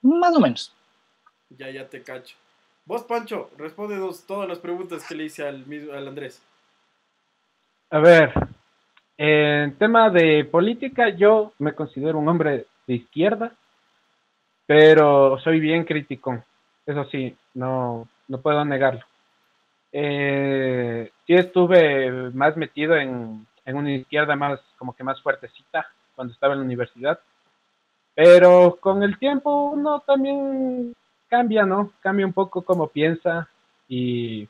Más 0.00 0.34
o 0.34 0.40
menos. 0.40 0.72
Ya, 1.50 1.70
ya 1.70 1.86
te 1.88 2.02
cacho. 2.02 2.36
Vos, 2.84 3.04
Pancho, 3.04 3.50
respóndenos 3.58 4.24
todas 4.26 4.48
las 4.48 4.58
preguntas 4.58 5.06
que 5.06 5.14
le 5.14 5.24
hice 5.24 5.46
al, 5.46 5.64
al 5.92 6.08
Andrés. 6.08 6.42
A 7.90 7.98
ver, 7.98 8.32
en 9.16 9.76
tema 9.76 10.10
de 10.10 10.44
política, 10.44 11.10
yo 11.10 11.52
me 11.58 11.74
considero 11.74 12.18
un 12.18 12.28
hombre 12.28 12.66
de 12.86 12.94
izquierda, 12.94 13.52
pero 14.66 15.38
soy 15.40 15.60
bien 15.60 15.84
crítico. 15.84 16.42
Eso 16.86 17.04
sí, 17.10 17.36
no, 17.54 18.08
no 18.26 18.40
puedo 18.40 18.64
negarlo. 18.64 19.04
Eh, 19.92 21.10
sí 21.26 21.34
estuve 21.34 22.10
más 22.30 22.56
metido 22.56 22.96
en, 22.96 23.46
en 23.64 23.76
una 23.76 23.92
izquierda 23.92 24.34
más, 24.36 24.60
como 24.78 24.94
que 24.94 25.04
más 25.04 25.20
fuertecita 25.22 25.86
cuando 26.14 26.32
estaba 26.32 26.54
en 26.54 26.60
la 26.60 26.66
universidad. 26.66 27.20
Pero 28.14 28.78
con 28.80 29.02
el 29.02 29.18
tiempo 29.18 29.70
uno 29.70 30.00
también 30.00 30.94
cambia, 31.28 31.64
¿no? 31.64 31.92
Cambia 32.00 32.26
un 32.26 32.32
poco 32.32 32.62
como 32.62 32.88
piensa 32.88 33.48
y 33.88 34.48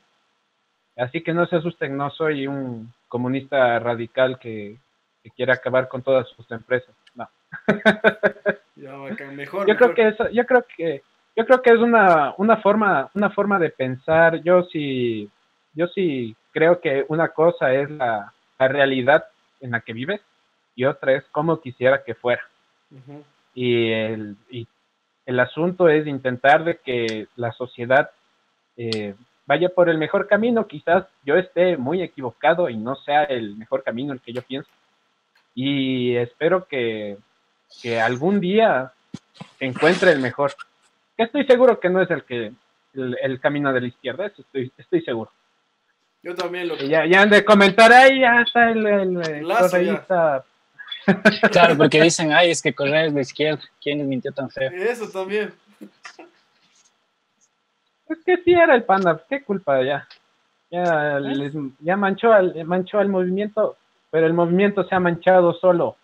así 0.97 1.21
que 1.21 1.33
no 1.33 1.45
se 1.47 1.57
asusten, 1.57 1.95
no 1.95 2.09
soy 2.09 2.47
un 2.47 2.93
comunista 3.07 3.79
radical 3.79 4.39
que, 4.39 4.77
quiere 5.37 5.53
acabar 5.53 5.87
con 5.87 6.01
todas 6.01 6.27
sus 6.29 6.51
empresas, 6.51 6.93
no. 7.15 7.29
mejor, 9.31 9.65
yo 9.65 9.77
creo 9.77 9.93
que 9.93 10.07
eso, 10.09 10.29
yo 10.29 10.45
creo 10.45 10.65
que 10.75 11.01
yo 11.35 11.45
creo 11.45 11.61
que 11.61 11.69
es 11.71 11.79
una, 11.79 12.33
una 12.37 12.57
forma 12.57 13.09
una 13.13 13.29
forma 13.29 13.57
de 13.57 13.69
pensar. 13.69 14.43
Yo 14.43 14.63
sí 14.63 15.29
yo 15.73 15.87
sí 15.87 16.35
creo 16.51 16.79
que 16.79 17.05
una 17.07 17.29
cosa 17.29 17.73
es 17.73 17.89
la, 17.89 18.33
realidad 18.59 19.25
en 19.59 19.71
la 19.71 19.81
que 19.81 19.91
vives 19.91 20.21
y 20.73 20.85
otra 20.85 21.11
es 21.11 21.25
cómo 21.33 21.59
quisiera 21.59 22.01
que 22.03 22.15
fuera. 22.15 22.41
y, 23.53 23.91
el, 23.91 24.37
y 24.49 24.65
el 25.25 25.39
asunto 25.41 25.89
es 25.89 26.07
intentar 26.07 26.63
de 26.63 26.77
que 26.77 27.27
la 27.35 27.51
sociedad 27.51 28.11
eh, 28.77 29.15
vaya 29.45 29.69
por 29.69 29.89
el 29.89 29.97
mejor 29.97 30.27
camino. 30.27 30.67
Quizás 30.67 31.05
yo 31.25 31.35
esté 31.35 31.75
muy 31.75 32.01
equivocado 32.01 32.69
y 32.69 32.77
no 32.77 32.95
sea 32.95 33.23
el 33.23 33.55
mejor 33.57 33.83
camino 33.83 34.13
el 34.13 34.21
que 34.21 34.33
yo 34.33 34.41
pienso. 34.41 34.69
Y 35.55 36.15
espero 36.15 36.65
que, 36.65 37.17
que 37.81 37.99
algún 37.99 38.39
día 38.39 38.93
encuentre 39.59 40.11
el 40.11 40.19
mejor. 40.19 40.53
Estoy 41.17 41.45
seguro 41.45 41.79
que 41.79 41.89
no 41.89 42.01
es 42.01 42.09
el 42.09 42.23
que 42.23 42.53
el, 42.93 43.39
camino 43.39 43.73
de 43.73 43.81
la 43.81 43.87
izquierda, 43.87 44.27
eso 44.27 44.41
estoy, 44.41 44.71
estoy 44.77 45.01
seguro. 45.01 45.31
Yo 46.23 46.33
también 46.33 46.69
lo 46.69 46.77
Ya, 46.77 47.05
ya 47.05 47.21
han 47.21 47.29
de 47.29 47.43
comentar 47.43 47.91
ahí, 47.91 48.21
ya 48.21 48.41
está 48.41 48.71
el, 48.71 48.85
el, 48.87 49.45
Claro, 51.51 51.77
porque 51.77 52.01
dicen, 52.01 52.31
ay, 52.31 52.51
es 52.51 52.61
que 52.61 52.73
Correa 52.73 53.05
es 53.05 53.13
de 53.13 53.21
izquierda. 53.21 53.61
¿Quién 53.81 53.97
les 53.97 54.07
mintió 54.07 54.31
tan 54.31 54.49
feo? 54.49 54.71
Eso 54.71 55.09
también. 55.09 55.53
Es 58.07 58.17
que 58.25 58.37
sí 58.37 58.53
era 58.53 58.73
el 58.73 58.83
panda, 58.83 59.21
qué 59.29 59.43
culpa 59.43 59.83
ya. 59.83 60.07
Ya, 60.71 61.19
¿Eh? 61.19 61.51
ya 61.79 61.97
manchó, 61.97 62.31
al, 62.31 62.63
manchó 62.65 62.99
al 62.99 63.09
movimiento, 63.09 63.77
pero 64.09 64.25
el 64.25 64.33
movimiento 64.33 64.87
se 64.87 64.95
ha 64.95 64.99
manchado 64.99 65.53
solo. 65.53 65.97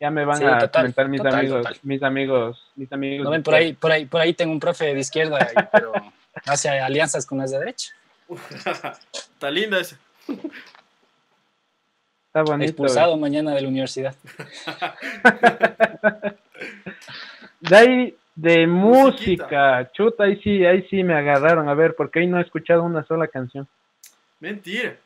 Ya 0.00 0.10
me 0.10 0.24
van 0.24 0.42
a 0.44 0.68
comentar 0.68 1.08
mis 1.08 1.20
amigos, 1.20 1.66
mis 1.82 2.02
amigos, 2.02 2.72
mis 2.76 2.92
amigos. 2.92 3.30
ven, 3.30 3.42
por 3.42 3.54
ahí, 3.54 3.72
por 3.72 3.92
ahí, 3.92 4.04
por 4.04 4.20
ahí 4.20 4.34
tengo 4.34 4.52
un 4.52 4.60
profe 4.60 4.92
de 4.94 5.00
izquierda, 5.00 5.38
pero 5.72 5.92
hace 6.44 6.68
alianzas 6.68 7.24
con 7.24 7.38
las 7.38 7.50
de 7.50 7.58
derecha. 7.58 7.95
Está 9.12 9.50
linda 9.50 9.80
ese. 9.80 9.96
Está 12.26 12.42
bonito. 12.42 12.70
Expulsado 12.70 13.16
mañana 13.16 13.54
de 13.54 13.62
la 13.62 13.68
universidad. 13.68 14.14
de 17.60 17.76
ahí, 17.76 18.16
de 18.34 18.66
música, 18.66 19.90
chuta, 19.92 20.24
ahí 20.24 20.40
sí, 20.42 20.64
ahí 20.64 20.86
sí 20.90 21.02
me 21.02 21.14
agarraron. 21.14 21.68
A 21.68 21.74
ver, 21.74 21.94
porque 21.96 22.20
ahí 22.20 22.26
no 22.26 22.38
he 22.38 22.42
escuchado 22.42 22.82
una 22.82 23.04
sola 23.06 23.28
canción. 23.28 23.66
Mentira. 24.40 24.96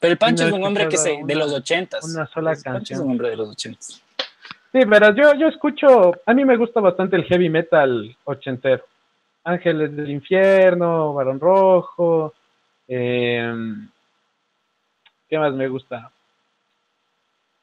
Pero 0.00 0.12
el 0.12 0.18
Pancho 0.18 0.46
es 0.46 0.52
un 0.52 0.64
hombre 0.64 0.88
que 0.88 0.96
se, 0.96 1.20
de 1.24 1.34
los 1.34 1.52
ochentas. 1.52 2.04
Una 2.04 2.26
sola 2.26 2.50
canción. 2.50 2.74
Pancho 2.74 2.94
es 2.94 3.00
un 3.00 3.10
hombre 3.12 3.30
de 3.30 3.36
los 3.36 3.48
ochentas. 3.50 4.02
Sí, 4.72 4.80
pero 4.90 5.14
yo, 5.14 5.34
yo 5.34 5.46
escucho, 5.46 6.12
a 6.26 6.34
mí 6.34 6.44
me 6.44 6.56
gusta 6.56 6.80
bastante 6.80 7.14
el 7.14 7.24
heavy 7.24 7.48
metal 7.48 8.16
ochentero. 8.24 8.84
Ángeles 9.44 9.94
del 9.94 10.10
Infierno, 10.10 11.12
Barón 11.12 11.38
Rojo, 11.38 12.32
eh, 12.88 13.52
¿qué 15.28 15.38
más 15.38 15.52
me 15.52 15.68
gusta? 15.68 16.10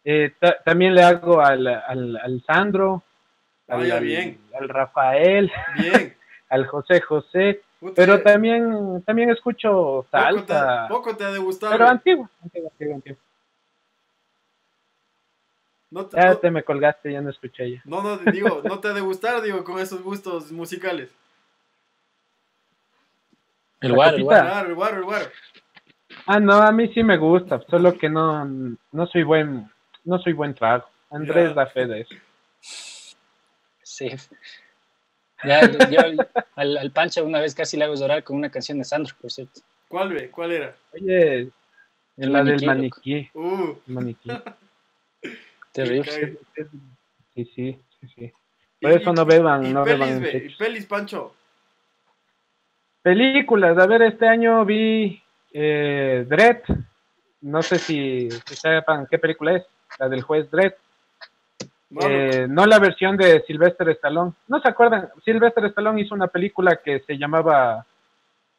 Eh, 0.04 0.34
también 0.64 0.96
le 0.96 1.04
hago 1.04 1.42
al, 1.42 1.68
al, 1.68 2.44
Sandro, 2.46 3.04
ah, 3.68 3.76
al, 3.76 4.04
bien. 4.04 4.40
al, 4.60 4.70
Rafael, 4.70 5.52
bien. 5.78 6.16
al 6.50 6.68
José 6.68 7.02
José, 7.02 7.62
pero 7.96 8.22
también 8.22 9.04
también 9.06 9.32
escucho 9.32 10.06
salsa. 10.12 10.88
Poco 10.88 11.16
te, 11.16 11.24
ha 11.24 11.32
de 11.32 11.40
gustar. 11.40 11.72
Pero 11.72 11.88
antiguo, 11.88 12.30
antiguo, 12.44 12.72
antiguo, 12.96 13.18
ya 16.14 16.36
te 16.36 16.52
me 16.52 16.64
colgaste, 16.64 17.12
ya 17.12 17.22
no 17.22 17.30
escuché 17.30 17.72
ya. 17.72 17.82
No, 17.86 18.02
no, 18.02 18.18
digo, 18.32 18.62
no 18.64 18.80
te 18.80 18.88
ha 18.88 18.94
de 18.94 19.02
gustar, 19.02 19.42
digo, 19.42 19.64
con 19.64 19.80
esos 19.80 20.02
gustos 20.02 20.52
musicales. 20.52 21.10
El 23.82 23.94
guaro, 23.94 24.18
el 24.18 24.24
guaro. 24.24 24.68
El 24.68 24.76
guaro, 24.76 24.98
el 24.98 25.04
guaro. 25.04 25.26
Ah, 26.26 26.40
no, 26.40 26.54
a 26.54 26.72
mí 26.72 26.88
sí 26.94 27.04
me 27.04 27.18
gusta, 27.18 27.62
solo 27.70 27.98
que 27.98 28.10
no, 28.10 28.46
no 28.46 29.08
soy 29.08 29.24
buen, 29.24 29.70
no 30.04 30.20
soy 30.20 30.34
buen 30.34 30.54
trago. 30.54 30.86
Andrés 31.10 31.54
da 31.56 31.66
fe 31.66 31.88
de 31.88 32.02
eso. 32.02 32.16
Sí. 33.82 34.10
Ya, 35.44 35.62
yo 35.90 36.00
al, 36.56 36.78
al, 36.78 36.92
Pancho 36.92 37.26
una 37.26 37.40
vez 37.40 37.56
casi 37.56 37.76
le 37.76 37.86
hago 37.86 37.96
llorar 37.96 38.24
con 38.24 38.38
una 38.38 38.50
canción 38.50 38.78
de 38.78 38.84
Sandro, 38.84 39.16
por 39.20 39.32
cierto. 39.32 39.62
¿Cuál, 39.88 40.14
ve? 40.14 40.30
¿Cuál 40.30 40.52
era? 40.52 40.76
Oye, 40.94 41.50
la 42.16 42.44
del 42.44 42.66
maniquí. 42.66 43.30
Uh. 43.34 43.76
maniquí. 43.88 44.30
Terrible. 45.74 46.38
Sí, 47.34 47.46
sí, 47.56 47.80
sí, 48.00 48.08
sí. 48.16 48.32
Por 48.80 48.92
eso 48.92 49.14
no 49.14 49.26
beban, 49.26 49.74
no 49.74 49.84
beban. 49.84 50.24
Pelis, 50.58 50.86
Pancho. 50.86 51.36
Películas, 53.02 53.78
a 53.78 53.88
ver, 53.88 54.04
este 54.04 54.28
año 54.28 54.64
vi 54.64 55.22
eh, 55.54 56.26
Dredd. 56.28 56.64
No 57.41 57.64
sé 57.64 57.80
si, 57.80 58.30
sepan 58.30 59.08
qué 59.10 59.18
película 59.18 59.56
es, 59.56 59.66
la 59.99 60.08
del 60.08 60.22
juez 60.22 60.49
Dredd. 60.52 60.74
Eh, 61.99 62.45
no 62.47 62.66
la 62.66 62.80
versión 62.80 63.18
de 63.18 63.41
Sylvester 63.45 63.89
Stallone. 63.89 64.34
¿No 64.47 64.62
se 64.62 64.70
acuerdan? 64.70 65.10
Sylvester 65.26 65.66
Stallone 65.66 66.02
hizo 66.02 66.16
una 66.16 66.28
película 66.28 66.78
que 66.78 66.99
se 67.02 67.18
llamaba, 67.18 67.86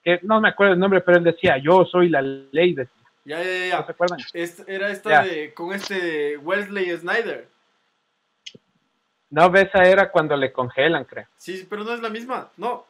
que 0.02 0.18
no 0.22 0.40
me 0.40 0.48
acuerdo 0.48 0.74
el 0.74 0.80
nombre, 0.80 1.00
pero 1.00 1.18
él 1.18 1.24
decía, 1.24 1.56
yo 1.58 1.84
soy 1.84 2.08
la 2.08 2.20
ley 2.20 2.74
de... 2.74 2.88
Ya, 3.24 3.42
ya, 3.42 3.66
ya. 3.68 3.78
¿No 3.78 3.86
se 3.86 3.92
acuerdan? 3.92 4.18
era 4.66 4.90
esta 4.90 5.22
de, 5.22 5.54
con 5.54 5.72
este 5.72 6.36
Wesley 6.38 6.94
Snyder. 6.96 7.48
No, 9.30 9.54
esa 9.54 9.84
era 9.84 10.10
cuando 10.10 10.36
le 10.36 10.52
congelan, 10.52 11.04
creo. 11.04 11.26
Sí, 11.36 11.66
pero 11.70 11.84
no 11.84 11.94
es 11.94 12.02
la 12.02 12.10
misma, 12.10 12.50
no. 12.58 12.84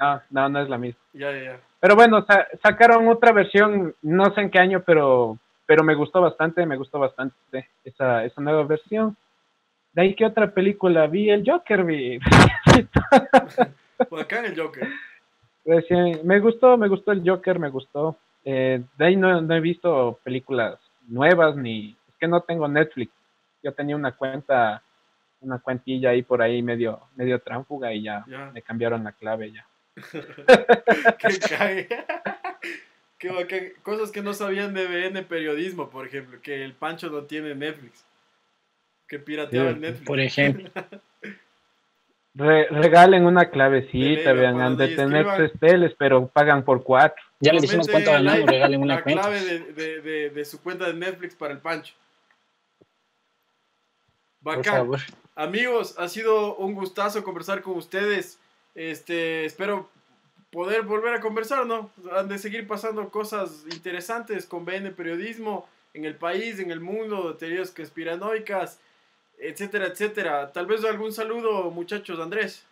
No, 0.00 0.20
no, 0.30 0.48
no 0.48 0.60
es 0.60 0.68
la 0.68 0.78
misma. 0.78 1.00
Ya, 1.12 1.30
ya, 1.32 1.42
ya. 1.42 1.60
Pero 1.80 1.96
bueno, 1.96 2.24
sacaron 2.62 3.08
otra 3.08 3.32
versión, 3.32 3.94
no 4.02 4.34
sé 4.34 4.40
en 4.40 4.50
qué 4.50 4.58
año, 4.58 4.82
pero, 4.86 5.38
pero 5.66 5.84
me 5.84 5.94
gustó 5.94 6.20
bastante, 6.20 6.64
me 6.64 6.76
gustó 6.76 6.98
bastante 6.98 7.68
esa, 7.84 8.24
esa 8.24 8.40
nueva 8.40 8.64
versión. 8.64 9.16
De 9.92 10.02
ahí 10.02 10.14
que 10.14 10.24
otra 10.24 10.50
película 10.50 11.06
vi, 11.06 11.30
el 11.30 11.44
Joker 11.46 11.84
vi. 11.84 12.18
Por 14.08 14.20
acá 14.20 14.40
en 14.40 14.46
el 14.46 14.60
Joker. 14.60 14.88
me 16.24 16.40
gustó, 16.40 16.76
me 16.76 16.88
gustó 16.88 17.12
el 17.12 17.22
Joker, 17.28 17.58
me 17.58 17.68
gustó. 17.68 18.16
Eh, 18.44 18.82
de 18.96 19.04
ahí 19.04 19.16
no, 19.16 19.40
no 19.40 19.54
he 19.54 19.60
visto 19.60 20.18
películas 20.24 20.78
nuevas 21.06 21.56
ni 21.56 21.96
es 22.08 22.14
que 22.18 22.26
no 22.26 22.40
tengo 22.40 22.66
Netflix. 22.66 23.12
Yo 23.62 23.72
tenía 23.72 23.96
una 23.96 24.12
cuenta, 24.12 24.82
una 25.40 25.58
cuentilla 25.58 26.10
ahí 26.10 26.22
por 26.22 26.42
ahí 26.42 26.62
medio, 26.62 27.00
medio 27.14 27.40
tránfuga 27.40 27.92
y 27.92 28.02
ya, 28.02 28.24
ya. 28.26 28.50
me 28.52 28.62
cambiaron 28.62 29.04
la 29.04 29.12
clave 29.12 29.52
ya. 29.52 29.66
Qué 33.18 33.72
Cosas 33.82 34.10
que 34.10 34.22
no 34.22 34.34
sabían 34.34 34.74
de 34.74 34.86
BN 34.86 35.22
Periodismo, 35.22 35.88
por 35.88 36.06
ejemplo, 36.06 36.40
que 36.42 36.62
el 36.64 36.74
Pancho 36.74 37.08
no 37.08 37.22
tiene 37.22 37.54
Netflix. 37.54 38.04
Que 39.08 39.18
pirateaba 39.18 39.70
el 39.70 39.80
Netflix. 39.80 40.06
Por 40.06 40.20
ejemplo. 40.20 40.70
regalen 42.34 43.24
una 43.26 43.48
clavecita, 43.48 44.32
vean, 44.32 44.76
de 44.76 44.88
tener 44.88 45.26
tres 45.36 45.52
teles, 45.60 45.94
pero 45.96 46.26
pagan 46.26 46.64
por 46.64 46.82
cuatro. 46.82 47.22
Ya 47.40 47.52
les 47.52 47.62
dijimos 47.62 47.88
cuánto 47.88 48.10
ganamos, 48.10 48.46
regalen 48.46 48.82
una 48.82 48.96
la 48.96 49.02
clave 49.02 49.40
de, 49.40 50.00
de, 50.00 50.30
de, 50.30 50.44
su 50.44 50.60
cuenta 50.60 50.86
de 50.86 50.94
Netflix 50.94 51.34
para 51.34 51.54
el 51.54 51.60
Pancho. 51.60 51.94
Bacán. 54.40 54.90
Amigos, 55.36 55.94
ha 55.98 56.08
sido 56.08 56.56
un 56.56 56.74
gustazo 56.74 57.22
conversar 57.24 57.62
con 57.62 57.76
ustedes. 57.76 58.38
Este, 58.74 59.44
espero 59.44 59.88
poder 60.50 60.82
volver 60.82 61.14
a 61.14 61.20
conversar, 61.20 61.66
¿no? 61.66 61.90
Han 62.12 62.28
de 62.28 62.38
seguir 62.38 62.66
pasando 62.66 63.08
cosas 63.10 63.64
interesantes 63.72 64.46
con 64.46 64.64
BN 64.64 64.92
Periodismo 64.92 65.66
en 65.94 66.04
el 66.04 66.14
país, 66.14 66.58
en 66.58 66.70
el 66.70 66.80
mundo, 66.80 67.34
teorías 67.36 67.70
conspiranoicas, 67.70 68.78
etcétera, 69.38 69.86
etcétera. 69.86 70.52
Tal 70.52 70.66
vez 70.66 70.84
algún 70.84 71.12
saludo, 71.12 71.70
muchachos, 71.70 72.18
Andrés. 72.18 72.64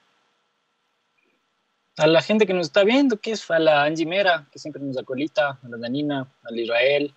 A 1.99 2.07
la 2.07 2.23
gente 2.23 2.47
que 2.47 2.55
nos 2.55 2.69
está 2.69 2.85
viendo, 2.85 3.19
que 3.19 3.33
es 3.33 3.51
a 3.51 3.59
la 3.59 3.85
Angie 3.85 4.07
Mera, 4.07 4.47
que 4.51 4.59
siempre 4.59 4.83
nos 4.83 4.97
acolita, 4.97 5.59
a 5.63 5.69
la 5.69 5.77
Danina, 5.77 6.27
al 6.45 6.59
Israel, 6.59 7.15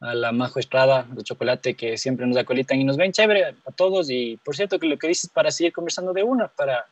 a 0.00 0.14
la 0.14 0.32
Majo 0.32 0.58
Estrada 0.58 1.06
de 1.08 1.22
Chocolate, 1.22 1.74
que 1.74 1.96
siempre 1.96 2.26
nos 2.26 2.36
acolitan 2.36 2.80
y 2.80 2.84
nos 2.84 2.96
ven 2.96 3.12
chévere 3.12 3.56
a 3.64 3.72
todos. 3.72 4.10
Y 4.10 4.36
por 4.44 4.54
cierto, 4.54 4.78
que 4.78 4.86
lo 4.86 4.98
que 4.98 5.08
dices 5.08 5.30
para 5.30 5.50
seguir 5.50 5.72
conversando 5.72 6.12
de 6.12 6.22
una, 6.22 6.48
para 6.48 6.86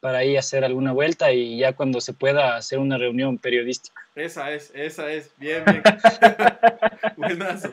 para 0.00 0.18
ahí 0.18 0.36
hacer 0.36 0.64
alguna 0.64 0.92
vuelta 0.92 1.32
y 1.32 1.58
ya 1.58 1.72
cuando 1.72 2.00
se 2.00 2.12
pueda 2.12 2.56
hacer 2.56 2.78
una 2.78 2.98
reunión 2.98 3.38
periodística. 3.38 4.00
Esa 4.14 4.52
es, 4.52 4.72
esa 4.74 5.10
es, 5.10 5.34
bien, 5.38 5.64
bien. 5.64 5.82
Buenazo. 7.16 7.72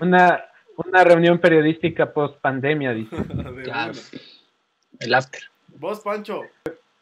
Una, 0.00 0.44
una 0.76 1.04
reunión 1.04 1.38
periodística 1.38 2.12
post 2.12 2.40
pandemia, 2.40 2.92
dice. 2.92 3.16
claro. 3.64 3.92
El 4.98 5.14
after. 5.14 5.42
Vos, 5.68 6.00
Pancho. 6.00 6.42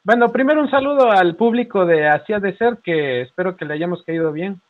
Bueno, 0.04 0.30
primero 0.30 0.60
un 0.60 0.70
saludo 0.70 1.10
al 1.10 1.36
público 1.36 1.84
de 1.84 2.08
Hacía 2.08 2.38
de 2.38 2.56
Ser, 2.56 2.78
que 2.78 3.22
espero 3.22 3.56
que 3.56 3.64
le 3.64 3.74
hayamos 3.74 4.02
caído 4.04 4.32
bien. 4.32 4.60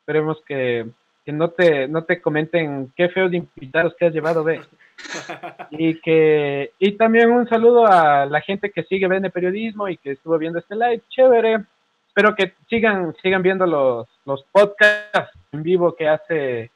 Esperemos 0.00 0.42
que, 0.46 0.88
no, 1.26 1.50
te, 1.50 1.86
no 1.86 2.04
te 2.04 2.20
comenten 2.20 2.92
qué 2.96 3.08
feos 3.08 3.30
de 3.30 3.36
invitados 3.38 3.94
que 3.96 4.06
has 4.06 4.12
llevado, 4.12 4.42
ve. 4.42 4.60
y 5.70 6.00
que 6.00 6.72
y 6.78 6.92
también 6.92 7.30
un 7.30 7.48
saludo 7.48 7.86
a 7.86 8.26
la 8.26 8.40
gente 8.40 8.70
que 8.70 8.84
sigue 8.84 9.08
Vende 9.08 9.30
Periodismo 9.30 9.88
y 9.88 9.96
que 9.96 10.12
estuvo 10.12 10.38
viendo 10.38 10.58
este 10.58 10.74
live, 10.74 11.02
chévere. 11.08 11.64
Espero 12.08 12.34
que 12.34 12.54
sigan 12.68 13.14
sigan 13.22 13.42
viendo 13.42 13.66
los, 13.66 14.08
los 14.24 14.44
podcasts 14.52 15.38
en 15.52 15.62
vivo 15.62 15.94
que 15.96 16.08
hace 16.08 16.70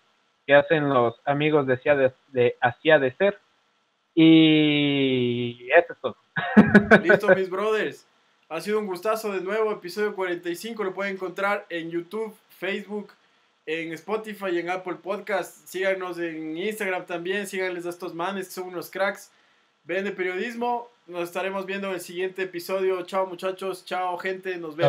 que 0.46 0.54
hacen 0.54 0.88
los 0.88 1.20
amigos 1.24 1.66
de 1.66 1.74
Hacia 1.74 1.96
de, 1.96 2.12
de, 2.32 2.56
de 3.00 3.16
Ser. 3.16 3.38
Y 4.14 5.68
eso 5.76 5.92
es 5.92 5.98
todo. 6.00 6.16
Listo, 7.02 7.28
mis 7.34 7.50
brothers. 7.50 8.06
Ha 8.48 8.60
sido 8.60 8.78
un 8.78 8.86
gustazo 8.86 9.32
de 9.32 9.40
nuevo. 9.40 9.72
Episodio 9.72 10.14
45 10.14 10.84
lo 10.84 10.94
pueden 10.94 11.14
encontrar 11.14 11.66
en 11.68 11.90
YouTube, 11.90 12.34
Facebook, 12.48 13.12
en 13.66 13.92
Spotify 13.92 14.46
y 14.52 14.58
en 14.60 14.70
Apple 14.70 14.96
Podcast. 15.02 15.66
Síganos 15.66 16.18
en 16.18 16.56
Instagram 16.56 17.04
también. 17.04 17.46
Síganles 17.46 17.84
a 17.86 17.90
estos 17.90 18.14
manes 18.14 18.48
son 18.48 18.68
unos 18.68 18.90
cracks. 18.90 19.30
Ven 19.84 20.04
de 20.04 20.12
periodismo. 20.12 20.88
Nos 21.06 21.24
estaremos 21.24 21.66
viendo 21.66 21.88
en 21.88 21.94
el 21.94 22.00
siguiente 22.00 22.42
episodio. 22.42 23.02
Chao, 23.02 23.26
muchachos. 23.26 23.84
Chao, 23.84 24.16
gente. 24.18 24.56
Nos 24.56 24.76
vemos. 24.76 24.84